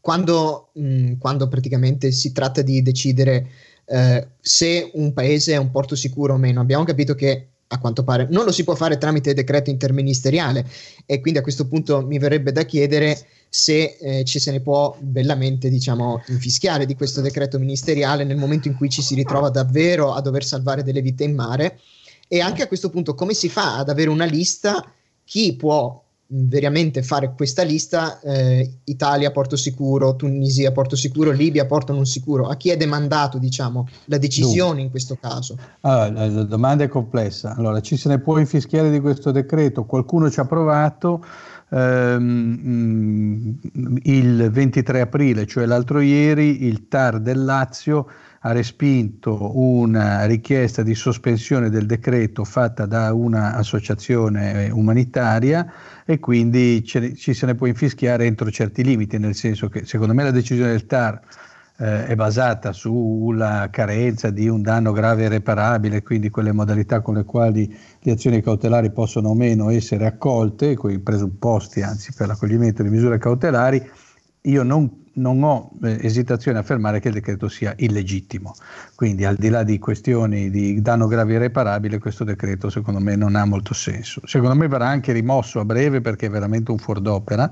quando, 0.00 0.70
mh, 0.74 1.14
quando, 1.18 1.48
praticamente 1.48 2.10
si 2.10 2.32
tratta 2.32 2.62
di 2.62 2.82
decidere 2.82 3.48
eh, 3.86 4.28
se 4.40 4.90
un 4.94 5.12
paese 5.12 5.52
è 5.52 5.56
un 5.56 5.70
porto 5.70 5.94
sicuro 5.94 6.34
o 6.34 6.38
meno, 6.38 6.60
abbiamo 6.60 6.84
capito 6.84 7.14
che 7.14 7.51
a 7.72 7.78
quanto 7.78 8.04
pare 8.04 8.26
non 8.30 8.44
lo 8.44 8.52
si 8.52 8.64
può 8.64 8.74
fare 8.74 8.98
tramite 8.98 9.34
decreto 9.34 9.70
interministeriale. 9.70 10.66
E 11.06 11.20
quindi 11.20 11.40
a 11.40 11.42
questo 11.42 11.66
punto 11.66 12.04
mi 12.06 12.18
verrebbe 12.18 12.52
da 12.52 12.64
chiedere 12.64 13.18
se 13.48 13.96
eh, 14.00 14.24
ci 14.24 14.38
se 14.38 14.50
ne 14.50 14.60
può 14.60 14.96
bellamente 14.98 15.68
diciamo 15.68 16.22
infischiare 16.28 16.86
di 16.86 16.94
questo 16.94 17.20
decreto 17.20 17.58
ministeriale 17.58 18.24
nel 18.24 18.36
momento 18.36 18.68
in 18.68 18.76
cui 18.76 18.88
ci 18.88 19.02
si 19.02 19.14
ritrova 19.14 19.50
davvero 19.50 20.12
a 20.12 20.20
dover 20.20 20.44
salvare 20.44 20.82
delle 20.82 21.02
vite 21.02 21.24
in 21.24 21.34
mare. 21.34 21.80
E 22.28 22.40
anche 22.40 22.62
a 22.62 22.68
questo 22.68 22.90
punto 22.90 23.14
come 23.14 23.34
si 23.34 23.48
fa 23.48 23.78
ad 23.78 23.88
avere 23.88 24.10
una 24.10 24.24
lista? 24.24 24.90
Chi 25.24 25.54
può 25.54 26.01
veramente 26.34 27.02
fare 27.02 27.34
questa 27.36 27.62
lista 27.62 28.18
eh, 28.20 28.78
Italia 28.84 29.30
porto 29.30 29.56
sicuro, 29.56 30.16
Tunisia 30.16 30.72
porto 30.72 30.96
sicuro, 30.96 31.30
Libia 31.30 31.66
porto 31.66 31.92
non 31.92 32.06
sicuro. 32.06 32.48
A 32.48 32.56
chi 32.56 32.70
è 32.70 32.76
demandato 32.76 33.38
diciamo 33.38 33.86
la 34.06 34.18
decisione 34.18 34.58
Dunque. 34.58 34.82
in 34.82 34.90
questo 34.90 35.18
caso? 35.20 35.58
Allora, 35.80 36.26
la 36.28 36.44
domanda 36.44 36.84
è 36.84 36.88
complessa. 36.88 37.54
Allora 37.54 37.80
ci 37.80 37.96
se 37.96 38.08
ne 38.08 38.18
può 38.18 38.38
infischiare 38.38 38.90
di 38.90 39.00
questo 39.00 39.30
decreto? 39.30 39.84
Qualcuno 39.84 40.30
ci 40.30 40.40
ha 40.40 40.46
provato 40.46 41.22
ehm, 41.70 43.58
il 44.02 44.50
23 44.50 45.00
aprile 45.00 45.46
cioè 45.46 45.64
l'altro 45.64 46.00
ieri 46.00 46.66
il 46.66 46.88
TAR 46.88 47.18
del 47.20 47.44
Lazio 47.44 48.06
ha 48.44 48.52
respinto 48.52 49.56
una 49.58 50.24
richiesta 50.24 50.82
di 50.82 50.94
sospensione 50.94 51.70
del 51.70 51.86
decreto 51.86 52.44
fatta 52.44 52.86
da 52.86 53.12
un'associazione 53.14 54.68
umanitaria 54.70 55.72
e 56.04 56.18
quindi 56.18 56.84
ce, 56.84 57.14
ci 57.14 57.34
se 57.34 57.46
ne 57.46 57.54
può 57.54 57.66
infischiare 57.66 58.26
entro 58.26 58.50
certi 58.50 58.82
limiti, 58.82 59.18
nel 59.18 59.34
senso 59.34 59.68
che 59.68 59.84
secondo 59.84 60.14
me 60.14 60.24
la 60.24 60.30
decisione 60.30 60.70
del 60.70 60.86
TAR 60.86 61.20
eh, 61.78 62.06
è 62.06 62.14
basata 62.14 62.72
sulla 62.72 63.68
carenza 63.70 64.30
di 64.30 64.48
un 64.48 64.62
danno 64.62 64.92
grave 64.92 65.22
e 65.22 65.26
irreparabile, 65.26 66.02
quindi 66.02 66.30
quelle 66.30 66.52
modalità 66.52 67.00
con 67.00 67.14
le 67.14 67.24
quali 67.24 67.76
le 68.00 68.12
azioni 68.12 68.42
cautelari 68.42 68.90
possono 68.90 69.30
o 69.30 69.34
meno 69.34 69.70
essere 69.70 70.06
accolte, 70.06 70.76
quei 70.76 70.98
presupposti 70.98 71.82
anzi 71.82 72.12
per 72.16 72.28
l'accoglimento 72.28 72.82
di 72.82 72.90
misure 72.90 73.18
cautelari, 73.18 73.82
io 74.42 74.62
non 74.62 75.01
non 75.14 75.42
ho 75.42 75.70
eh, 75.82 75.98
esitazione 76.00 76.58
a 76.58 76.60
affermare 76.60 77.00
che 77.00 77.08
il 77.08 77.14
decreto 77.14 77.48
sia 77.48 77.74
illegittimo. 77.78 78.54
Quindi 78.94 79.24
al 79.24 79.36
di 79.36 79.48
là 79.48 79.62
di 79.62 79.78
questioni 79.78 80.50
di 80.50 80.80
danno 80.80 81.06
grave 81.06 81.34
irreparabile, 81.34 81.98
questo 81.98 82.24
decreto 82.24 82.70
secondo 82.70 83.00
me 83.00 83.16
non 83.16 83.34
ha 83.34 83.44
molto 83.44 83.74
senso. 83.74 84.20
Secondo 84.24 84.54
me 84.54 84.68
verrà 84.68 84.88
anche 84.88 85.12
rimosso 85.12 85.60
a 85.60 85.64
breve 85.64 86.00
perché 86.00 86.26
è 86.26 86.30
veramente 86.30 86.70
un 86.70 86.78
fuor 86.78 87.00
d'opera. 87.00 87.50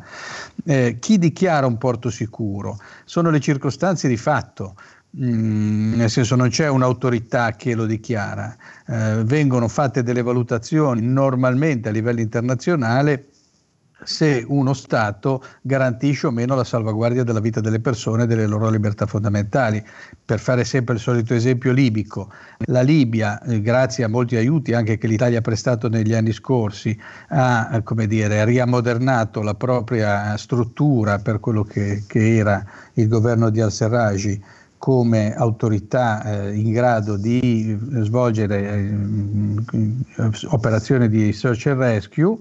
Eh, 0.65 0.97
chi 1.01 1.19
dichiara 1.19 1.67
un 1.67 1.79
porto 1.79 2.11
sicuro? 2.11 2.79
Sono 3.05 3.31
le 3.31 3.41
circostanze 3.41 4.09
di 4.09 4.17
fatto. 4.17 4.75
Mm, 5.19 5.95
nel 5.95 6.09
senso 6.09 6.37
non 6.37 6.51
c'è 6.51 6.69
un'autorità 6.69 7.57
che 7.57 7.75
lo 7.75 7.85
dichiara, 7.85 8.57
eh, 8.87 9.25
vengono 9.25 9.67
fatte 9.67 10.05
delle 10.05 10.23
valutazioni 10.23 11.03
normalmente 11.03 11.89
a 11.89 11.93
livello 11.93 12.21
internazionale 12.21 13.31
se 14.05 14.45
uno 14.47 14.73
Stato 14.73 15.43
garantisce 15.63 16.27
o 16.27 16.31
meno 16.31 16.55
la 16.55 16.65
salvaguardia 16.65 17.25
della 17.25 17.41
vita 17.41 17.61
delle 17.61 17.81
persone 17.81 18.25
e 18.25 18.27
delle 18.27 18.47
loro 18.47 18.69
libertà 18.71 19.07
fondamentali. 19.07 19.83
Per 20.25 20.39
fare 20.39 20.65
sempre 20.65 20.95
il 20.95 21.01
solito 21.01 21.35
esempio 21.35 21.73
libico, 21.73 22.31
la 22.67 22.83
Libia, 22.83 23.41
eh, 23.43 23.61
grazie 23.61 24.05
a 24.05 24.09
molti 24.09 24.37
aiuti 24.37 24.73
anche 24.73 24.99
che 24.99 25.07
l'Italia 25.07 25.39
ha 25.39 25.43
prestato 25.43 25.89
negli 25.89 26.15
anni 26.15 26.33
scorsi, 26.33 26.97
ha 27.29 27.83
eh, 27.85 28.07
dire, 28.07 28.45
riammodernato 28.45 29.43
la 29.43 29.55
propria 29.55 30.37
struttura 30.37 31.19
per 31.19 31.41
quello 31.41 31.65
che, 31.65 32.05
che 32.07 32.37
era 32.37 32.65
il 32.95 33.09
governo 33.09 33.51
di 33.51 33.61
al-Serraj 33.61 34.39
come 34.79 35.35
autorità 35.35 36.23
eh, 36.23 36.55
in 36.55 36.73
grado 36.73 37.19
di 37.19 37.77
svolgere 38.01 38.61
eh, 38.67 39.95
operazioni 40.47 41.07
di 41.11 41.35
search 41.35 41.67
and 41.67 41.79
rescue 41.79 42.39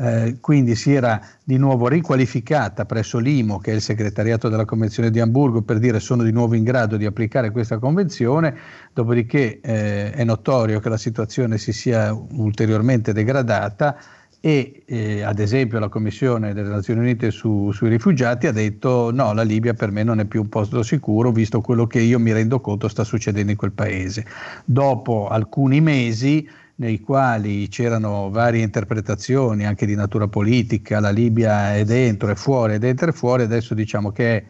eh, 0.00 0.38
quindi 0.40 0.76
si 0.76 0.94
era 0.94 1.20
di 1.44 1.58
nuovo 1.58 1.86
riqualificata 1.86 2.86
presso 2.86 3.18
l'IMO, 3.18 3.58
che 3.58 3.72
è 3.72 3.74
il 3.74 3.82
segretariato 3.82 4.48
della 4.48 4.64
Convenzione 4.64 5.10
di 5.10 5.20
Amburgo, 5.20 5.60
per 5.60 5.78
dire 5.78 6.00
sono 6.00 6.22
di 6.22 6.32
nuovo 6.32 6.54
in 6.54 6.64
grado 6.64 6.96
di 6.96 7.04
applicare 7.04 7.50
questa 7.50 7.78
convenzione, 7.78 8.56
dopodiché 8.94 9.60
eh, 9.60 10.10
è 10.12 10.24
notorio 10.24 10.80
che 10.80 10.88
la 10.88 10.96
situazione 10.96 11.58
si 11.58 11.74
sia 11.74 12.14
ulteriormente 12.14 13.12
degradata 13.12 13.96
e 14.42 14.84
eh, 14.86 15.20
ad 15.20 15.38
esempio 15.38 15.78
la 15.78 15.90
Commissione 15.90 16.54
delle 16.54 16.70
Nazioni 16.70 17.00
Unite 17.00 17.30
su- 17.30 17.70
sui 17.72 17.90
rifugiati 17.90 18.46
ha 18.46 18.52
detto 18.52 19.10
no, 19.12 19.34
la 19.34 19.42
Libia 19.42 19.74
per 19.74 19.90
me 19.90 20.02
non 20.02 20.18
è 20.18 20.24
più 20.24 20.40
un 20.40 20.48
posto 20.48 20.82
sicuro 20.82 21.30
visto 21.30 21.60
quello 21.60 21.86
che 21.86 22.00
io 22.00 22.18
mi 22.18 22.32
rendo 22.32 22.58
conto 22.60 22.88
sta 22.88 23.04
succedendo 23.04 23.50
in 23.50 23.58
quel 23.58 23.72
paese. 23.72 24.24
Dopo 24.64 25.28
alcuni 25.28 25.82
mesi 25.82 26.48
nei 26.80 27.00
quali 27.00 27.68
c'erano 27.68 28.30
varie 28.30 28.62
interpretazioni 28.62 29.66
anche 29.66 29.84
di 29.84 29.94
natura 29.94 30.28
politica, 30.28 30.98
la 30.98 31.10
Libia 31.10 31.74
è 31.76 31.84
dentro, 31.84 32.30
è 32.30 32.34
fuori, 32.34 32.74
è 32.74 32.78
dentro 32.78 33.10
e 33.10 33.12
fuori, 33.12 33.42
adesso 33.42 33.74
diciamo 33.74 34.10
che 34.10 34.36
è 34.36 34.44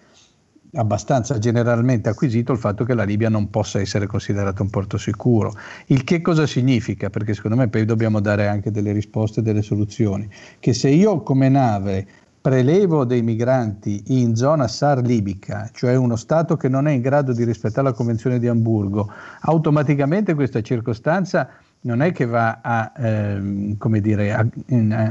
abbastanza 0.75 1.39
generalmente 1.39 2.09
acquisito 2.09 2.53
il 2.53 2.59
fatto 2.59 2.85
che 2.85 2.95
la 2.95 3.03
Libia 3.03 3.29
non 3.29 3.51
possa 3.51 3.81
essere 3.81 4.07
considerata 4.07 4.63
un 4.63 4.71
porto 4.71 4.97
sicuro. 4.97 5.53
Il 5.87 6.05
che 6.05 6.21
cosa 6.21 6.47
significa? 6.47 7.11
Perché 7.11 7.35
secondo 7.35 7.57
me 7.57 7.67
poi 7.67 7.85
dobbiamo 7.85 8.21
dare 8.21 8.47
anche 8.47 8.71
delle 8.71 8.93
risposte 8.93 9.43
delle 9.43 9.63
soluzioni. 9.63 10.29
Che 10.61 10.73
se 10.73 10.89
io 10.89 11.23
come 11.23 11.49
nave 11.49 12.07
prelevo 12.41 13.05
dei 13.05 13.23
migranti 13.23 14.05
in 14.07 14.37
zona 14.37 14.69
SAR 14.69 15.03
libica, 15.03 15.69
cioè 15.73 15.97
uno 15.97 16.15
Stato 16.15 16.57
che 16.57 16.69
non 16.69 16.87
è 16.87 16.93
in 16.93 17.01
grado 17.01 17.33
di 17.33 17.43
rispettare 17.43 17.89
la 17.89 17.93
Convenzione 17.93 18.39
di 18.39 18.47
Amburgo, 18.47 19.13
automaticamente 19.41 20.35
questa 20.35 20.63
circostanza 20.63 21.49
non 21.83 22.03
è 22.03 22.13
che 22.13 22.27
va 22.27 22.61
a, 22.63 22.93
ehm, 22.97 23.77
dire, 24.01 24.33
a, 24.35 24.47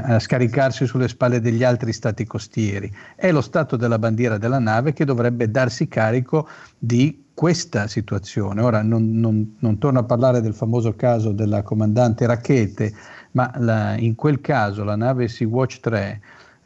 a 0.02 0.18
scaricarsi 0.18 0.86
sulle 0.86 1.08
spalle 1.08 1.40
degli 1.40 1.64
altri 1.64 1.92
stati 1.92 2.24
costieri, 2.24 2.92
è 3.16 3.32
lo 3.32 3.40
stato 3.40 3.76
della 3.76 3.98
bandiera 3.98 4.38
della 4.38 4.58
nave 4.60 4.92
che 4.92 5.04
dovrebbe 5.04 5.50
darsi 5.50 5.88
carico 5.88 6.48
di 6.78 7.26
questa 7.34 7.86
situazione. 7.88 8.60
Ora 8.60 8.82
non, 8.82 9.18
non- 9.18 9.56
non 9.58 9.78
torno 9.78 9.98
a 10.00 10.04
parlare 10.04 10.40
del 10.40 10.54
famoso 10.54 10.94
caso 10.94 11.32
della 11.32 11.62
comandante 11.62 12.26
Rachete, 12.26 12.92
ma 13.32 13.50
la- 13.56 13.96
in 13.96 14.14
quel 14.14 14.40
caso 14.40 14.84
la 14.84 14.96
nave 14.96 15.26
Sea-Watch 15.26 15.80
3 15.80 16.20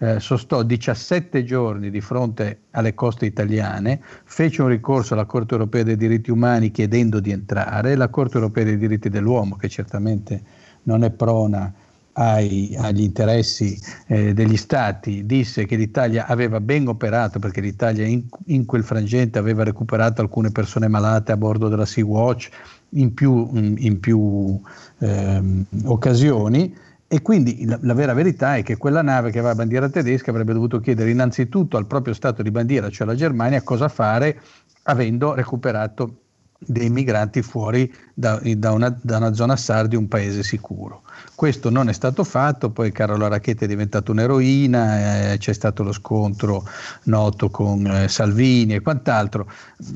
eh, 0.04 0.20
sostò 0.20 0.62
17 0.62 1.44
giorni 1.44 1.88
di 1.90 2.02
fronte 2.02 2.58
alle 2.72 2.92
coste 2.92 3.24
italiane, 3.24 4.00
fece 4.24 4.60
un 4.60 4.68
ricorso 4.68 5.14
alla 5.14 5.24
Corte 5.24 5.54
europea 5.54 5.82
dei 5.82 5.96
diritti 5.96 6.30
umani 6.30 6.70
chiedendo 6.70 7.20
di 7.20 7.30
entrare, 7.30 7.96
la 7.96 8.08
Corte 8.08 8.36
europea 8.36 8.64
dei 8.64 8.76
diritti 8.76 9.08
dell'uomo, 9.08 9.56
che 9.56 9.68
certamente 9.70 10.42
non 10.82 11.04
è 11.04 11.10
prona 11.10 11.72
ai- 12.12 12.76
agli 12.78 13.00
interessi 13.00 13.78
eh, 14.06 14.34
degli 14.34 14.58
stati, 14.58 15.24
disse 15.24 15.64
che 15.64 15.76
l'Italia 15.76 16.26
aveva 16.26 16.60
ben 16.60 16.86
operato 16.86 17.38
perché 17.38 17.62
l'Italia 17.62 18.06
in, 18.06 18.24
in 18.46 18.66
quel 18.66 18.84
frangente 18.84 19.38
aveva 19.38 19.64
recuperato 19.64 20.20
alcune 20.20 20.50
persone 20.50 20.86
malate 20.86 21.32
a 21.32 21.36
bordo 21.38 21.68
della 21.68 21.86
Sea-Watch 21.86 22.50
in 22.90 23.14
più, 23.14 23.50
in 23.54 23.98
più 24.00 24.60
ehm, 24.98 25.64
occasioni 25.84 26.76
e 27.14 27.22
quindi 27.22 27.64
la, 27.64 27.78
la 27.82 27.94
vera 27.94 28.12
verità 28.12 28.56
è 28.56 28.64
che 28.64 28.76
quella 28.76 29.00
nave 29.00 29.30
che 29.30 29.38
aveva 29.38 29.54
bandiera 29.54 29.88
tedesca 29.88 30.32
avrebbe 30.32 30.52
dovuto 30.52 30.80
chiedere 30.80 31.10
innanzitutto 31.10 31.76
al 31.76 31.86
proprio 31.86 32.12
stato 32.12 32.42
di 32.42 32.50
bandiera, 32.50 32.90
cioè 32.90 33.06
la 33.06 33.14
Germania, 33.14 33.62
cosa 33.62 33.86
fare 33.86 34.40
avendo 34.82 35.32
recuperato 35.32 36.22
dei 36.58 36.90
migranti 36.90 37.42
fuori 37.42 37.92
da, 38.12 38.40
da 38.42 38.72
una, 38.72 38.96
da 39.00 39.18
una 39.18 39.32
zona 39.32 39.54
SAR 39.54 39.86
di 39.86 39.94
un 39.94 40.08
paese 40.08 40.42
sicuro. 40.42 41.02
Questo 41.34 41.70
non 41.70 41.88
è 41.88 41.92
stato 41.92 42.24
fatto, 42.24 42.70
poi 42.70 42.90
Carola 42.90 43.28
Racchetti 43.28 43.64
è 43.64 43.68
diventata 43.68 44.10
un'eroina, 44.10 45.32
eh, 45.32 45.38
c'è 45.38 45.52
stato 45.52 45.82
lo 45.82 45.92
scontro 45.92 46.64
noto 47.04 47.48
con 47.50 47.86
eh, 47.86 48.08
Salvini 48.08 48.74
e 48.74 48.80
quant'altro, 48.80 49.46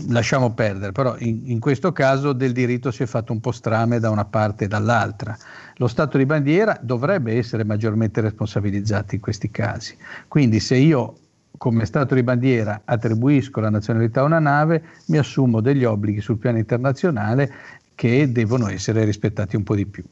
lasciamo 0.08 0.52
perdere, 0.52 0.92
però 0.92 1.16
in, 1.18 1.42
in 1.46 1.58
questo 1.58 1.92
caso 1.92 2.32
del 2.32 2.52
diritto 2.52 2.90
si 2.90 3.02
è 3.02 3.06
fatto 3.06 3.32
un 3.32 3.40
po' 3.40 3.52
strame 3.52 3.98
da 3.98 4.10
una 4.10 4.24
parte 4.24 4.64
e 4.64 4.68
dall'altra. 4.68 5.36
Lo 5.79 5.87
Stato 5.87 6.18
di 6.18 6.26
bandiera 6.26 6.79
dovrebbe 6.83 7.37
essere 7.37 7.64
maggiormente 7.64 8.20
responsabilizzato 8.20 9.14
in 9.14 9.20
questi 9.20 9.51
casi. 9.51 9.97
Quindi 10.26 10.59
se 10.61 10.76
io 10.76 11.16
come 11.57 11.87
Stato 11.87 12.14
di 12.14 12.22
bandiera 12.22 12.83
attribuisco 12.85 13.61
la 13.61 13.70
nazionalità 13.70 14.20
a 14.20 14.24
una 14.24 14.39
nave, 14.39 14.83
mi 15.07 15.18
assumo 15.18 15.61
degli 15.61 15.85
obblighi 15.85 16.20
sul 16.20 16.39
piano 16.39 16.59
internazionale 16.59 17.53
che 17.95 18.31
devono 18.31 18.68
essere 18.68 19.05
rispettati 19.05 19.57
un 19.57 19.64
po' 19.64 19.74
di 19.74 19.87
più. 19.87 20.05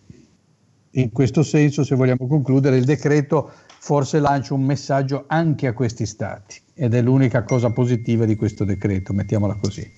In 0.90 1.12
questo 1.12 1.42
senso, 1.42 1.84
se 1.84 1.94
vogliamo 1.94 2.26
concludere, 2.26 2.76
il 2.76 2.84
decreto 2.84 3.52
forse 3.78 4.18
lancia 4.18 4.54
un 4.54 4.64
messaggio 4.64 5.24
anche 5.26 5.66
a 5.66 5.72
questi 5.72 6.06
Stati 6.06 6.60
ed 6.74 6.94
è 6.94 7.02
l'unica 7.02 7.42
cosa 7.42 7.70
positiva 7.70 8.24
di 8.24 8.34
questo 8.34 8.64
decreto, 8.64 9.12
mettiamola 9.12 9.56
così. 9.60 9.88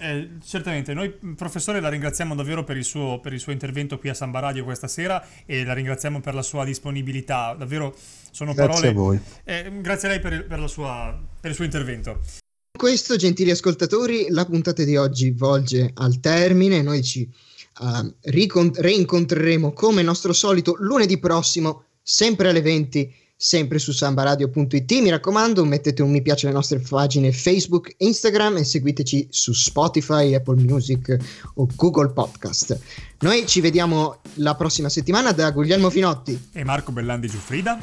Eh, 0.00 0.28
certamente, 0.44 0.94
noi 0.94 1.10
professore 1.36 1.80
la 1.80 1.88
ringraziamo 1.88 2.34
davvero 2.34 2.64
per 2.64 2.76
il, 2.76 2.84
suo, 2.84 3.20
per 3.20 3.32
il 3.32 3.40
suo 3.40 3.52
intervento 3.52 3.98
qui 3.98 4.08
a 4.08 4.14
Samba 4.14 4.40
Radio 4.40 4.64
questa 4.64 4.88
sera 4.88 5.24
e 5.44 5.64
la 5.64 5.72
ringraziamo 5.72 6.20
per 6.20 6.34
la 6.34 6.42
sua 6.42 6.64
disponibilità, 6.64 7.54
davvero 7.54 7.94
sono 8.30 8.54
Grazie 8.54 8.72
parole... 8.72 8.88
a 8.88 8.92
voi. 8.92 9.20
Eh, 9.44 9.80
grazie 9.80 10.08
a 10.08 10.10
lei 10.12 10.20
per, 10.20 10.46
per 10.46 10.58
la 10.60 10.68
sua- 10.68 11.18
per 11.40 11.50
il 11.50 11.56
suo 11.56 11.64
intervento. 11.64 12.12
Con 12.12 12.90
questo, 12.90 13.16
gentili 13.16 13.50
ascoltatori, 13.50 14.26
la 14.30 14.44
puntata 14.44 14.84
di 14.84 14.96
oggi 14.96 15.32
volge 15.32 15.90
al 15.94 16.20
termine. 16.20 16.80
Noi 16.82 17.02
ci 17.02 17.22
eh, 17.22 18.14
ricon- 18.30 18.72
reincontreremo 18.74 19.72
come 19.72 20.02
nostro 20.02 20.32
solito 20.32 20.76
lunedì 20.78 21.18
prossimo, 21.18 21.84
sempre 22.02 22.48
alle 22.50 22.62
20, 22.62 23.14
sempre 23.40 23.78
su 23.78 23.92
sambaradio.it. 23.92 24.92
Mi 25.00 25.10
raccomando, 25.10 25.64
mettete 25.64 26.02
un 26.02 26.10
mi 26.10 26.20
piace 26.20 26.46
alle 26.46 26.56
nostre 26.56 26.80
pagine 26.80 27.30
Facebook, 27.30 27.94
Instagram 27.98 28.56
e 28.56 28.64
seguiteci 28.64 29.28
su 29.30 29.52
Spotify, 29.52 30.34
Apple 30.34 30.60
Music 30.60 31.16
o 31.54 31.68
Google 31.76 32.08
Podcast. 32.08 32.78
Noi 33.20 33.46
ci 33.46 33.60
vediamo 33.60 34.18
la 34.34 34.56
prossima 34.56 34.88
settimana 34.88 35.30
da 35.30 35.52
Guglielmo 35.52 35.88
Finotti. 35.88 36.48
E 36.52 36.64
Marco 36.64 36.90
Bellandi 36.90 37.28
Giuffrida. 37.28 37.78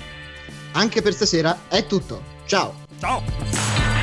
Anche 0.74 1.02
per 1.02 1.14
stasera 1.14 1.70
è 1.70 1.88
tutto. 1.88 2.22
Ciao! 2.46 2.74
Ciao! 3.00 3.95